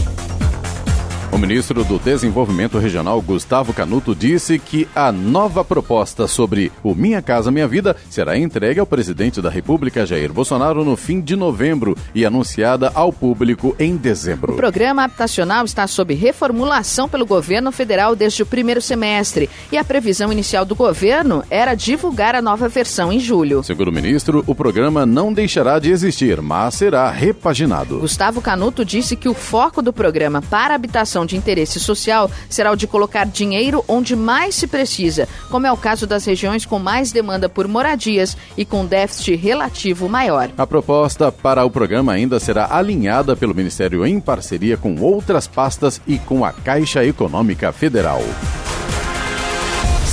O 1.30 1.36
ministro 1.36 1.84
do 1.84 1.98
Desenvolvimento 1.98 2.78
Regional, 2.78 3.20
Gustavo 3.20 3.74
Canuto, 3.74 4.14
disse 4.14 4.58
que 4.58 4.88
a 4.94 5.12
nova 5.12 5.62
proposta 5.62 6.26
sobre 6.26 6.72
o 6.82 6.94
Minha 6.94 7.20
Casa 7.20 7.50
Minha 7.50 7.68
Vida 7.68 7.94
será 8.08 8.36
entregue 8.36 8.80
ao 8.80 8.86
presidente 8.86 9.40
da 9.42 9.50
República, 9.50 10.06
Jair 10.06 10.32
Bolsonaro, 10.32 10.84
no 10.84 10.96
fim 10.96 11.20
de 11.20 11.36
novembro 11.36 11.96
e 12.14 12.24
anunciada 12.24 12.90
ao 12.94 13.12
público 13.12 13.76
em 13.78 13.94
dezembro. 13.94 14.54
O 14.54 14.56
programa 14.56 15.04
habitacional 15.04 15.66
está 15.66 15.86
sob 15.86 16.14
reformulação 16.14 17.08
pelo 17.08 17.26
governo 17.26 17.70
federal 17.70 18.16
desde 18.16 18.42
o 18.42 18.46
primeiro 18.46 18.80
semestre 18.80 19.50
e 19.70 19.76
a 19.76 19.84
previsão 19.84 20.32
inicial 20.32 20.64
do 20.64 20.74
governo 20.74 21.44
era 21.50 21.74
divulgar 21.74 22.34
a 22.34 22.42
nova 22.42 22.68
versão 22.68 23.12
em 23.12 23.20
julho. 23.20 23.62
Segundo 23.62 23.88
o 23.88 23.92
ministro, 23.92 24.42
o 24.46 24.54
programa 24.54 25.04
não 25.04 25.32
deixará 25.32 25.78
de 25.78 25.90
existir, 25.90 26.40
mas 26.40 26.74
será 26.74 27.10
repaginado. 27.10 27.98
Gustavo 27.98 28.40
Canuto 28.40 28.84
disse 28.84 29.14
que 29.14 29.28
o 29.28 29.34
foco 29.34 29.82
do 29.82 29.92
programa 29.92 30.40
para 30.40 30.74
habitação 30.74 31.17
de 31.26 31.36
interesse 31.36 31.78
social 31.80 32.30
será 32.48 32.72
o 32.72 32.76
de 32.76 32.86
colocar 32.86 33.26
dinheiro 33.26 33.84
onde 33.86 34.14
mais 34.16 34.54
se 34.54 34.66
precisa, 34.66 35.28
como 35.50 35.66
é 35.66 35.72
o 35.72 35.76
caso 35.76 36.06
das 36.06 36.24
regiões 36.24 36.64
com 36.64 36.78
mais 36.78 37.12
demanda 37.12 37.48
por 37.48 37.68
moradias 37.68 38.36
e 38.56 38.64
com 38.64 38.84
déficit 38.84 39.36
relativo 39.36 40.08
maior. 40.08 40.50
A 40.56 40.66
proposta 40.66 41.30
para 41.30 41.64
o 41.64 41.70
programa 41.70 42.12
ainda 42.12 42.40
será 42.40 42.68
alinhada 42.70 43.36
pelo 43.36 43.54
Ministério 43.54 44.06
em 44.06 44.20
parceria 44.20 44.76
com 44.76 45.00
outras 45.00 45.46
pastas 45.46 46.00
e 46.06 46.18
com 46.18 46.44
a 46.44 46.52
Caixa 46.52 47.04
Econômica 47.04 47.72
Federal. 47.72 48.22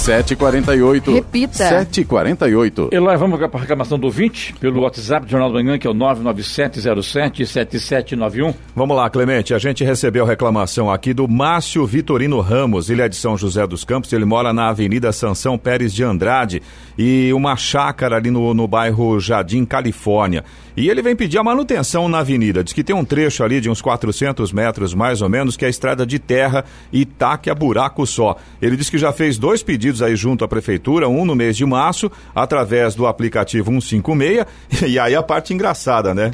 7h48. 0.05 1.15
Repita. 1.15 1.83
7h48. 1.83 2.93
Eloy, 2.93 3.17
vamos 3.17 3.39
para 3.39 3.49
a 3.51 3.59
reclamação 3.59 3.97
do 3.97 4.11
20 4.11 4.53
pelo 4.59 4.81
WhatsApp 4.81 5.25
do 5.25 5.31
Jornal 5.31 5.51
da 5.51 5.55
Manhã, 5.55 5.79
que 5.79 5.87
é 5.87 5.89
o 5.89 5.95
997077791. 5.95 8.53
Vamos 8.75 8.95
lá, 8.95 9.09
Clemente. 9.09 9.55
A 9.55 9.57
gente 9.57 9.83
recebeu 9.83 10.23
reclamação 10.23 10.91
aqui 10.91 11.11
do 11.11 11.27
Márcio 11.27 11.83
Vitorino 11.87 12.39
Ramos. 12.39 12.91
Ele 12.91 13.01
é 13.01 13.09
de 13.09 13.15
São 13.15 13.35
José 13.35 13.65
dos 13.65 13.83
Campos. 13.83 14.13
Ele 14.13 14.25
mora 14.25 14.53
na 14.53 14.69
Avenida 14.69 15.11
Sansão 15.11 15.57
Pérez 15.57 15.91
de 15.91 16.03
Andrade 16.03 16.61
e 16.95 17.33
uma 17.33 17.55
chácara 17.55 18.17
ali 18.17 18.29
no, 18.29 18.53
no 18.53 18.67
bairro 18.67 19.19
Jardim, 19.19 19.65
Califórnia. 19.65 20.43
E 20.77 20.89
ele 20.89 21.01
vem 21.01 21.15
pedir 21.15 21.37
a 21.37 21.43
manutenção 21.43 22.09
na 22.09 22.19
avenida. 22.19 22.61
Diz 22.61 22.73
que 22.73 22.83
tem 22.83 22.93
um 22.93 23.05
trecho 23.05 23.43
ali 23.43 23.61
de 23.61 23.69
uns 23.69 23.81
400 23.81 24.51
metros, 24.51 24.93
mais 24.93 25.21
ou 25.21 25.29
menos, 25.29 25.55
que 25.55 25.63
é 25.63 25.67
a 25.67 25.69
estrada 25.69 26.05
de 26.05 26.19
terra 26.19 26.65
e 26.91 27.05
taque 27.05 27.49
a 27.49 27.55
buraco 27.55 28.05
só. 28.05 28.35
Ele 28.61 28.75
diz 28.75 28.89
que 28.89 28.97
já 28.97 29.13
fez 29.13 29.37
dois 29.37 29.63
pedidos 29.63 29.94
aí 30.01 30.15
junto 30.15 30.43
à 30.43 30.47
prefeitura, 30.47 31.07
um 31.07 31.25
no 31.25 31.35
mês 31.35 31.55
de 31.55 31.65
março, 31.65 32.11
através 32.33 32.95
do 32.95 33.05
aplicativo 33.07 33.71
156. 33.71 34.45
E 34.87 34.99
aí 34.99 35.15
a 35.15 35.23
parte 35.23 35.53
engraçada, 35.53 36.13
né? 36.13 36.31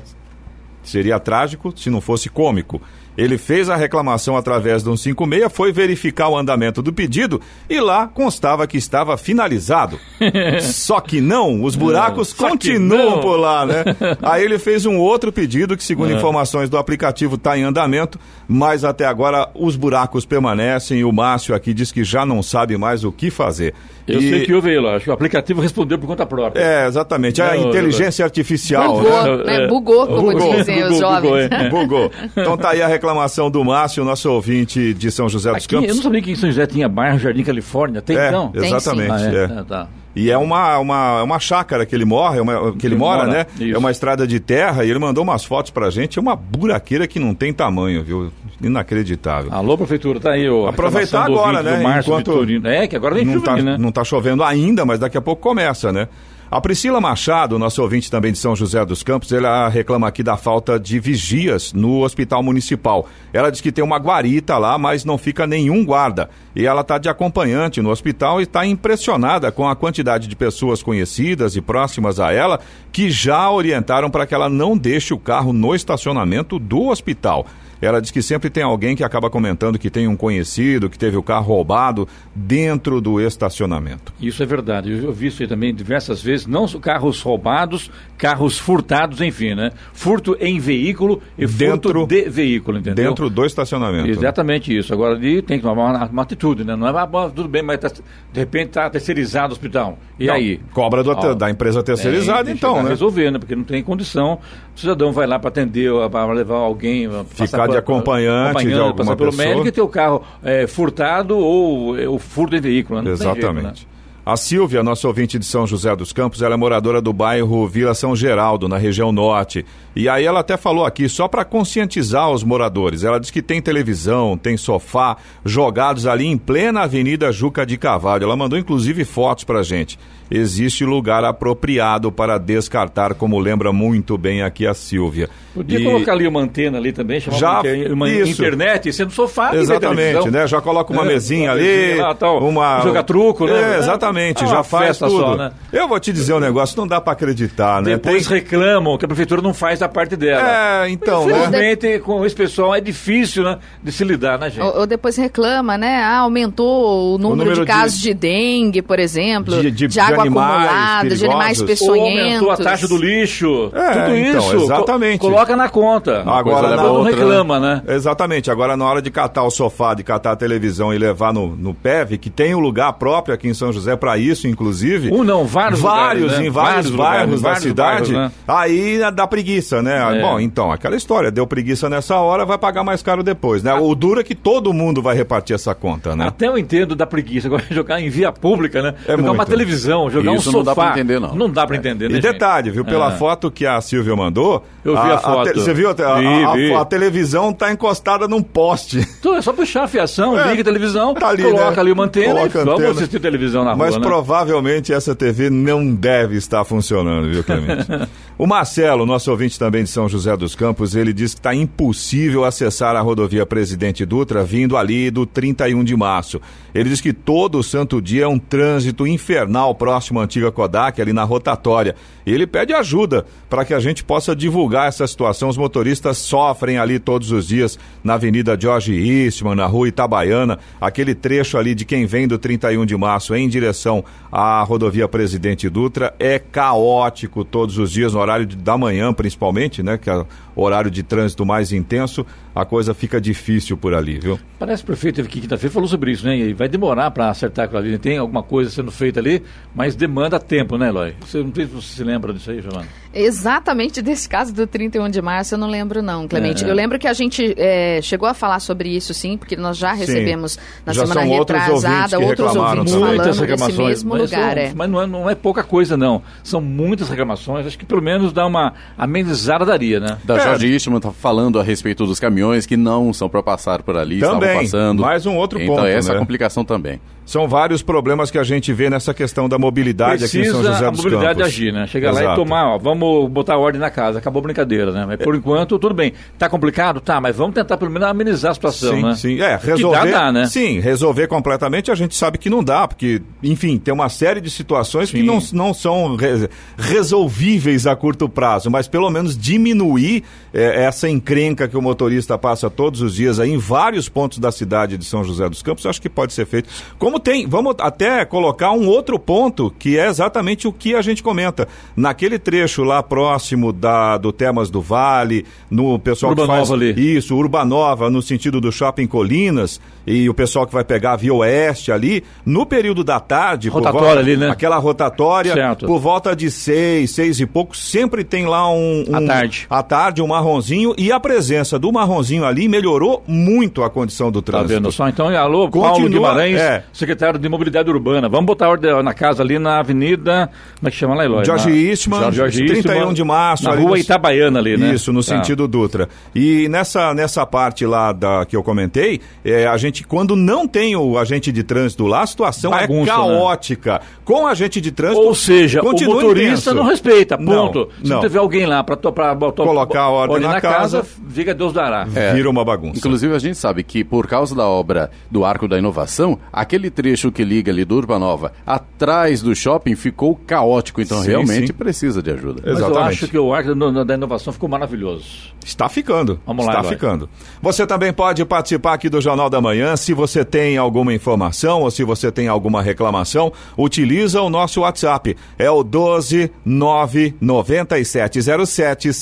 Seria 0.84 1.20
trágico 1.20 1.74
se 1.78 1.89
não 1.89 2.01
fosse 2.01 2.30
cômico. 2.30 2.82
Ele 3.18 3.38
fez 3.38 3.70
a 3.70 3.76
reclamação 3.76 4.38
através 4.38 4.84
do 4.84 4.95
156, 4.97 5.51
foi 5.51 5.72
verificar 5.72 6.30
o 6.30 6.38
andamento 6.38 6.82
do 6.82 6.93
pedido 6.93 7.41
e 7.70 7.80
lá 7.80 8.07
constava 8.07 8.66
que 8.66 8.78
estava 8.78 9.18
finalizado. 9.18 9.99
Só 10.62 10.99
que 10.99 11.20
não, 11.20 11.64
os 11.64 11.76
buracos 11.76 12.34
Não, 12.38 12.49
continuam 12.49 13.20
por 13.20 13.38
lá, 13.38 13.66
né? 13.66 13.84
Aí 14.24 14.43
ele 14.43 14.57
fez 14.57 14.86
um 14.86 14.97
outro 14.97 15.32
pedido 15.32 15.76
que, 15.76 15.84
segundo 15.84 16.14
informações 16.14 16.70
do 16.70 16.78
aplicativo, 16.78 17.36
está 17.36 17.57
em 17.57 17.64
andamento, 17.64 18.20
mas 18.47 18.84
até 18.84 19.05
agora 19.05 19.49
os 19.53 19.76
buracos 19.76 20.26
permanecem 20.26 20.99
e 20.99 21.03
o 21.03 21.12
Márcio 21.12 21.53
aqui 21.53 21.74
diz 21.74 21.91
que 21.91 22.03
já 22.03 22.26
não 22.26 22.41
sabe 22.41 22.78
mais 22.78 23.03
o 23.03 23.12
que 23.12 23.30
fazer. 23.30 23.74
Eu 24.12 24.20
E- 24.22 24.30
sei 24.30 24.45
que 24.45 24.53
houve, 24.53 24.72
Eloy. 24.74 24.95
Acho 24.95 25.05
que 25.05 25.09
o 25.09 25.14
aplicativo 25.14 25.62
respondeu 25.62 25.97
por 25.97 26.07
conta 26.07 26.26
própria. 26.26 26.62
É, 26.62 26.88
exatamente. 26.88 27.41
A 27.41 27.55
Não, 27.55 27.70
inteligência 27.70 28.24
artificial, 28.26 28.95
Bugou, 28.97 29.38
né? 29.38 29.43
né? 29.59 29.68
Bugou, 29.68 30.07
como 30.07 30.32
Bugou, 30.32 30.55
dizem 30.55 30.78
os 30.84 30.89
bugou, 30.89 30.99
jovens. 30.99 31.22
bugou, 31.22 31.38
é. 31.39 31.70
Bugou. 31.70 32.12
Então 32.36 32.57
tá 32.57 32.70
aí 32.72 32.82
a 32.82 32.88
reclamação 32.88 33.49
do 33.49 33.64
Márcio, 33.64 34.03
nosso 34.03 34.30
ouvinte 34.32 34.93
de 34.93 35.12
São 35.12 35.28
José 35.30 35.51
dos 35.53 35.64
Aqui, 35.66 35.76
eu 35.76 35.82
Campos. 35.82 35.95
não 35.97 36.03
sabia 36.03 36.22
que 36.22 36.32
em 36.32 36.36
São 36.36 36.49
José 36.49 36.66
tinha 36.68 36.88
bairro 36.89 37.18
Jardim 37.20 37.43
Califórnia. 37.43 38.01
Tem 38.01 38.18
É, 38.18 38.28
então? 38.28 38.49
Tem 38.51 38.66
exatamente. 38.66 39.12
Ah, 39.12 39.32
é? 39.32 39.43
é. 39.43 39.47
Tá, 39.47 39.64
tá. 39.64 39.88
E 40.16 40.30
é 40.30 40.38
uma, 40.38 40.78
uma, 40.80 41.24
uma 41.24 41.39
chácara 41.39 41.86
que 41.86 41.95
ele 41.95 42.03
mora, 42.05 42.38
é 42.38 42.41
uma- 42.41 42.72
que 42.74 42.86
ele 42.86 42.95
Ele 42.95 42.99
mora, 42.99 43.26
mora, 43.26 43.32
né? 43.39 43.45
isso. 43.59 43.76
É 43.76 43.78
uma 43.78 43.91
estrada 43.91 44.28
de 44.28 44.39
terra 44.39 44.84
e 44.84 44.89
ele 44.89 44.99
mandou 44.99 45.24
umas 45.24 45.43
fotos 45.45 45.72
pra 45.72 45.89
gente. 45.89 46.20
É 46.20 46.22
uma 46.22 46.36
buraqueira 46.36 47.07
que 47.07 47.20
não 47.20 47.34
tem 47.34 47.53
tamanho, 47.53 48.03
viu? 48.03 48.32
Inacreditável. 48.62 49.53
Alô, 49.53 49.78
prefeitura, 49.78 50.20
tá 50.20 50.32
aí. 50.32 50.49
ó, 50.49 50.68
Aproveitar 50.68 51.26
agora, 51.26 51.62
né? 51.64 51.99
Enquanto- 51.99 52.32
Vitorino. 52.32 52.68
É, 52.68 52.88
que 52.88 52.95
agora 52.95 53.16
nem 53.16 53.26
não, 53.26 53.41
tá, 53.41 53.51
chovendo, 53.51 53.72
né? 53.72 53.78
não 53.80 53.91
tá 53.91 54.03
chovendo 54.03 54.43
ainda, 54.43 54.86
mas 54.86 54.99
daqui 54.99 55.18
a 55.18 55.22
pouco 55.22 55.41
começa, 55.41 55.91
né? 55.91 56.07
A 56.52 56.60
Priscila 56.60 56.99
Machado, 56.99 57.58
nosso 57.58 57.82
ouvinte 57.82 58.12
também 58.12 58.34
de 58.34 58.38
São 58.38 58.54
José 58.58 58.84
dos 58.84 59.04
Campos, 59.04 59.32
ela 59.32 59.70
reclama 59.70 60.10
aqui 60.10 60.22
da 60.22 60.36
falta 60.36 60.78
de 60.78 60.99
vigias 60.99 61.72
no 61.72 62.04
hospital 62.04 62.43
municipal. 62.43 63.08
Ela 63.32 63.49
diz 63.49 63.62
que 63.62 63.72
tem 63.72 63.82
uma 63.82 63.95
guarita 63.95 64.58
lá, 64.58 64.78
mas 64.78 65.06
não 65.06 65.18
fica 65.18 65.47
nenhum 65.47 65.86
guarda. 65.86 66.30
E 66.54 66.66
ela 66.66 66.82
está 66.82 66.97
de 66.97 67.08
acompanhante 67.08 67.82
no 67.82 67.89
hospital 67.89 68.41
e 68.41 68.43
está 68.43 68.66
impressionada 68.66 69.49
com 69.49 69.66
a 69.66 69.78
quantidade 69.78 70.28
de 70.28 70.36
pessoas 70.36 70.84
conhecidas 70.84 71.56
e 71.56 71.62
próximas 71.62 72.20
a 72.20 72.34
ela 72.34 72.60
que 72.91 73.10
já 73.10 73.49
orientaram 73.49 74.10
para 74.10 74.28
que 74.28 74.36
ela 74.36 74.49
não 74.49 74.78
deixe 74.78 75.14
o 75.14 75.18
carro 75.18 75.54
no 75.54 75.74
estacionamento 75.74 76.60
do 76.60 76.89
hospital. 76.89 77.47
Ela 77.82 78.00
diz 78.02 78.12
que 78.12 78.22
sempre 78.22 78.50
tem 78.50 78.64
alguém 78.64 78.96
que 78.96 79.04
acaba 79.04 79.30
comentando 79.30 79.80
que 79.80 79.90
tem 79.90 80.08
um 80.08 80.16
conhecido, 80.16 80.90
que 80.90 80.98
teve 81.00 81.18
o 81.18 81.24
carro 81.24 81.48
roubado 81.48 82.08
dentro 82.36 83.02
do 83.02 83.20
estacionamento. 83.20 84.14
Isso 84.22 84.42
é 84.44 84.46
verdade. 84.46 84.92
Eu, 84.92 85.06
eu 85.06 85.14
vi 85.14 85.28
isso 85.28 85.42
aí 85.42 85.48
também 85.48 85.74
diversas 85.74 86.22
vezes. 86.22 86.46
Não 86.48 86.68
carros 86.80 87.22
roubados, 87.22 87.90
carros 88.18 88.58
furtados, 88.58 89.20
enfim, 89.22 89.56
né? 89.56 89.72
Furto 89.94 90.38
em 90.40 90.60
veículo 90.60 91.22
e 91.38 91.46
Dentro- 91.46 91.92
furto 92.02 92.08
de 92.08 92.30
veículo, 92.30 92.78
entendeu? 92.78 93.06
Dentro 93.10 93.30
do 93.30 93.46
estacionamento. 93.46 94.06
né? 94.06 94.12
Exatamente 94.12 94.76
isso. 94.76 94.94
Agora 94.94 95.16
ali 95.16 95.42
tem 95.42 95.58
que 95.58 95.64
tomar 95.66 95.90
uma, 95.92 96.06
uma 96.08 96.22
atitude, 96.22 96.64
né? 96.64 96.76
Não 96.76 96.88
é, 96.88 96.92
ah, 96.92 97.32
tudo 97.34 97.50
bem, 97.50 97.62
mas 97.64 97.80
tá- 97.80 97.90
de 97.90 98.40
repente 98.40 98.68
está 98.68 98.90
terceirizado 98.90 99.50
o 99.50 99.54
hospital. 99.54 99.98
E 100.20 100.28
Não, 100.28 100.34
aí? 100.36 100.60
Cobra 100.74 101.04
do- 101.04 101.12
Ó, 101.12 101.34
da 101.34 101.50
empresa 101.50 101.82
terceirizada, 101.84 102.46
tem 102.46 102.54
que 102.54 102.60
então, 102.60 102.82
né? 102.84 102.90
resolver, 102.90 103.32
né? 103.32 103.40
Porque 103.40 103.56
não 103.56 103.64
tem 103.64 103.82
condição. 103.84 104.40
O 104.76 104.80
cidadão 104.80 105.12
vai 105.12 105.28
lá 105.28 105.38
para 105.40 105.50
atender, 105.50 105.92
para 106.10 106.32
levar 106.32 106.56
alguém. 106.58 107.10
Ficar 107.30 107.68
de 107.72 107.78
acompanhante 107.78 108.65
de 108.65 108.74
alguma 108.74 108.95
passar 108.95 109.15
pelo 109.15 109.32
pessoa. 109.32 109.47
médico 109.47 109.67
e 109.67 109.72
ter 109.72 109.82
o 109.82 109.88
carro 109.88 110.24
é, 110.43 110.67
furtado 110.67 111.38
ou 111.38 111.97
é, 111.99 112.07
o 112.07 112.19
furto 112.19 112.55
em 112.55 112.61
veículo. 112.61 113.01
Né? 113.01 113.15
Jeito, 113.15 113.24
né? 113.24 113.32
Exatamente. 113.32 113.91
A 114.24 114.38
Silvia, 114.38 114.84
nossa 114.84 115.07
ouvinte 115.07 115.39
de 115.39 115.45
São 115.45 115.65
José 115.65 115.95
dos 115.95 116.13
Campos, 116.13 116.43
ela 116.43 116.53
é 116.53 116.57
moradora 116.57 117.01
do 117.01 117.11
bairro 117.11 117.67
Vila 117.67 117.95
São 117.95 118.15
Geraldo, 118.15 118.67
na 118.67 118.78
região 118.78 119.11
norte. 119.11 119.65
E 119.96 120.08
aí 120.08 120.26
ela 120.26 120.39
até 120.39 120.56
falou 120.56 120.86
aqui, 120.86 121.10
só 121.10 121.28
para 121.28 121.44
conscientizar 121.44 122.30
os 122.32 122.44
moradores. 122.44 123.04
Ela 123.04 123.20
diz 123.20 123.30
que 123.30 123.42
tem 123.42 123.62
televisão, 123.62 124.38
tem 124.38 124.56
sofá, 124.56 125.18
jogados 125.46 126.08
ali 126.08 126.26
em 126.26 126.38
plena 126.38 126.82
Avenida 126.84 127.32
Juca 127.32 127.66
de 127.66 127.78
Carvalho. 127.78 128.24
Ela 128.24 128.36
mandou 128.38 128.58
inclusive 128.58 129.04
fotos 129.04 129.44
pra 129.44 129.64
gente. 129.64 130.00
Existe 130.34 130.86
lugar 130.86 131.26
apropriado 131.26 132.10
para 132.10 132.38
descartar, 132.38 133.14
como 133.16 133.38
lembra 133.38 133.74
muito 133.74 134.18
bem 134.18 134.42
aqui 134.44 134.66
a 134.66 134.74
Silvia. 134.74 135.30
Podia 135.54 135.80
E- 135.80 135.84
colocar 135.84 136.14
ali 136.14 136.26
uma 136.26 136.39
antena 136.39 136.78
ali 136.78 136.94
também, 136.94 137.20
chamar 137.20 137.38
Já- 137.38 137.62
uma, 137.92 138.10
isso. 138.10 138.32
internet, 138.42 138.94
sendo 138.94 139.12
sofá. 139.12 139.54
Exatamente, 139.54 140.32
né? 140.32 140.48
Já 140.48 140.62
coloca 140.62 140.94
uma 140.94 141.02
É, 141.04 141.06
mesinha 141.08 141.52
ali, 141.52 141.96
lá, 141.96 142.16
tal, 142.16 142.39
uma 142.48 142.80
joga 142.80 143.04
truco, 143.04 143.46
né? 143.46 143.74
É, 143.76 143.78
exatamente, 143.80 144.46
É 144.46 144.48
já 144.48 144.64
faz 144.64 144.98
tudo. 145.00 145.12
só, 145.12 145.36
né? 145.36 145.52
Eu 145.74 145.89
vou 145.89 146.00
te 146.00 146.14
dizer 146.14 146.34
um 146.34 146.39
negócio, 146.39 146.78
não 146.78 146.88
dá 146.88 147.02
pra 147.02 147.12
acreditar, 147.12 147.82
né? 147.82 147.92
Depois 147.98 148.26
Tem- 148.26 148.38
reclamam 148.38 148.98
que 148.98 149.04
a 149.04 149.08
prefeitura 149.10 149.42
não 149.42 149.54
faz 149.54 149.81
a 149.86 149.90
parte 149.90 150.16
dela. 150.16 150.86
É, 150.86 150.90
então, 150.90 151.26
né? 151.26 151.38
Infelizmente, 151.48 152.00
com 152.00 152.26
esse 152.26 152.36
pessoal 152.36 152.74
é 152.76 152.82
difícil 152.82 153.44
né, 153.44 153.58
de 153.84 153.92
se 153.92 154.04
lidar, 154.04 154.38
né, 154.40 154.50
gente? 154.50 154.64
Ou, 154.64 154.80
ou 154.82 154.88
depois 154.88 155.16
reclama, 155.18 155.78
né? 155.78 156.02
Ah, 156.04 156.20
aumentou 156.20 157.16
o 157.16 157.18
número, 157.18 157.36
número 157.38 157.54
de 157.56 157.62
de- 157.62 157.68
casos 157.68 158.00
de, 158.00 158.14
dengue, 158.14 158.82
por 158.82 159.00
exemplo, 159.00 159.62
De- 159.62 159.72
de- 159.72 159.88
de 159.88 160.00
água 160.00 160.22
animais 160.22 160.66
acumulada, 160.66 161.10
de 161.16 161.26
animais 161.26 161.62
perigosos. 161.62 161.88
Ou 161.88 161.96
peçonhentos. 161.96 162.24
aumentou 162.34 162.52
a 162.52 162.58
taxa 162.58 162.88
do 162.88 162.98
lixo. 162.98 163.72
É, 163.74 163.92
tudo 163.92 164.18
então, 164.18 164.40
isso. 164.42 164.58
co- 164.58 164.64
exatamente. 164.64 165.20
coloca 165.20 165.56
na 165.56 165.70
conta. 165.70 166.24
Agora 166.26 166.76
na 166.76 166.84
outra, 166.84 167.12
reclama, 167.16 167.60
né? 167.60 167.82
Exatamente. 167.88 168.50
Agora, 168.52 168.76
na 168.78 168.86
hora 168.86 169.02
de 169.02 169.10
catar 169.12 169.44
o 169.44 169.50
sofá, 169.52 169.94
de 169.94 170.04
catar 170.04 170.32
a 170.32 170.36
televisão 170.36 170.94
e 170.94 170.98
levar 170.98 171.34
no, 171.34 171.56
no 171.56 171.74
PEV, 171.74 172.18
que 172.18 172.30
tem 172.30 172.54
um 172.56 172.60
lugar 172.60 172.94
próprio 172.94 173.34
aqui 173.36 173.48
em 173.48 173.54
São 173.54 173.72
José 173.72 173.96
para 173.96 174.18
isso, 174.18 174.48
inclusive. 174.48 175.12
Um 175.12 175.24
não, 175.24 175.46
vários 175.46 175.80
Vários, 175.80 176.22
lugares, 176.24 176.40
né? 176.42 176.48
em 176.48 176.50
vários, 176.50 176.72
Vários 176.90 176.92
bairros 176.96 177.36
lugares, 177.36 177.64
da 177.64 177.70
cidade. 177.70 178.14
bairros, 178.14 178.32
né? 178.32 178.32
Aí 178.48 179.00
dá 179.14 179.28
preguiça, 179.28 179.70
né? 179.80 180.17
É. 180.17 180.22
Bom, 180.22 180.39
então, 180.39 180.72
aquela 180.72 180.95
história, 180.95 181.30
deu 181.30 181.45
preguiça 181.45 181.88
nessa 181.88 182.17
hora, 182.17 182.43
vai 182.45 182.57
pagar 182.57 182.84
mais 182.84 183.03
caro 183.03 183.22
depois, 183.22 183.61
né? 183.61 183.76
O 183.76 183.93
duro 183.93 184.19
é 184.22 184.24
que 184.24 184.34
todo 184.34 184.74
mundo 184.74 185.03
vai 185.03 185.15
repartir 185.15 185.53
essa 185.53 185.76
conta, 185.76 186.15
né? 186.15 186.26
Até 186.28 186.47
eu 186.47 186.57
entendo 186.57 186.95
da 186.95 187.05
preguiça. 187.05 187.47
Agora, 187.47 187.63
jogar 187.69 188.01
em 188.01 188.09
via 188.09 188.32
pública, 188.32 188.82
né? 188.82 188.95
É 189.05 189.11
jogar 189.11 189.24
uma 189.24 189.34
muito. 189.36 189.49
televisão, 189.49 190.09
jogar 190.09 190.34
Isso 190.34 190.49
um 190.49 190.53
não 190.53 190.63
dá 190.63 190.72
sofá. 190.72 190.91
pra 190.91 190.99
entender, 190.99 191.19
não. 191.19 191.36
Não 191.36 191.49
dá 191.49 191.67
pra 191.67 191.76
entender, 191.76 192.09
né, 192.09 192.17
E 192.17 192.22
gente? 192.22 192.32
detalhe, 192.34 192.72
viu? 192.72 192.84
Pela 192.84 193.09
Ah. 193.09 193.11
foto 193.11 193.51
que 193.51 193.67
a 193.67 193.80
Silvia 193.82 194.15
mandou. 194.15 194.65
Eu 194.84 194.93
vi 194.99 195.11
a 195.11 195.17
foto. 195.19 195.53
te- 195.53 195.59
você 195.59 195.74
viu? 195.76 195.89
A, 195.89 195.91
a- 195.91 196.19
Vi, 196.19 196.43
a- 196.43 196.53
vi. 196.53 196.74
a 196.74 196.86
televisão 196.86 197.53
tá 197.53 197.72
encostada 197.72 198.28
num 198.28 198.41
poste. 198.41 198.97
Então, 199.19 199.36
é 199.36 199.41
só 199.41 199.53
puxar 199.53 199.84
a 199.84 199.88
fiação, 199.88 200.39
É. 200.39 200.49
liga 200.49 200.61
a 200.61 200.65
televisão, 200.65 201.13
Tá 201.13 201.28
ali, 201.30 201.43
coloca 201.43 201.72
né? 201.72 201.80
ali 201.82 201.91
uma 201.91 202.05
antena 202.05 202.34
Coloca 202.34 202.57
e 202.57 202.61
a 202.61 202.63
vamos 202.63 202.80
antena. 202.80 202.91
assistir 202.95 203.19
televisão 203.19 203.63
na 203.63 203.76
Mas 203.76 203.89
rua, 203.95 203.99
né? 203.99 204.07
provavelmente 204.07 204.93
essa 204.93 205.13
TV 205.13 205.49
não 205.49 205.93
deve 205.93 206.38
estar 206.38 206.63
funcionando, 206.63 207.30
viu, 207.30 207.43
Clemente? 207.43 207.86
o 208.38 208.47
Marcelo, 208.47 209.05
nosso 209.05 209.30
ouvinte 209.30 209.59
também 209.62 209.84
de 209.84 209.91
São 209.91 210.09
José 210.09 210.36
dos 210.36 210.55
Campos, 210.55 210.95
ele 210.95 211.14
diz 211.14 211.36
que 211.36 211.39
está 211.39 211.53
impossível 211.53 212.43
acessar 212.43 212.95
a 212.95 213.01
rodovia 213.01 213.45
Presidente 213.45 214.03
Dutra 214.03 214.43
vindo 214.43 214.76
ali 214.76 215.12
do 215.12 215.24
31 215.24 215.84
de 215.84 215.95
março. 215.95 216.41
Ele 216.74 216.89
diz 216.89 216.99
que 216.99 217.14
todo 217.14 217.62
santo 217.62 218.01
dia 218.01 218.24
é 218.24 218.28
um 218.28 218.39
trânsito 218.39 219.05
infernal 219.05 219.76
próximo 219.76 220.20
à 220.20 220.24
antiga 220.24 220.51
Kodak, 220.51 220.99
ali 220.99 221.14
na 221.14 221.24
rotatória. 221.24 221.95
Ele 222.26 222.47
pede 222.47 222.74
ajuda 222.74 223.24
para 223.47 223.64
que 223.64 223.72
a 223.72 223.80
gente 223.80 224.03
possa 224.03 224.36
divulgar 224.36 224.88
essa 224.88 225.05
situação. 225.05 225.49
Os 225.49 225.57
motoristas 225.57 226.18
sofrem 226.18 226.80
ali 226.80 226.97
todos 226.97 227.32
os 227.32 227.47
dias 227.47 227.78
na 228.03 228.16
Avenida 228.16 228.57
Jorge 228.59 228.93
Eastman, 228.93 229.53
na 229.53 229.68
rua 229.68 229.89
Itabaiana, 229.89 230.57
aquele 230.80 231.14
trecho 231.14 231.55
ali 231.55 231.76
de 231.76 231.86
quem 231.86 232.07
vem 232.07 232.28
do 232.28 232.39
31 232.39 232.84
de 232.84 232.97
março 232.97 233.36
em 233.36 233.47
direção 233.47 234.03
à 234.32 234.64
rodovia 234.64 235.07
Presidente 235.07 235.70
Dutra 235.70 236.16
é 236.18 236.39
caótico 236.39 237.43
todos 237.43 237.78
os 237.78 237.91
dias, 237.91 238.14
no 238.14 238.20
horário 238.20 238.47
da 238.47 238.76
manhã 238.76 239.14
principalmente, 239.14 239.51
né? 239.84 239.97
Que 239.97 240.10
o 240.10 240.26
horário 240.56 240.91
de 240.91 241.04
trânsito 241.04 241.45
mais 241.45 241.72
intenso, 241.72 242.26
a 242.54 242.66
coisa 242.66 242.93
fica 242.93 243.20
difícil 243.22 243.78
por 243.78 243.93
ali, 243.93 244.20
viu? 244.20 244.39
Parece 244.60 244.84
que 244.84 244.91
o 244.91 244.93
prefeito 244.93 245.16
teve 245.16 245.30
que 245.30 245.41
quinta-feira 245.41 245.74
falou 245.74 245.88
sobre 245.88 246.12
isso, 246.12 246.26
né? 246.26 246.38
E 246.38 246.54
vai 246.54 246.68
demorar 246.68 247.10
para 247.12 247.30
acertar 247.30 247.66
aquilo 247.66 247.80
ali. 247.80 247.97
Tem 247.97 248.18
alguma 248.18 248.43
coisa 248.43 248.70
sendo 248.70 248.91
feita 248.91 249.20
ali, 249.20 249.41
mas 249.74 249.95
demanda 249.95 250.39
tempo, 250.39 250.78
né, 250.78 250.89
Eloy? 250.89 251.14
Você, 251.22 251.41
não 251.43 251.54
sei 251.54 251.66
se 251.66 251.72
você 251.72 251.95
se 251.95 252.04
lembra 252.04 252.34
disso 252.34 252.52
aí, 252.52 252.62
Giovana. 252.62 252.86
Exatamente 253.14 254.02
desse 254.02 254.28
caso 254.28 254.54
do 254.54 254.66
31 254.68 255.10
de 255.10 255.22
março, 255.22 255.54
eu 255.56 255.58
não 255.58 255.70
lembro 255.70 256.02
não, 256.02 256.28
Clemente. 256.28 256.64
É. 256.66 256.70
Eu 256.70 256.74
lembro 256.74 256.97
que 256.99 257.08
a 257.08 257.14
gente 257.14 257.54
é, 257.58 257.99
chegou 258.02 258.28
a 258.28 258.34
falar 258.34 258.60
sobre 258.60 258.89
isso, 258.89 259.14
sim, 259.14 259.38
porque 259.38 259.56
nós 259.56 259.78
já 259.78 259.93
recebemos 259.93 260.58
na 260.86 260.91
Já 260.93 261.02
semana 261.06 261.22
são 261.22 261.30
outros 261.32 261.60
retrasada 261.60 261.93
ouvintes 261.95 262.10
que 262.18 262.24
outros 262.26 262.47
reclamaram 262.47 262.80
ouvintes 262.80 262.93
também. 262.93 263.18
falando 263.18 263.39
reclamações. 263.39 263.88
mesmo 263.88 264.10
mas 264.10 264.22
lugar. 264.22 264.54
são- 264.54 264.64
é. 264.64 264.74
mas 264.76 264.89
não 264.89 265.02
é, 265.02 265.08
não 265.08 265.30
é 265.30 265.36
pouca 265.36 265.64
coisa, 265.64 265.95
não. 265.95 266.22
São 266.43 266.60
muitas 266.62 267.10
reclamações. 267.10 267.66
Acho 267.66 267.78
que 267.78 267.86
pelo 267.86 268.02
menos 268.02 268.32
dá 268.34 268.45
uma 268.45 268.74
amenizada 268.97 269.66
daria, 269.66 269.99
né? 269.99 270.18
Da 270.24 270.36
É. 270.38 270.41
Jorge 270.44 270.72
Eastman 270.74 271.00
tá 271.00 271.12
falando 271.12 271.60
a 271.60 271.64
respeito 271.64 272.06
dos 272.06 272.20
caminhões 272.20 272.66
que 272.66 272.76
não 272.78 273.12
são 273.14 273.30
para 273.30 273.42
passar 273.44 273.82
por 273.82 273.98
ali, 273.98 274.20
Também, 274.20 274.39
estavam 274.50 274.62
passando. 274.64 275.02
mais 275.02 275.26
um 275.26 275.36
outro 275.36 275.60
então, 275.62 275.76
ponto, 275.76 275.88
essa 275.88 276.14
né? 276.14 276.20
complicação 276.20 276.64
também. 276.66 277.00
São 277.24 277.48
vários 277.48 277.82
problemas 277.82 278.30
que 278.30 278.38
a 278.38 278.44
gente 278.44 278.74
vê 278.74 278.89
nessa 278.89 279.14
questão 279.14 279.48
da 279.48 279.58
mobilidade 279.58 280.26
aqui 280.26 280.39
em 280.39 280.44
São 280.46 280.56
Precisa 280.56 280.74
José 280.74 280.86
a 280.86 280.89
dos 280.89 281.00
mobilidade 281.00 281.39
Campos. 281.39 281.54
agir, 281.54 281.72
né? 281.72 281.88
Chegar 281.88 282.12
lá 282.12 282.34
e 282.34 282.36
tomar, 282.36 282.66
ó, 282.74 282.78
vamos 282.78 283.30
botar 283.30 283.58
ordem 283.58 283.80
na 283.80 283.89
casa. 283.89 284.18
Acabou 284.20 284.39
a 284.42 284.44
brincadeira, 284.44 284.92
né? 284.92 285.06
Mas 285.08 285.18
por 285.18 285.34
enquanto, 285.36 285.80
tudo 285.80 285.94
bem. 285.94 286.12
Tá 286.38 286.50
complicado? 286.50 287.00
Tá, 287.00 287.22
mas 287.22 287.36
vamos 287.38 287.54
tentar 287.54 287.78
pelo 287.78 287.89
menos 287.92 288.08
amenizar 288.08 288.52
a 288.52 288.54
situação, 288.56 288.96
sim, 288.96 289.04
né? 289.04 289.16
Sim, 289.16 289.39
é, 289.42 289.58
Que 289.58 289.68
resolver. 289.68 290.12
dá, 290.12 290.20
dá, 290.26 290.32
né? 290.32 290.46
Sim, 290.48 290.80
resolver 290.80 291.28
completamente 291.28 291.89
a 291.89 291.96
gente 291.96 292.16
sabe 292.16 292.38
que 292.38 292.50
não 292.50 292.62
dá, 292.64 292.86
porque, 292.88 293.22
enfim, 293.42 293.78
tem 293.78 293.94
uma 293.94 294.10
série 294.10 294.42
de 294.42 294.50
situações 294.50 295.10
que 295.10 295.20
Sim. 295.20 295.24
não, 295.26 295.39
não 295.54 295.74
são 295.74 296.16
re- 296.18 296.50
resolvíveis 296.78 297.88
a 297.88 297.96
curto 297.96 298.28
prazo, 298.28 298.70
mas 298.70 298.88
pelo 298.88 299.10
menos 299.10 299.38
diminuir 299.38 300.24
é, 300.54 300.84
essa 300.84 301.10
encrenca 301.10 301.68
que 301.68 301.78
o 301.78 301.82
motorista 301.82 302.38
passa 302.38 302.70
todos 302.70 303.02
os 303.02 303.16
dias 303.16 303.40
aí 303.40 303.52
em 303.52 303.58
vários 303.58 304.10
pontos 304.10 304.38
da 304.38 304.52
cidade 304.52 304.98
de 304.98 305.06
São 305.06 305.24
José 305.24 305.48
dos 305.48 305.62
Campos, 305.62 305.86
acho 305.86 306.02
que 306.02 306.10
pode 306.10 306.34
ser 306.34 306.46
feito. 306.46 306.70
Como 307.00 307.20
tem, 307.20 307.48
vamos 307.48 307.76
até 307.80 308.26
colocar 308.26 308.72
um 308.72 308.88
outro 308.88 309.18
ponto 309.18 309.74
que 309.80 309.98
é 309.98 310.08
exatamente 310.08 310.68
o 310.68 310.74
que 310.74 310.96
a 310.96 311.02
gente 311.02 311.24
comenta. 311.24 311.68
Naquele 311.96 312.38
trecho 312.38 312.84
lá 312.84 313.02
próximo 313.02 313.72
da, 313.72 314.18
do 314.18 314.32
Termas 314.32 314.70
do 314.70 314.82
Vale, 314.82 315.46
no 315.70 315.98
pessoal 316.00 316.36
que 316.36 316.42
Urbanova 316.42 316.66
faz 316.68 316.72
ali. 316.72 317.16
isso, 317.18 317.36
Urbanova, 317.36 318.10
no 318.10 318.22
sentido 318.22 318.60
do 318.60 318.72
Shopping 318.72 319.08
Colinas, 319.08 319.80
e 320.06 320.28
o 320.30 320.34
pessoal 320.34 320.66
que 320.68 320.74
vai 320.74 320.84
pegar 320.84 321.14
a 321.14 321.16
Via 321.16 321.34
Oeste 321.34 321.92
ali, 321.92 322.24
no 322.46 322.66
período 322.66 323.04
da 323.04 323.20
tarde, 323.20 323.70
por 323.70 323.78
Rotatória 323.78 324.06
volta- 324.08 324.20
ali, 324.20 324.38
né? 324.38 324.50
aquela 324.50 324.78
rotatória, 324.78 325.54
Certo. 325.54 325.86
por 325.86 326.00
volta 326.00 326.36
de 326.36 326.50
seis, 326.52 327.12
seis 327.12 327.40
e 327.40 327.46
pouco, 327.46 327.76
sempre 327.78 328.24
tem 328.24 328.46
lá 328.46 328.70
um... 328.72 329.04
um 329.08 329.16
À 329.16 329.22
tarde. 329.26 329.68
À 329.70 329.84
tarde, 329.84 330.20
um 330.22 330.28
marronzinho, 330.28 330.93
e 330.97 331.11
a 331.11 331.19
presença 331.19 331.78
do 331.80 331.91
marronzinho 331.91 332.45
ali 332.45 332.67
melhorou 332.67 333.24
muito 333.28 333.84
a 333.84 333.89
condição 333.89 334.32
do 334.32 334.41
Tá 334.41 334.51
trânsito. 334.53 334.74
vendo 334.74 334.91
só? 334.91 335.07
Então, 335.09 335.28
alô, 335.28 335.65
Continua, 335.69 335.89
Paulo 335.91 336.09
Guimarães, 336.09 336.57
é. 336.59 336.84
secretário 336.93 337.39
de 337.39 337.49
Mobilidade 337.49 337.89
Urbana. 337.89 338.30
Vamos 338.30 338.45
botar 338.45 338.69
ordem 338.69 339.03
na 339.03 339.13
casa 339.13 339.41
ali 339.43 339.57
na 339.59 339.80
Avenida. 339.80 340.49
Como 340.80 340.88
é 340.88 340.91
que 340.91 340.97
chama 340.97 341.15
lá, 341.15 341.26
Eloy? 341.26 341.45
Jorge 341.45 341.69
na... 341.69 341.76
Eastman, 341.76 342.32
Jorge 342.32 342.65
31 342.65 342.91
Eastman, 342.93 343.13
de 343.13 343.24
março. 343.24 343.63
Na 343.65 343.72
ali 343.72 343.82
rua 343.82 343.91
no- 343.91 343.97
Itabaiana 343.97 344.59
ali, 344.59 344.78
né? 344.78 344.93
Isso, 344.93 345.11
no 345.11 345.24
Tá. 345.24 345.36
sentido 345.36 345.67
Dutra. 345.67 346.07
E 346.36 346.67
nessa, 346.69 347.13
nessa 347.13 347.45
parte 347.45 347.86
lá 347.86 348.11
da, 348.11 348.45
que 348.45 348.55
eu 348.55 348.63
comentei, 348.63 349.22
é, 349.43 349.65
a 349.67 349.78
gente, 349.78 350.03
quando 350.03 350.36
não 350.36 350.67
tem 350.67 350.95
o 350.95 351.17
agente 351.17 351.51
de 351.51 351.63
trânsito 351.63 352.05
lá, 352.05 352.22
a 352.22 352.28
situação 352.28 352.72
Bagunça, 352.72 353.11
é 353.11 353.13
caótica. 353.13 354.01
Com 354.26 354.43
o 354.43 354.47
agente 354.47 354.80
de 354.80 354.91
trânsito. 354.91 355.22
Ou 355.22 355.36
seja, 355.36 355.82
o 355.82 355.86
motorista 355.86 356.72
intenso. 356.72 356.74
não 356.74 356.84
respeita, 356.84 357.38
Não, 357.38 357.67
ponto. 357.67 357.89
Se 358.01 358.09
não. 358.09 358.15
não 358.17 358.22
tiver 358.24 358.39
alguém 358.39 358.65
lá 358.65 358.84
para 358.84 358.95
botar 359.36 359.63
Colocar 359.63 360.09
a 360.12 360.22
ordem 360.22 360.41
na 360.41 360.62
casa, 360.62 361.05
fica 361.30 361.53
Deus 361.53 361.74
dará. 361.74 362.07
É. 362.16 362.34
Vira 362.34 362.49
uma 362.49 362.64
bagunça. 362.64 362.97
Inclusive, 362.97 363.36
a 363.36 363.39
gente 363.39 363.57
sabe 363.57 363.84
que 363.84 364.03
por 364.03 364.28
causa 364.28 364.55
da 364.55 364.68
obra 364.68 365.12
do 365.30 365.45
Arco 365.45 365.68
da 365.68 365.78
Inovação, 365.78 366.39
aquele 366.51 366.89
trecho 366.89 367.32
que 367.32 367.43
liga 367.43 367.72
ali 367.72 367.86
do 367.86 367.95
Urbanova 367.95 368.53
atrás 368.66 369.41
do 369.41 369.55
shopping 369.55 369.95
ficou 369.95 370.36
caótico. 370.36 371.01
Então, 371.01 371.22
Sim, 371.22 371.30
realmente 371.30 371.68
sim. 371.68 371.74
precisa 371.74 372.22
de 372.22 372.32
ajuda. 372.32 372.62
Mas 372.66 372.80
eu 372.80 372.88
Exatamente. 372.88 373.14
acho 373.14 373.28
que 373.28 373.38
o 373.38 373.53
arco 373.53 373.76
da, 374.05 374.14
inovação 374.14 374.53
ficou 374.53 374.70
maravilhoso. 374.70 375.51
Está 375.64 375.89
ficando. 375.89 376.39
Vamos 376.45 376.66
lá, 376.66 376.72
Está 376.72 376.84
Eloy. 376.84 376.93
ficando. 376.93 377.30
Você 377.62 377.86
também 377.86 378.12
pode 378.12 378.43
participar 378.45 378.93
aqui 378.93 379.09
do 379.09 379.22
Jornal 379.22 379.49
da 379.49 379.62
Manhã. 379.62 379.95
Se 379.95 380.14
você 380.14 380.43
tem 380.43 380.78
alguma 380.78 381.14
informação 381.14 381.82
ou 381.82 381.91
se 381.91 382.03
você 382.03 382.32
tem 382.32 382.47
alguma 382.47 382.82
reclamação, 382.82 383.51
utiliza 383.78 384.41
o 384.41 384.49
nosso 384.49 384.82
WhatsApp. 384.82 385.36
É 385.57 385.70
o 385.70 385.84
12 385.84 386.51
9707 386.66 389.14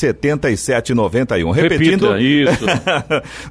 7791. 0.79 1.51
Repetindo. 1.51 2.13
Repita, 2.13 2.21
isso. 2.21 2.65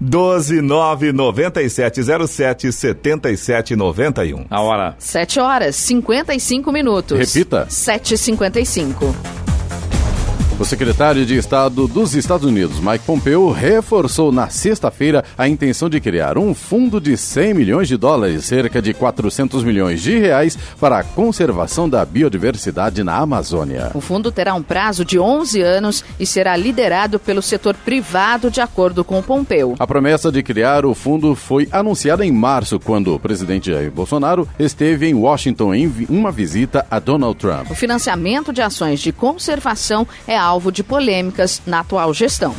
12 0.00 0.62
9707 0.62 2.72
7791. 2.72 4.46
A 4.50 4.60
hora. 4.60 4.94
7 4.98 5.40
horas, 5.40 5.76
55 5.76 6.72
minutos. 6.72 7.18
Repita. 7.18 7.66
7h55. 7.66 9.47
O 10.60 10.64
secretário 10.64 11.24
de 11.24 11.36
Estado 11.36 11.86
dos 11.86 12.16
Estados 12.16 12.44
Unidos, 12.44 12.80
Mike 12.80 13.04
Pompeo, 13.04 13.52
reforçou 13.52 14.32
na 14.32 14.48
sexta-feira 14.48 15.24
a 15.38 15.48
intenção 15.48 15.88
de 15.88 16.00
criar 16.00 16.36
um 16.36 16.52
fundo 16.52 17.00
de 17.00 17.16
100 17.16 17.54
milhões 17.54 17.86
de 17.86 17.96
dólares, 17.96 18.46
cerca 18.46 18.82
de 18.82 18.92
400 18.92 19.62
milhões 19.62 20.02
de 20.02 20.18
reais, 20.18 20.58
para 20.80 20.98
a 20.98 21.04
conservação 21.04 21.88
da 21.88 22.04
biodiversidade 22.04 23.04
na 23.04 23.18
Amazônia. 23.18 23.92
O 23.94 24.00
fundo 24.00 24.32
terá 24.32 24.52
um 24.52 24.62
prazo 24.62 25.04
de 25.04 25.16
11 25.16 25.62
anos 25.62 26.04
e 26.18 26.26
será 26.26 26.56
liderado 26.56 27.20
pelo 27.20 27.40
setor 27.40 27.76
privado, 27.76 28.50
de 28.50 28.60
acordo 28.60 29.04
com 29.04 29.22
Pompeu. 29.22 29.76
A 29.78 29.86
promessa 29.86 30.32
de 30.32 30.42
criar 30.42 30.84
o 30.84 30.92
fundo 30.92 31.36
foi 31.36 31.68
anunciada 31.70 32.26
em 32.26 32.32
março, 32.32 32.80
quando 32.80 33.14
o 33.14 33.20
presidente 33.20 33.70
Jair 33.70 33.92
Bolsonaro 33.92 34.48
esteve 34.58 35.06
em 35.06 35.14
Washington 35.14 35.72
em 35.72 36.06
uma 36.08 36.32
visita 36.32 36.84
a 36.90 36.98
Donald 36.98 37.38
Trump. 37.38 37.70
O 37.70 37.76
financiamento 37.76 38.52
de 38.52 38.60
ações 38.60 38.98
de 38.98 39.12
conservação 39.12 40.04
é 40.26 40.47
alvo 40.48 40.72
de 40.72 40.82
polêmicas 40.82 41.60
na 41.66 41.80
atual 41.80 42.12
gestão. 42.14 42.54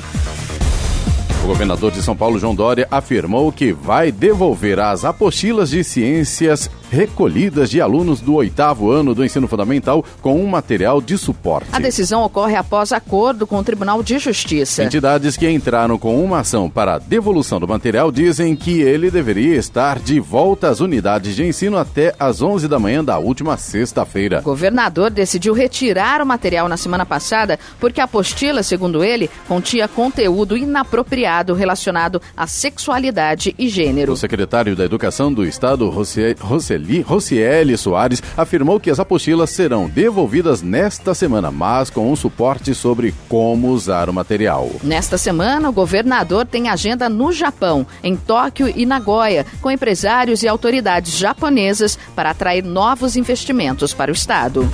O 1.43 1.47
governador 1.47 1.91
de 1.91 2.03
São 2.03 2.15
Paulo, 2.15 2.37
João 2.37 2.53
Dória, 2.53 2.87
afirmou 2.91 3.51
que 3.51 3.73
vai 3.73 4.11
devolver 4.11 4.79
as 4.79 5.03
apostilas 5.03 5.71
de 5.71 5.83
ciências 5.83 6.69
recolhidas 6.89 7.69
de 7.69 7.79
alunos 7.79 8.21
do 8.21 8.35
oitavo 8.35 8.91
ano 8.91 9.15
do 9.15 9.23
ensino 9.23 9.47
fundamental 9.47 10.03
com 10.21 10.39
um 10.41 10.47
material 10.47 11.01
de 11.01 11.17
suporte. 11.17 11.69
A 11.71 11.79
decisão 11.79 12.23
ocorre 12.23 12.55
após 12.55 12.91
acordo 12.91 13.47
com 13.47 13.57
o 13.57 13.63
Tribunal 13.63 14.03
de 14.03 14.19
Justiça. 14.19 14.83
Entidades 14.83 15.37
que 15.37 15.49
entraram 15.49 15.97
com 15.97 16.23
uma 16.23 16.39
ação 16.39 16.69
para 16.69 16.95
a 16.95 16.99
devolução 16.99 17.59
do 17.59 17.67
material 17.67 18.11
dizem 18.11 18.55
que 18.55 18.81
ele 18.81 19.09
deveria 19.09 19.55
estar 19.55 19.99
de 19.99 20.19
volta 20.19 20.67
às 20.67 20.79
unidades 20.79 21.35
de 21.35 21.45
ensino 21.45 21.77
até 21.77 22.13
às 22.19 22.41
11 22.41 22.67
da 22.67 22.79
manhã 22.79 23.03
da 23.03 23.17
última 23.17 23.55
sexta-feira. 23.57 24.39
O 24.39 24.43
governador 24.43 25.09
decidiu 25.09 25.53
retirar 25.53 26.21
o 26.21 26.25
material 26.25 26.67
na 26.67 26.77
semana 26.77 27.05
passada 27.05 27.57
porque 27.79 28.01
a 28.01 28.07
apostila, 28.09 28.63
segundo 28.63 29.03
ele, 29.03 29.29
continha 29.47 29.87
conteúdo 29.87 30.57
inapropriado 30.57 31.53
relacionado 31.53 32.19
à 32.35 32.47
sexualidade 32.47 33.53
e 33.57 33.69
gênero. 33.69 34.13
O 34.13 34.17
secretário 34.17 34.75
da 34.75 34.83
Educação 34.83 35.31
do 35.31 35.45
Estado, 35.45 35.87
Roseli 35.89 36.78
Rosieli, 36.79 37.01
Rocieli 37.01 37.77
Soares 37.77 38.23
afirmou 38.37 38.79
que 38.79 38.89
as 38.89 38.99
apostilas 38.99 39.49
serão 39.49 39.89
devolvidas 39.89 40.61
nesta 40.61 41.13
semana, 41.13 41.51
mas 41.51 41.89
com 41.89 42.11
um 42.11 42.15
suporte 42.15 42.73
sobre 42.73 43.13
como 43.27 43.69
usar 43.69 44.09
o 44.09 44.13
material. 44.13 44.69
Nesta 44.83 45.17
semana, 45.17 45.69
o 45.69 45.73
governador 45.73 46.45
tem 46.45 46.69
agenda 46.69 47.09
no 47.09 47.31
Japão, 47.31 47.85
em 48.03 48.15
Tóquio 48.15 48.71
e 48.73 48.85
Nagoya, 48.85 49.45
com 49.61 49.69
empresários 49.69 50.43
e 50.43 50.47
autoridades 50.47 51.17
japonesas 51.17 51.97
para 52.15 52.31
atrair 52.31 52.63
novos 52.63 53.15
investimentos 53.15 53.93
para 53.93 54.11
o 54.11 54.13
estado. 54.13 54.69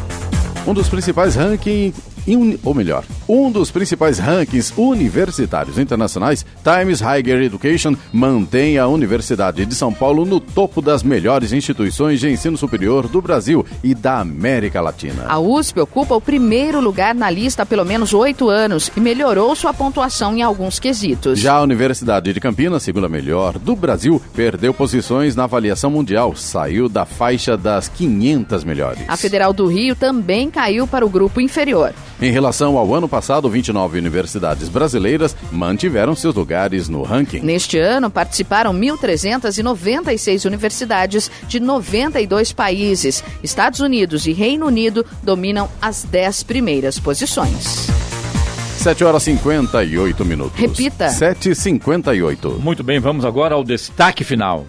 Um 0.68 0.74
dos 0.74 0.90
principais 0.90 1.36
rankings 1.36 2.15
ou 2.64 2.74
melhor, 2.74 3.04
um 3.28 3.52
dos 3.52 3.70
principais 3.70 4.18
rankings 4.18 4.74
universitários 4.78 5.78
internacionais, 5.78 6.46
Times 6.64 7.02
Higher 7.02 7.44
Education 7.44 7.96
mantém 8.12 8.78
a 8.78 8.88
Universidade 8.88 9.66
de 9.66 9.76
São 9.76 9.94
Paulo 9.94 10.26
no 10.26 10.40
topo 10.40 10.82
das 10.82 11.04
melhores 11.04 11.54
instituições 11.54 12.20
de 12.20 12.30
ensino 12.30 12.58
superior 12.58 13.08
do 13.08 13.22
Brasil 13.22 13.66
e 13.84 13.94
da 13.94 14.20
América 14.20 14.82
Latina. 14.82 15.26
A 15.28 15.40
USP 15.40 15.80
ocupa 15.80 16.16
o 16.16 16.22
primeiro 16.22 16.80
lugar 16.80 17.14
na 17.14 17.30
lista 17.30 17.64
há 17.64 17.66
pelo 17.66 17.86
menos 17.86 18.14
oito 18.14 18.50
anos 18.50 18.92
e 18.96 19.00
melhorou 19.00 19.56
sua 19.56 19.74
pontuação 19.74 20.36
em 20.36 20.42
alguns 20.42 20.80
quesitos. 20.80 21.40
Já 21.40 21.56
a 21.56 21.62
Universidade 21.62 22.34
de 22.34 22.40
Campinas, 22.40 22.84
segunda 22.84 23.10
melhor 23.10 23.60
do 23.60 23.76
Brasil, 23.76 24.22
perdeu 24.34 24.74
posições 24.74 25.36
na 25.36 25.44
avaliação 25.44 25.92
mundial, 25.92 26.36
saiu 26.36 26.90
da 26.90 27.06
faixa 27.06 27.58
das 27.58 27.88
500 27.90 28.64
melhores. 28.64 29.04
A 29.08 29.18
Federal 29.18 29.54
do 29.54 29.68
Rio 29.68 29.96
também 29.96 30.50
caiu 30.50 30.88
para 30.88 31.06
o 31.06 31.10
grupo 31.10 31.42
inferior. 31.42 31.94
Em 32.22 32.32
relação 32.32 32.78
ao 32.78 32.94
ano 32.94 33.10
passado, 33.10 33.50
29 33.50 34.00
universidades 34.00 34.70
brasileiras 34.70 35.36
mantiveram 35.52 36.16
seus 36.16 36.34
lugares 36.34 36.88
no 36.88 37.04
ranking. 37.04 37.42
Neste 37.42 37.78
ano, 37.78 38.10
participaram 38.10 38.74
1.396 38.74 40.46
universidades 40.46 41.30
de 41.48 41.60
92 41.60 42.54
países. 42.54 43.24
Estados 43.44 43.82
Unidos 43.82 44.26
e 44.26 44.32
Reino 44.32 44.66
Unido 44.66 45.06
dominam 45.22 45.70
as 45.82 46.04
10 46.04 46.44
primeiras 46.44 46.98
posições. 46.98 47.88
7 48.78 49.04
horas 49.04 49.24
58 49.24 50.24
minutos. 50.24 50.60
Repita. 50.60 51.08
7h58. 51.08 52.60
Muito 52.60 52.84
bem, 52.84 53.00
vamos 53.00 53.26
agora 53.26 53.56
ao 53.56 53.64
destaque 53.64 54.24
final. 54.24 54.64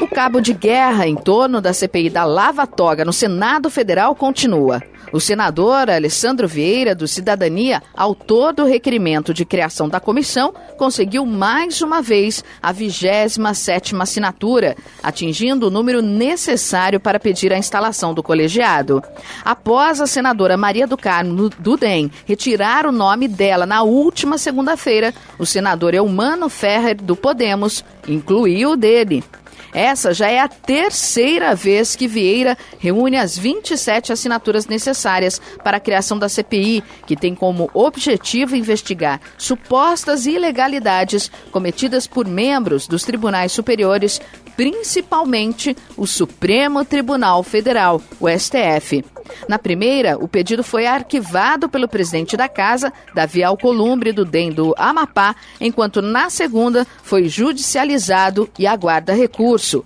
O 0.00 0.06
cabo 0.06 0.40
de 0.40 0.52
guerra 0.52 1.06
em 1.08 1.16
torno 1.16 1.60
da 1.60 1.72
CPI 1.72 2.10
da 2.10 2.24
Lava 2.24 2.66
Toga 2.66 3.04
no 3.04 3.12
Senado 3.12 3.70
Federal 3.70 4.14
continua. 4.14 4.82
O 5.12 5.18
senador 5.18 5.90
Alessandro 5.90 6.46
Vieira, 6.46 6.94
do 6.94 7.08
Cidadania, 7.08 7.82
autor 7.96 8.52
do 8.52 8.64
requerimento 8.64 9.34
de 9.34 9.44
criação 9.44 9.88
da 9.88 9.98
comissão, 9.98 10.54
conseguiu 10.78 11.26
mais 11.26 11.82
uma 11.82 12.00
vez 12.00 12.44
a 12.62 12.70
27 12.70 13.96
assinatura, 13.96 14.76
atingindo 15.02 15.66
o 15.66 15.70
número 15.70 16.00
necessário 16.00 17.00
para 17.00 17.18
pedir 17.18 17.52
a 17.52 17.58
instalação 17.58 18.14
do 18.14 18.22
colegiado. 18.22 19.02
Após 19.44 20.00
a 20.00 20.06
senadora 20.06 20.56
Maria 20.56 20.86
do 20.86 20.96
Carmo 20.96 21.48
do 21.48 21.76
DEM 21.76 22.10
retirar 22.24 22.86
o 22.86 22.92
nome 22.92 23.26
dela 23.26 23.66
na 23.66 23.82
última 23.82 24.38
segunda-feira, 24.38 25.12
o 25.38 25.44
senador 25.44 25.92
Eumano 25.92 26.48
Ferrer, 26.48 26.96
do 26.96 27.16
Podemos, 27.16 27.84
incluiu 28.06 28.72
o 28.72 28.76
dele. 28.76 29.24
Essa 29.72 30.12
já 30.12 30.28
é 30.28 30.40
a 30.40 30.48
terceira 30.48 31.54
vez 31.54 31.94
que 31.94 32.08
Vieira 32.08 32.56
reúne 32.78 33.16
as 33.16 33.38
27 33.38 34.12
assinaturas 34.12 34.66
necessárias 34.66 35.40
para 35.62 35.76
a 35.76 35.80
criação 35.80 36.18
da 36.18 36.28
CPI, 36.28 36.82
que 37.06 37.16
tem 37.16 37.34
como 37.34 37.70
objetivo 37.72 38.56
investigar 38.56 39.20
supostas 39.38 40.26
ilegalidades 40.26 41.30
cometidas 41.50 42.06
por 42.06 42.26
membros 42.26 42.86
dos 42.86 43.04
tribunais 43.04 43.52
superiores, 43.52 44.20
principalmente 44.60 45.74
o 45.96 46.06
Supremo 46.06 46.84
Tribunal 46.84 47.42
Federal, 47.42 47.98
o 48.20 48.28
STF. 48.28 49.02
Na 49.48 49.58
primeira, 49.58 50.18
o 50.22 50.28
pedido 50.28 50.62
foi 50.62 50.86
arquivado 50.86 51.66
pelo 51.66 51.88
presidente 51.88 52.36
da 52.36 52.46
casa, 52.46 52.92
Davi 53.14 53.42
Alcolumbre, 53.42 54.12
do 54.12 54.22
DEM 54.22 54.52
do 54.52 54.74
Amapá, 54.76 55.34
enquanto 55.58 56.02
na 56.02 56.28
segunda 56.28 56.86
foi 57.02 57.26
judicializado 57.26 58.50
e 58.58 58.66
aguarda 58.66 59.14
recurso. 59.14 59.82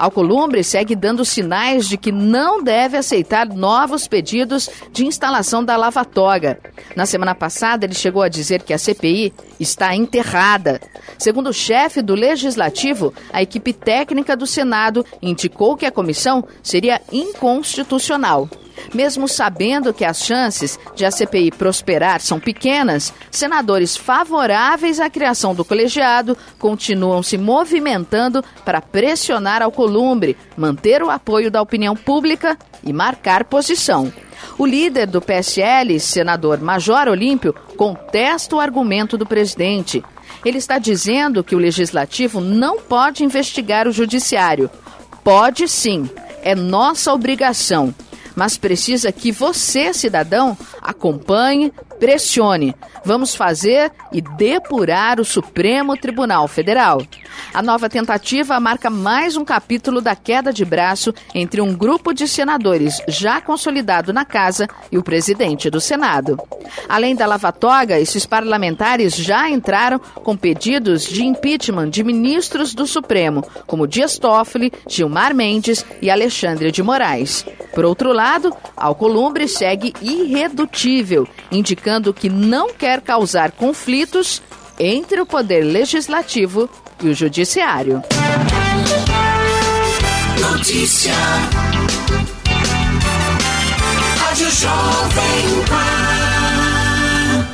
Alcolumbre 0.00 0.64
segue 0.64 0.96
dando 0.96 1.26
sinais 1.26 1.86
de 1.86 1.98
que 1.98 2.10
não 2.10 2.62
deve 2.62 2.96
aceitar 2.96 3.46
novos 3.46 4.08
pedidos 4.08 4.70
de 4.90 5.04
instalação 5.04 5.62
da 5.62 5.76
lava-toga. 5.76 6.58
Na 6.96 7.04
semana 7.04 7.34
passada, 7.34 7.84
ele 7.84 7.92
chegou 7.92 8.22
a 8.22 8.28
dizer 8.30 8.62
que 8.62 8.72
a 8.72 8.78
CPI 8.78 9.30
está 9.60 9.94
enterrada. 9.94 10.80
Segundo 11.18 11.50
o 11.50 11.52
chefe 11.52 12.00
do 12.00 12.14
Legislativo, 12.14 13.12
a 13.30 13.42
equipe 13.42 13.74
técnica 13.74 14.34
do 14.34 14.46
Senado 14.46 15.04
indicou 15.20 15.76
que 15.76 15.84
a 15.84 15.92
comissão 15.92 16.42
seria 16.62 17.02
inconstitucional. 17.12 18.48
Mesmo 18.94 19.28
sabendo 19.28 19.92
que 19.94 20.04
as 20.04 20.24
chances 20.24 20.78
de 20.94 21.04
a 21.04 21.10
CPI 21.10 21.50
prosperar 21.52 22.20
são 22.20 22.40
pequenas, 22.40 23.12
senadores 23.30 23.96
favoráveis 23.96 25.00
à 25.00 25.08
criação 25.08 25.54
do 25.54 25.64
colegiado 25.64 26.36
continuam 26.58 27.22
se 27.22 27.38
movimentando 27.38 28.44
para 28.64 28.80
pressionar 28.80 29.62
ao 29.62 29.70
Columbre, 29.70 30.36
manter 30.56 31.02
o 31.02 31.10
apoio 31.10 31.50
da 31.50 31.62
opinião 31.62 31.94
pública 31.94 32.58
e 32.84 32.92
marcar 32.92 33.44
posição. 33.44 34.12
O 34.58 34.66
líder 34.66 35.06
do 35.06 35.20
PSL, 35.20 35.98
senador 36.00 36.60
Major 36.60 37.08
Olímpio, 37.08 37.54
contesta 37.76 38.56
o 38.56 38.60
argumento 38.60 39.16
do 39.16 39.26
presidente. 39.26 40.02
Ele 40.44 40.58
está 40.58 40.78
dizendo 40.78 41.44
que 41.44 41.54
o 41.54 41.58
legislativo 41.58 42.40
não 42.40 42.80
pode 42.80 43.24
investigar 43.24 43.86
o 43.86 43.92
judiciário. 43.92 44.70
Pode 45.22 45.68
sim, 45.68 46.08
é 46.42 46.54
nossa 46.54 47.12
obrigação 47.12 47.94
mas 48.40 48.56
precisa 48.56 49.12
que 49.12 49.30
você, 49.30 49.92
cidadão, 49.92 50.56
acompanhe, 50.80 51.70
pressione. 51.98 52.74
Vamos 53.04 53.34
fazer 53.34 53.92
e 54.10 54.22
depurar 54.22 55.20
o 55.20 55.26
Supremo 55.26 55.94
Tribunal 55.94 56.48
Federal. 56.48 57.02
A 57.52 57.62
nova 57.62 57.88
tentativa 57.88 58.58
marca 58.60 58.88
mais 58.88 59.36
um 59.36 59.44
capítulo 59.44 60.00
da 60.00 60.14
queda 60.14 60.52
de 60.52 60.64
braço 60.64 61.12
entre 61.34 61.60
um 61.60 61.74
grupo 61.74 62.12
de 62.12 62.28
senadores 62.28 63.02
já 63.08 63.40
consolidado 63.40 64.12
na 64.12 64.24
casa 64.24 64.68
e 64.92 64.96
o 64.96 65.02
presidente 65.02 65.68
do 65.68 65.80
Senado. 65.80 66.38
Além 66.88 67.16
da 67.16 67.26
lava-toga, 67.26 67.98
esses 67.98 68.24
parlamentares 68.24 69.16
já 69.16 69.50
entraram 69.50 69.98
com 69.98 70.36
pedidos 70.36 71.04
de 71.04 71.24
impeachment 71.24 71.90
de 71.90 72.04
ministros 72.04 72.74
do 72.74 72.86
Supremo, 72.86 73.44
como 73.66 73.86
Dias 73.86 74.18
Toffoli, 74.18 74.72
Gilmar 74.88 75.34
Mendes 75.34 75.84
e 76.00 76.10
Alexandre 76.10 76.70
de 76.70 76.82
Moraes. 76.82 77.44
Por 77.74 77.84
outro 77.84 78.12
lado, 78.12 78.54
Alcolumbre 78.76 79.48
segue 79.48 79.92
irredutível, 80.00 81.26
indicando 81.50 82.14
que 82.14 82.28
não 82.28 82.72
quer 82.72 83.00
causar 83.00 83.52
conflitos 83.52 84.42
entre 84.78 85.20
o 85.20 85.26
poder 85.26 85.62
legislativo 85.62 86.68
e 87.02 87.08
o 87.08 87.14
judiciário. 87.14 88.02
Notícia. 90.40 91.14
Rádio 94.18 94.50
Jovem 94.50 95.64
Pan. 95.68 96.29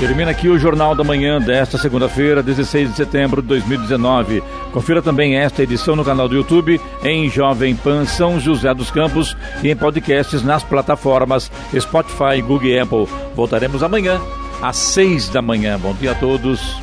Termina 0.00 0.32
aqui 0.32 0.48
o 0.48 0.58
Jornal 0.58 0.94
da 0.94 1.04
Manhã 1.04 1.40
desta 1.40 1.78
segunda-feira, 1.78 2.42
16 2.42 2.90
de 2.90 2.96
setembro 2.96 3.40
de 3.40 3.48
2019. 3.48 4.42
Confira 4.72 5.00
também 5.00 5.36
esta 5.36 5.62
edição 5.62 5.94
no 5.94 6.04
canal 6.04 6.28
do 6.28 6.34
YouTube, 6.34 6.80
em 7.02 7.30
Jovem 7.30 7.76
Pan 7.76 8.04
São 8.04 8.40
José 8.40 8.74
dos 8.74 8.90
Campos 8.90 9.36
e 9.62 9.70
em 9.70 9.76
podcasts 9.76 10.42
nas 10.42 10.64
plataformas 10.64 11.50
Spotify, 11.78 12.42
Google 12.42 12.68
e 12.68 12.78
Apple. 12.78 13.08
Voltaremos 13.36 13.82
amanhã, 13.82 14.20
às 14.60 14.76
seis 14.76 15.28
da 15.28 15.40
manhã. 15.40 15.78
Bom 15.78 15.94
dia 15.94 16.10
a 16.10 16.14
todos 16.16 16.76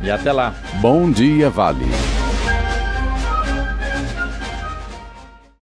e 0.00 0.10
até 0.10 0.32
lá. 0.32 0.54
Bom 0.80 1.10
dia, 1.10 1.50
Vale. 1.50 1.86